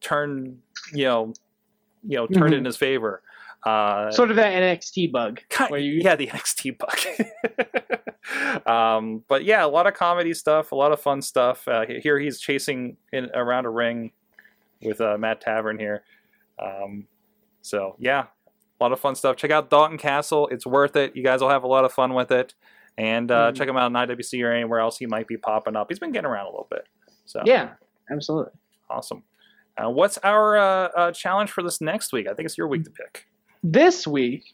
turned 0.00 0.58
you 0.92 1.04
know 1.04 1.32
you 2.02 2.16
know 2.16 2.26
turned 2.26 2.54
it 2.54 2.58
in 2.58 2.64
his 2.64 2.76
favor. 2.76 3.22
Uh, 3.64 4.10
sort 4.10 4.30
of 4.30 4.36
that 4.36 4.52
NXT 4.54 5.12
bug. 5.12 5.40
Kind, 5.50 5.70
where 5.70 5.80
you- 5.80 6.00
yeah, 6.02 6.16
the 6.16 6.26
NXT 6.28 6.78
bug. 6.78 8.66
um, 8.66 9.22
but 9.28 9.44
yeah, 9.44 9.64
a 9.64 9.68
lot 9.68 9.86
of 9.86 9.94
comedy 9.94 10.32
stuff, 10.34 10.72
a 10.72 10.74
lot 10.74 10.92
of 10.92 11.00
fun 11.00 11.22
stuff. 11.22 11.66
Uh, 11.68 11.84
here 11.86 12.18
he's 12.18 12.40
chasing 12.40 12.96
in 13.12 13.28
around 13.34 13.66
a 13.66 13.70
ring 13.70 14.12
with 14.82 15.00
uh, 15.00 15.16
Matt 15.18 15.40
Tavern 15.40 15.78
here. 15.78 16.04
Um, 16.58 17.06
so 17.62 17.96
yeah, 17.98 18.24
a 18.80 18.82
lot 18.82 18.92
of 18.92 19.00
fun 19.00 19.14
stuff. 19.14 19.36
Check 19.36 19.50
out 19.50 19.70
Dalton 19.70 19.98
Castle; 19.98 20.48
it's 20.48 20.66
worth 20.66 20.96
it. 20.96 21.14
You 21.16 21.22
guys 21.22 21.40
will 21.40 21.50
have 21.50 21.64
a 21.64 21.68
lot 21.68 21.84
of 21.84 21.92
fun 21.92 22.14
with 22.14 22.30
it. 22.30 22.54
And 22.98 23.30
uh, 23.30 23.52
Mhm. 23.52 23.56
check 23.56 23.68
him 23.68 23.76
out 23.76 23.86
in 23.86 23.92
IWC 23.94 24.42
or 24.44 24.52
anywhere 24.52 24.80
else 24.80 24.98
he 24.98 25.06
might 25.06 25.26
be 25.26 25.36
popping 25.36 25.76
up. 25.76 25.86
He's 25.88 25.98
been 25.98 26.12
getting 26.12 26.26
around 26.28 26.46
a 26.46 26.50
little 26.50 26.66
bit. 26.70 26.86
So 27.24 27.40
Yeah, 27.46 27.70
absolutely. 28.10 28.52
awesome. 28.90 29.22
Uh, 29.82 29.88
what's 29.88 30.18
our 30.18 30.58
uh, 30.58 30.88
uh, 30.88 31.12
challenge 31.12 31.50
for 31.50 31.62
this 31.62 31.80
next 31.80 32.12
week? 32.12 32.26
I 32.28 32.34
think 32.34 32.46
it's 32.46 32.58
your 32.58 32.68
week 32.68 32.84
to 32.84 32.90
pick. 32.90 33.26
This 33.62 34.06
week, 34.06 34.44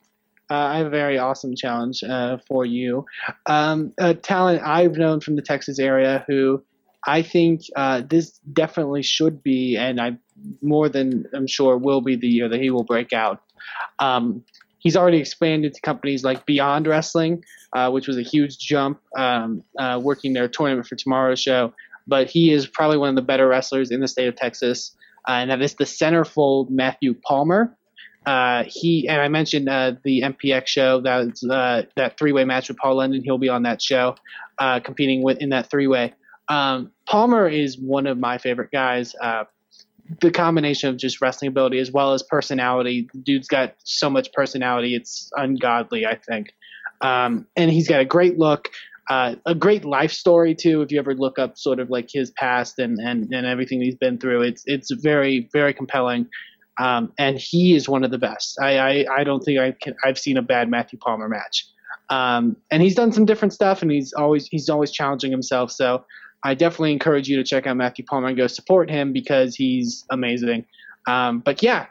uh, 0.51 0.55
I 0.55 0.79
have 0.79 0.87
a 0.87 0.91
very 0.91 1.19
awesome 1.19 1.55
challenge 1.55 2.03
uh, 2.03 2.39
for 2.49 2.65
you. 2.65 3.05
Um, 3.47 3.93
a 3.99 4.15
talent 4.15 4.63
I've 4.65 4.97
known 4.97 5.21
from 5.21 5.37
the 5.37 5.43
Texas 5.43 5.79
area 5.79 6.25
who 6.27 6.63
I 7.07 7.23
think 7.23 7.63
uh, 7.77 8.03
this 8.09 8.39
definitely 8.53 9.03
should 9.03 9.43
be, 9.43 9.77
and 9.77 10.01
I 10.01 10.17
more 10.61 10.89
than 10.89 11.25
I'm 11.35 11.47
sure 11.47 11.77
will 11.77 12.01
be 12.01 12.17
the 12.17 12.27
year 12.27 12.49
that 12.49 12.61
he 12.61 12.71
will 12.71 12.85
break 12.85 13.13
out. 13.13 13.41
Um, 14.01 14.45
he's 14.79 14.97
already 14.97 15.19
expanded 15.19 15.75
to 15.75 15.81
companies 15.81 16.25
like 16.25 16.45
Beyond 16.47 16.87
Wrestling, 16.87 17.45
uh, 17.73 17.91
which 17.91 18.09
was 18.09 18.19
a 18.19 18.23
huge 18.23 18.59
jump, 18.59 19.01
um, 19.17 19.63
uh, 19.79 20.01
working 20.03 20.33
their 20.33 20.49
tournament 20.49 20.87
for 20.87 20.97
tomorrow's 20.97 21.41
show. 21.41 21.73
But 22.09 22.29
he 22.29 22.53
is 22.53 22.67
probably 22.67 22.99
one 22.99 23.11
of 23.11 23.17
the 23.17 23.23
better 23.23 23.49
wrestlers 23.49 23.91
in 23.91 24.01
the 24.01 24.09
state 24.09 24.29
of 24.29 24.37
Texas, 24.37 24.97
uh, 25.29 25.33
and 25.33 25.51
that 25.51 25.63
is 25.63 25.75
the 25.75 25.85
centerfold 25.85 26.71
Matthew 26.71 27.15
Palmer. 27.15 27.76
Uh, 28.27 28.65
he 28.67 29.07
and 29.09 29.23
I 29.23 29.29
mentioned 29.29 29.69
uh, 29.69 29.93
the 30.03 30.23
MPX 30.23 30.67
show 30.67 31.01
that's 31.01 31.49
uh, 31.49 31.85
that 31.95 32.19
three 32.19 32.33
way 32.33 32.45
match 32.45 32.69
with 32.69 32.77
Paul 32.77 32.97
London. 32.97 33.23
He'll 33.23 33.39
be 33.39 33.49
on 33.49 33.63
that 33.63 33.81
show, 33.81 34.17
uh, 34.59 34.81
competing 34.81 35.23
with 35.23 35.39
in 35.39 35.51
that 35.51 35.71
three 35.71 35.87
way. 35.87 36.13
Um, 36.49 36.91
Palmer 37.09 37.49
is 37.49 37.79
one 37.79 38.07
of 38.07 38.19
my 38.19 38.39
favorite 38.39 38.71
guys. 38.73 39.15
Uh, 39.21 39.45
the 40.21 40.31
combination 40.31 40.89
of 40.89 40.97
just 40.97 41.21
wrestling 41.21 41.49
ability 41.49 41.79
as 41.79 41.91
well 41.91 42.15
as 42.15 42.23
personality. 42.23 43.09
The 43.13 43.21
dude's 43.21 43.49
got 43.49 43.75
so 43.85 44.11
much 44.11 44.33
personality; 44.33 44.97
it's 44.97 45.31
ungodly. 45.37 46.05
I 46.05 46.17
think, 46.17 46.49
um, 47.03 47.47
and 47.57 47.71
he's 47.71 47.89
got 47.89 48.01
a 48.01 48.05
great 48.05 48.39
look. 48.39 48.71
Uh, 49.09 49.37
a 49.47 49.55
great 49.55 49.85
life 49.85 50.11
story 50.11 50.53
too. 50.53 50.83
If 50.83 50.91
you 50.91 50.99
ever 50.99 51.15
look 51.15 51.39
up 51.39 51.57
sort 51.57 51.79
of 51.79 51.91
like 51.91 52.09
his 52.13 52.33
past 52.33 52.81
and, 52.81 52.99
and, 52.99 53.33
and 53.33 53.47
everything 53.47 53.81
he's 53.81 53.95
been 53.95 54.19
through, 54.19 54.43
it's 54.43 54.65
it's 54.67 54.91
very 54.91 55.49
very 55.53 55.73
compelling. 55.73 56.27
Um, 56.79 57.13
and 57.19 57.39
he 57.39 57.75
is 57.75 57.89
one 57.89 58.05
of 58.05 58.11
the 58.11 58.19
best. 58.19 58.59
I, 58.61 58.79
I, 58.79 59.07
I 59.19 59.25
don't 59.25 59.41
think 59.41 59.59
I 59.59 59.73
can, 59.73 59.95
I've 60.05 60.19
seen 60.19 60.37
a 60.37 60.43
bad 60.43 60.69
Matthew 60.69 60.99
Palmer 60.99 61.29
match. 61.29 61.67
Um, 62.11 62.57
and 62.71 62.83
he's 62.83 62.95
done 62.95 63.13
some 63.13 63.25
different 63.25 63.53
stuff, 63.53 63.83
and 63.83 63.91
he's 63.91 64.13
always 64.13 64.47
he's 64.47 64.69
always 64.69 64.93
challenging 64.93 65.31
himself. 65.31 65.73
So 65.73 66.05
I 66.45 66.55
definitely 66.55 66.93
encourage 66.93 67.29
you 67.29 67.37
to 67.37 67.45
check 67.45 67.67
out 67.67 67.77
Matthew 67.77 68.05
Palmer 68.05 68.29
and 68.29 68.37
go 68.37 68.47
support 68.47 68.91
him 68.91 69.13
because 69.13 69.57
he's 69.57 70.05
amazing. 70.11 70.67
Um, 71.09 71.41
but 71.41 71.63
yeah, 71.63 71.87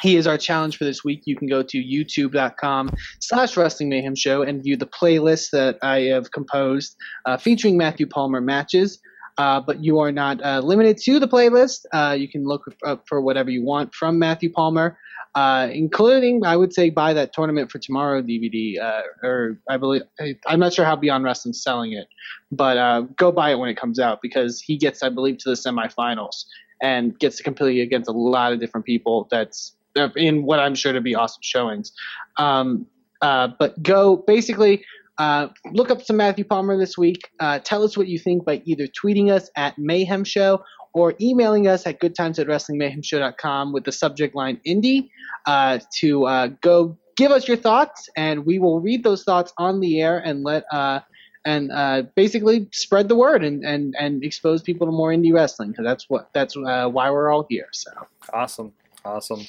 he 0.00 0.16
is 0.16 0.26
our 0.26 0.38
challenge 0.38 0.76
for 0.76 0.84
this 0.84 1.04
week. 1.04 1.22
You 1.26 1.36
can 1.36 1.48
go 1.48 1.62
to 1.62 1.78
youtube.com 1.78 2.90
slash 3.20 3.56
wrestling 3.56 3.88
mayhem 3.88 4.14
show 4.14 4.42
and 4.42 4.62
view 4.62 4.76
the 4.76 4.86
playlist 4.86 5.50
that 5.50 5.78
I 5.82 6.00
have 6.02 6.30
composed 6.30 6.96
uh, 7.24 7.36
featuring 7.36 7.76
Matthew 7.76 8.06
Palmer 8.06 8.40
matches. 8.40 8.98
Uh, 9.38 9.60
but 9.60 9.84
you 9.84 9.98
are 9.98 10.12
not 10.12 10.42
uh, 10.42 10.60
limited 10.60 10.96
to 10.96 11.18
the 11.18 11.28
playlist. 11.28 11.84
Uh, 11.92 12.16
you 12.18 12.28
can 12.28 12.44
look 12.44 12.64
up 12.84 13.04
for 13.06 13.20
whatever 13.20 13.50
you 13.50 13.62
want 13.62 13.94
from 13.94 14.18
Matthew 14.18 14.50
Palmer, 14.50 14.98
uh, 15.34 15.68
including, 15.70 16.44
I 16.44 16.56
would 16.56 16.72
say, 16.72 16.88
buy 16.88 17.12
that 17.12 17.34
Tournament 17.34 17.70
for 17.70 17.78
Tomorrow 17.78 18.22
DVD. 18.22 18.80
Uh, 18.80 19.02
or 19.22 19.58
I 19.68 19.76
believe, 19.76 20.02
I'm 20.46 20.58
not 20.58 20.72
sure 20.72 20.86
how 20.86 20.96
Beyond 20.96 21.24
Wrestling's 21.24 21.62
selling 21.62 21.92
it, 21.92 22.08
but 22.50 23.14
go 23.16 23.30
buy 23.30 23.50
it 23.50 23.58
when 23.58 23.68
it 23.68 23.76
comes 23.76 23.98
out 23.98 24.20
because 24.22 24.60
he 24.60 24.78
gets, 24.78 25.02
I 25.02 25.10
believe, 25.10 25.36
to 25.38 25.50
the 25.50 25.56
semifinals 25.56 26.44
and 26.82 27.18
gets 27.18 27.36
to 27.36 27.42
compete 27.42 27.82
against 27.82 28.08
a 28.08 28.12
lot 28.12 28.54
of 28.54 28.60
different 28.60 28.86
people. 28.86 29.28
That's 29.30 29.74
in 30.16 30.44
what 30.44 30.60
I'm 30.60 30.74
sure 30.74 30.94
to 30.94 31.00
be 31.02 31.14
awesome 31.14 31.42
showings. 31.42 31.92
Um, 32.38 32.86
but 33.20 33.82
go 33.82 34.16
basically 34.16 34.82
uh, 35.18 35.48
look 35.72 35.90
up 35.90 36.02
some 36.02 36.16
Matthew 36.16 36.44
Palmer 36.44 36.76
this 36.78 36.96
week. 36.96 37.30
Uh, 37.40 37.58
tell 37.58 37.82
us 37.82 37.96
what 37.96 38.08
you 38.08 38.18
think 38.18 38.44
by 38.44 38.62
either 38.64 38.86
tweeting 38.86 39.30
us 39.30 39.50
at 39.56 39.78
Mayhem 39.78 40.24
Show 40.24 40.62
or 40.92 41.14
emailing 41.20 41.66
us 41.66 41.86
at 41.86 42.00
goodtimes 42.00 42.38
at 42.38 42.46
wrestlingmayhemshow.com 42.46 43.72
with 43.72 43.84
the 43.84 43.92
subject 43.92 44.34
line 44.34 44.60
indie 44.66 45.10
uh, 45.46 45.78
to 45.98 46.26
uh, 46.26 46.48
go 46.62 46.96
give 47.16 47.32
us 47.32 47.48
your 47.48 47.56
thoughts, 47.56 48.08
and 48.16 48.46
we 48.46 48.58
will 48.58 48.80
read 48.80 49.02
those 49.02 49.24
thoughts 49.24 49.52
on 49.58 49.80
the 49.80 50.00
air 50.00 50.18
and 50.18 50.42
let 50.42 50.64
uh, 50.72 51.00
and 51.44 51.70
uh, 51.70 52.02
basically 52.14 52.68
spread 52.72 53.08
the 53.08 53.14
word 53.14 53.44
and, 53.44 53.64
and, 53.64 53.94
and 53.98 54.24
expose 54.24 54.62
people 54.62 54.86
to 54.86 54.92
more 54.92 55.10
indie 55.10 55.32
wrestling 55.32 55.70
because 55.70 55.84
that's 55.84 56.10
what 56.10 56.28
that's 56.34 56.56
uh, 56.56 56.88
why 56.88 57.10
we're 57.10 57.30
all 57.30 57.46
here. 57.48 57.68
So 57.72 57.90
Awesome. 58.32 58.72
Awesome. 59.06 59.46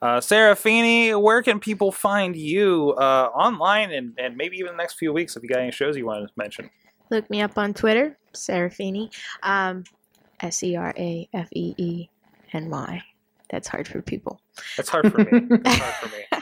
Uh, 0.00 0.20
Sarah 0.20 0.56
Feeney, 0.56 1.14
where 1.14 1.42
can 1.42 1.60
people 1.60 1.90
find 1.90 2.36
you 2.36 2.92
uh, 2.92 3.30
online 3.34 3.90
and, 3.90 4.14
and 4.18 4.36
maybe 4.36 4.56
even 4.56 4.72
the 4.72 4.76
next 4.76 4.94
few 4.94 5.12
weeks 5.12 5.36
if 5.36 5.42
you 5.42 5.48
got 5.48 5.58
any 5.60 5.72
shows 5.72 5.96
you 5.96 6.06
want 6.06 6.26
to 6.26 6.32
mention? 6.36 6.70
Look 7.10 7.28
me 7.28 7.42
up 7.42 7.58
on 7.58 7.74
Twitter, 7.74 8.16
Serafeeny. 8.32 9.12
Um, 9.42 9.84
S 10.42 10.62
E 10.62 10.76
R 10.76 10.94
A 10.96 11.28
F 11.34 11.48
E 11.52 11.74
E 11.76 12.08
N 12.52 12.70
Y. 12.70 13.02
That's 13.50 13.68
hard 13.68 13.88
for 13.88 14.00
people. 14.00 14.40
That's 14.76 14.88
hard 14.88 15.10
for 15.10 15.18
me. 15.18 15.26
It's 15.32 15.78
hard 15.78 15.94
for 15.94 16.16
me. 16.16 16.24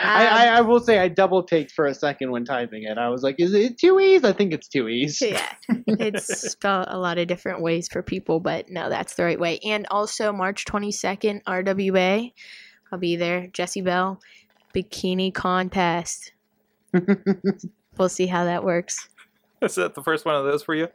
I, 0.00 0.26
Um, 0.26 0.34
I, 0.34 0.46
I 0.48 0.60
will 0.62 0.80
say 0.80 0.98
I 0.98 1.08
double 1.08 1.42
taked 1.42 1.72
for 1.72 1.86
a 1.86 1.94
second 1.94 2.30
when 2.30 2.44
typing 2.44 2.84
it. 2.84 2.98
I 2.98 3.08
was 3.08 3.22
like, 3.22 3.36
is 3.38 3.54
it 3.54 3.78
two 3.78 3.98
E's? 4.00 4.24
I 4.24 4.32
think 4.32 4.52
it's 4.52 4.68
two 4.68 4.88
E's. 4.88 5.20
yeah, 5.20 5.52
it's 5.86 6.50
spelled 6.50 6.86
a 6.88 6.98
lot 6.98 7.18
of 7.18 7.26
different 7.26 7.60
ways 7.60 7.88
for 7.88 8.02
people, 8.02 8.40
but 8.40 8.70
no, 8.70 8.88
that's 8.88 9.14
the 9.14 9.24
right 9.24 9.38
way. 9.38 9.58
And 9.64 9.86
also 9.90 10.32
March 10.32 10.64
22nd, 10.64 11.42
RWA. 11.44 12.32
I'll 12.90 12.98
be 12.98 13.16
there. 13.16 13.48
Jesse 13.48 13.82
Bell, 13.82 14.20
bikini 14.74 15.32
contest. 15.32 16.32
We'll 17.98 18.08
see 18.08 18.26
how 18.28 18.44
that 18.44 18.62
works. 18.62 19.08
Is 19.60 19.74
that 19.74 19.96
the 19.96 20.02
first 20.04 20.24
one 20.24 20.36
of 20.36 20.44
those 20.44 20.62
for 20.62 20.74
you? 20.74 20.86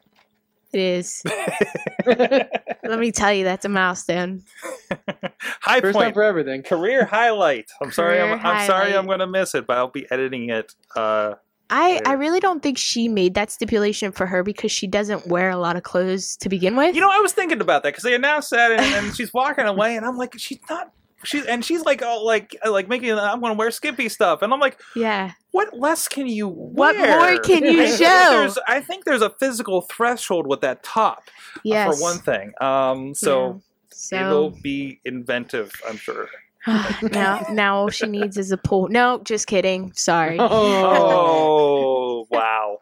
It 0.74 0.80
is. 0.80 1.22
Let 2.06 3.00
me 3.00 3.12
tell 3.12 3.32
you, 3.32 3.44
that's 3.44 3.66
a 3.66 3.70
milestone. 3.70 4.44
High 5.62 5.82
First 5.82 5.94
time 5.94 6.06
point. 6.06 6.14
for 6.16 6.24
everything. 6.24 6.64
Career 6.64 7.06
highlight. 7.06 7.70
I'm 7.82 7.92
sorry. 7.92 8.20
I'm, 8.20 8.40
Career 8.40 8.54
I'm 8.54 8.68
sorry. 8.68 8.96
I'm 8.96 9.06
going 9.06 9.20
to 9.20 9.28
miss 9.28 9.56
it, 9.56 9.68
but 9.68 9.78
I'll 9.78 9.88
be 9.90 10.06
editing 10.12 10.50
it. 10.50 10.74
Uh, 10.96 11.36
I, 11.70 12.02
I 12.06 12.14
really 12.14 12.40
don't 12.40 12.62
think 12.62 12.78
she 12.78 13.08
made 13.08 13.36
that 13.36 13.52
stipulation 13.52 14.12
for 14.12 14.26
her 14.26 14.44
because 14.44 14.72
she 14.72 14.86
doesn't 14.88 15.28
wear 15.28 15.50
a 15.50 15.58
lot 15.58 15.76
of 15.76 15.84
clothes 15.84 16.36
to 16.38 16.50
begin 16.50 16.76
with. 16.76 16.96
you 16.96 17.02
know, 17.02 17.10
I 17.12 17.20
was 17.20 17.34
thinking 17.34 17.62
about 17.62 17.84
that 17.84 17.90
because 17.90 18.04
they 18.04 18.16
announced 18.16 18.52
that, 18.52 18.72
and, 18.72 18.82
and 18.82 19.16
she's 19.16 19.34
walking 19.34 19.66
away, 19.66 19.96
and 19.96 20.06
I'm 20.06 20.18
like, 20.18 20.38
she's 20.38 20.60
not 20.70 20.92
She 21.24 21.48
and 21.48 21.64
she's 21.64 21.84
like, 21.86 22.02
oh, 22.04 22.24
like 22.24 22.56
like 22.70 22.90
making. 22.90 23.12
I'm 23.12 23.42
gonna 23.42 23.54
wear 23.54 23.72
Skippy 23.72 24.10
stuff, 24.10 24.42
and 24.42 24.54
I'm 24.54 24.60
like, 24.60 24.80
Yeah. 24.96 25.32
What 25.54 25.78
less 25.78 26.08
can 26.08 26.28
you 26.28 26.48
What 26.48 26.98
more 26.98 27.38
can 27.40 27.64
you 27.72 27.84
I 27.84 27.86
think 27.86 27.98
show? 28.00 28.54
I 28.68 28.82
think 28.82 29.06
there's 29.06 29.22
a 29.22 29.30
physical 29.30 29.82
threshold 29.82 30.48
with 30.48 30.62
that 30.62 30.82
top, 30.84 31.30
uh, 31.72 31.92
for 31.92 32.02
one 32.02 32.18
thing. 32.18 32.54
Um, 32.60 33.14
so 33.14 33.62
So 33.90 34.16
it'll 34.16 34.50
be 34.50 35.00
inventive, 35.06 35.72
I'm 35.88 35.98
sure. 35.98 36.28
now, 37.12 37.46
now 37.52 37.76
all 37.78 37.90
she 37.90 38.08
needs 38.08 38.36
is 38.38 38.52
a 38.52 38.58
pool. 38.58 38.88
No, 38.88 39.22
just 39.24 39.46
kidding. 39.46 39.94
Sorry. 39.94 40.38
Oh 40.50 42.26
wow! 42.32 42.80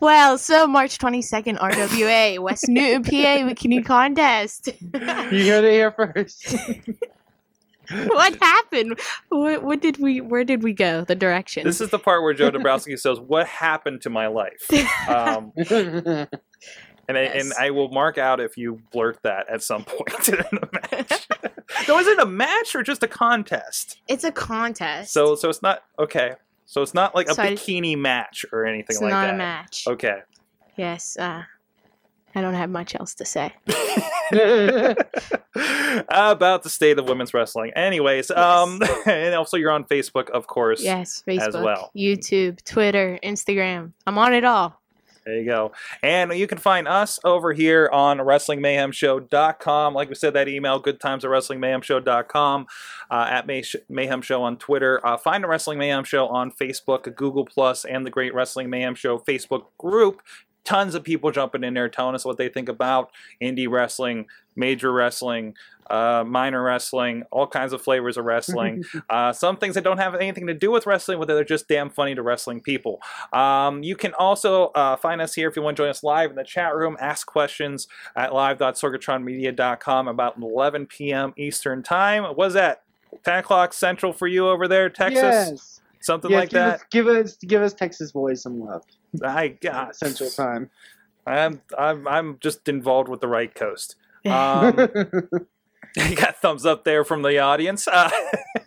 Well, 0.00 0.38
so 0.38 0.66
March 0.66 0.96
22nd, 0.98 1.58
RWA, 1.58 2.38
West 2.38 2.66
Newton, 2.68 3.02
PA 3.02 3.10
Bikini 3.46 3.84
Contest. 3.84 4.68
You 4.70 5.00
heard 5.52 5.64
it 5.64 5.72
here 5.72 5.92
first. 5.92 6.46
what 8.06 8.34
happened? 8.42 8.98
What, 9.28 9.62
what 9.62 9.80
did 9.80 9.98
we? 9.98 10.20
Where 10.20 10.44
did 10.44 10.62
we 10.62 10.72
go? 10.72 11.04
The 11.04 11.14
direction. 11.14 11.64
This 11.64 11.80
is 11.80 11.90
the 11.90 11.98
part 11.98 12.22
where 12.22 12.34
Joe 12.34 12.50
Dombrowski 12.52 12.96
says, 12.96 13.18
"What 13.20 13.46
happened 13.46 14.02
to 14.02 14.10
my 14.10 14.26
life?" 14.28 14.68
Um, 15.08 15.52
and 17.08 17.16
I, 17.16 17.20
and 17.22 17.52
I 17.58 17.70
will 17.70 17.88
mark 17.90 18.18
out 18.18 18.40
if 18.40 18.56
you 18.56 18.80
blurt 18.90 19.18
that 19.22 19.48
at 19.48 19.62
some 19.62 19.84
point 19.84 20.28
in 20.28 20.34
the 20.36 20.68
match. 20.90 21.28
no, 21.88 21.98
is 21.98 22.06
it 22.08 22.18
a 22.18 22.26
match 22.26 22.74
or 22.74 22.82
just 22.82 23.02
a 23.02 23.08
contest? 23.08 24.00
it's 24.08 24.24
a 24.24 24.32
contest. 24.32 25.12
So 25.12 25.34
so 25.36 25.48
it's 25.48 25.62
not 25.62 25.82
okay. 25.98 26.32
So 26.64 26.82
it's 26.82 26.94
not 26.94 27.14
like 27.14 27.28
a 27.28 27.34
So 27.34 27.42
I- 27.44 27.52
bikini 27.52 27.96
match 27.96 28.44
or 28.52 28.66
anything 28.66 28.96
like 29.00 29.10
that. 29.12 29.24
it's 29.24 29.28
not 29.28 29.34
a 29.34 29.36
match. 29.36 29.84
Okay. 29.86 30.18
Yes. 30.76 31.16
Uh, 31.16 31.44
I 32.36 32.42
don't 32.42 32.52
have 32.52 32.68
much 32.68 32.94
else 32.94 33.14
to 33.14 33.24
say. 33.24 33.50
About 36.10 36.62
the 36.62 36.68
state 36.68 36.98
of 36.98 37.08
women's 37.08 37.32
wrestling. 37.32 37.72
Anyways, 37.74 38.30
um, 38.30 38.82
and 39.06 39.34
also 39.34 39.56
you're 39.56 39.70
on 39.70 39.84
Facebook, 39.84 40.28
of 40.28 40.46
course. 40.46 40.82
Yes, 40.82 41.22
Facebook, 41.26 41.64
well. 41.64 41.90
YouTube, 41.96 42.62
Twitter, 42.62 43.18
Instagram. 43.24 43.92
I'm 44.06 44.18
on 44.18 44.34
it 44.34 44.44
all. 44.44 44.78
There 45.24 45.38
you 45.38 45.46
go. 45.46 45.72
And 46.04 46.32
you 46.34 46.46
can 46.46 46.58
find 46.58 46.86
us 46.86 47.18
over 47.24 47.52
here 47.52 47.88
on 47.90 48.18
WrestlingMayhemShow.com. 48.18 49.94
Like 49.94 50.08
we 50.08 50.14
said, 50.14 50.34
that 50.34 50.46
email, 50.46 50.78
goodtimes 50.78 51.24
at 51.24 51.30
WrestlingMayhemShow.com, 51.30 52.66
uh, 53.10 53.26
at 53.28 53.46
May- 53.46 53.64
Mayhem 53.88 54.22
Show 54.22 54.42
on 54.42 54.56
Twitter. 54.56 55.04
Uh, 55.04 55.16
find 55.16 55.42
the 55.42 55.48
Wrestling 55.48 55.78
Mayhem 55.78 56.04
Show 56.04 56.28
on 56.28 56.52
Facebook, 56.52 57.12
Google 57.16 57.44
Plus, 57.44 57.84
and 57.84 58.06
the 58.06 58.10
Great 58.10 58.34
Wrestling 58.34 58.70
Mayhem 58.70 58.94
Show 58.94 59.18
Facebook 59.18 59.64
group. 59.78 60.22
Tons 60.66 60.94
of 60.94 61.02
people 61.02 61.30
jumping 61.30 61.64
in 61.64 61.74
there 61.74 61.88
telling 61.88 62.14
us 62.14 62.24
what 62.24 62.36
they 62.36 62.48
think 62.48 62.68
about 62.68 63.10
indie 63.40 63.70
wrestling, 63.70 64.26
major 64.54 64.92
wrestling, 64.92 65.54
uh, 65.88 66.24
minor 66.26 66.62
wrestling, 66.62 67.22
all 67.30 67.46
kinds 67.46 67.72
of 67.72 67.80
flavors 67.80 68.16
of 68.16 68.24
wrestling. 68.24 68.84
uh, 69.10 69.32
some 69.32 69.56
things 69.56 69.74
that 69.74 69.84
don't 69.84 69.98
have 69.98 70.14
anything 70.14 70.46
to 70.46 70.54
do 70.54 70.70
with 70.70 70.86
wrestling, 70.86 71.18
but 71.18 71.28
they're 71.28 71.44
just 71.44 71.68
damn 71.68 71.88
funny 71.88 72.14
to 72.14 72.22
wrestling 72.22 72.60
people. 72.60 73.00
Um, 73.32 73.82
you 73.82 73.96
can 73.96 74.12
also 74.14 74.66
uh, 74.68 74.96
find 74.96 75.20
us 75.20 75.34
here 75.34 75.48
if 75.48 75.56
you 75.56 75.62
want 75.62 75.76
to 75.76 75.82
join 75.82 75.90
us 75.90 76.02
live 76.02 76.30
in 76.30 76.36
the 76.36 76.44
chat 76.44 76.74
room. 76.74 76.96
Ask 77.00 77.26
questions 77.26 77.88
at 78.14 78.34
live.sorgatronmedia.com 78.34 80.08
about 80.08 80.36
11 80.38 80.86
p.m. 80.86 81.32
Eastern 81.36 81.82
Time. 81.82 82.24
What 82.24 82.48
is 82.48 82.54
that? 82.54 82.82
10 83.24 83.38
o'clock 83.38 83.72
Central 83.72 84.12
for 84.12 84.26
you 84.26 84.48
over 84.48 84.68
there, 84.68 84.90
Texas? 84.90 85.22
Yes. 85.22 85.75
Something 86.00 86.30
Yes, 86.30 86.40
like 86.40 86.50
give 86.50 86.58
that? 86.58 86.74
Us, 86.74 86.84
give 86.90 87.08
us 87.08 87.36
give 87.36 87.62
us 87.62 87.74
Texas 87.74 88.12
boys 88.12 88.42
some 88.42 88.60
love. 88.60 88.82
I 89.24 89.48
got 89.48 89.96
Central 89.96 90.30
Time. 90.30 90.70
I'm, 91.26 91.60
I'm, 91.76 92.06
I'm 92.06 92.38
just 92.40 92.68
involved 92.68 93.08
with 93.08 93.20
the 93.20 93.28
right 93.28 93.54
coast. 93.54 93.96
Um, 94.26 94.76
you 95.96 96.16
got 96.16 96.38
thumbs 96.38 96.66
up 96.66 96.82
there 96.82 97.04
from 97.04 97.22
the 97.22 97.38
audience. 97.38 97.86
Uh, 97.86 98.10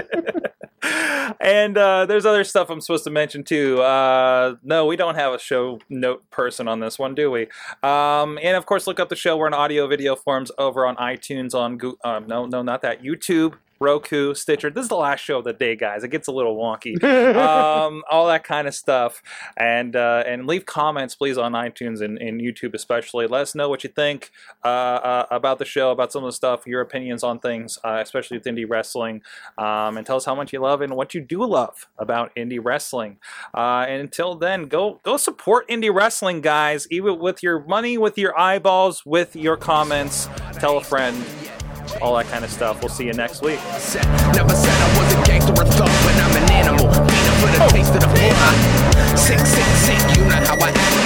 and 1.41 1.77
uh, 1.77 2.05
there's 2.05 2.25
other 2.25 2.45
stuff 2.45 2.69
I'm 2.69 2.79
supposed 2.79 3.03
to 3.03 3.09
mention 3.09 3.43
too. 3.43 3.81
Uh, 3.81 4.55
no, 4.63 4.85
we 4.85 4.95
don't 4.95 5.15
have 5.15 5.33
a 5.33 5.39
show 5.39 5.79
note 5.89 6.23
person 6.31 6.69
on 6.69 6.79
this 6.79 6.97
one, 6.97 7.15
do 7.15 7.29
we? 7.29 7.47
Um, 7.83 8.39
and 8.41 8.55
of 8.55 8.65
course, 8.65 8.87
look 8.87 8.97
up 8.97 9.09
the 9.09 9.17
show. 9.17 9.35
We're 9.35 9.47
in 9.47 9.53
audio 9.53 9.87
video 9.87 10.15
forms 10.15 10.53
over 10.57 10.85
on 10.85 10.95
iTunes, 10.95 11.53
on 11.53 11.77
Go- 11.77 11.97
um, 12.05 12.27
no, 12.27 12.45
no, 12.45 12.61
not 12.61 12.81
that 12.81 13.03
YouTube. 13.03 13.55
Roku, 13.79 14.33
Stitcher. 14.33 14.69
This 14.69 14.83
is 14.83 14.89
the 14.89 14.95
last 14.95 15.19
show 15.21 15.39
of 15.39 15.43
the 15.43 15.53
day, 15.53 15.75
guys. 15.75 16.03
It 16.03 16.09
gets 16.09 16.27
a 16.27 16.31
little 16.31 16.55
wonky. 16.55 17.01
um, 17.35 18.03
all 18.09 18.27
that 18.27 18.43
kind 18.43 18.67
of 18.67 18.75
stuff, 18.75 19.21
and 19.55 19.95
uh, 19.95 20.23
and 20.25 20.47
leave 20.47 20.65
comments, 20.65 21.15
please, 21.15 21.37
on 21.37 21.53
iTunes 21.53 22.01
and, 22.01 22.17
and 22.17 22.41
YouTube, 22.41 22.73
especially. 22.73 23.27
Let 23.27 23.41
us 23.41 23.55
know 23.55 23.69
what 23.69 23.83
you 23.83 23.89
think 23.89 24.31
uh, 24.63 24.67
uh, 24.67 25.25
about 25.31 25.59
the 25.59 25.65
show, 25.65 25.91
about 25.91 26.11
some 26.11 26.23
of 26.23 26.27
the 26.27 26.35
stuff, 26.35 26.65
your 26.65 26.81
opinions 26.81 27.23
on 27.23 27.39
things, 27.39 27.77
uh, 27.83 27.99
especially 28.01 28.37
with 28.37 28.45
indie 28.45 28.69
wrestling, 28.69 29.21
um, 29.57 29.97
and 29.97 30.05
tell 30.05 30.17
us 30.17 30.25
how 30.25 30.35
much 30.35 30.53
you 30.53 30.59
love 30.59 30.81
and 30.81 30.95
what 30.95 31.13
you 31.13 31.21
do 31.21 31.45
love 31.45 31.87
about 31.97 32.35
indie 32.35 32.63
wrestling. 32.63 33.17
Uh, 33.53 33.85
and 33.87 34.01
until 34.01 34.35
then, 34.35 34.67
go 34.67 34.99
go 35.03 35.17
support 35.17 35.67
indie 35.69 35.93
wrestling, 35.93 36.41
guys. 36.41 36.87
Even 36.91 37.19
with 37.19 37.43
your 37.43 37.63
money, 37.65 37.97
with 37.97 38.17
your 38.17 38.37
eyeballs, 38.39 39.05
with 39.05 39.35
your 39.35 39.57
comments. 39.57 40.27
Tell 40.53 40.77
a 40.77 40.83
friend 40.83 41.25
all 42.01 42.15
that 42.17 42.27
kind 42.27 42.43
of 42.43 42.51
stuff. 42.51 42.81
We'll 42.81 42.89
see 42.89 43.05
you 43.05 43.13
next 43.13 43.41
week. 43.41 43.59
Never 44.33 44.55
said 44.55 44.75
I 44.75 44.89
was 44.97 45.13
a 45.13 45.23
gangster 45.25 45.51
or 45.51 45.65
thug, 45.65 45.91
but 46.03 46.15
I'm 46.17 46.35
an 46.43 46.51
animal. 46.51 46.87
Beat 46.87 47.27
up 47.27 47.37
for 47.41 47.49
the 47.51 47.67
taste 47.71 47.93
of 47.95 48.01
the. 48.01 49.17
Sick, 49.17 49.39
sick, 49.39 49.65
sick, 49.85 50.17
you 50.17 50.23
know 50.25 50.35
how 50.45 50.55
I 50.55 50.69
act. 50.69 50.96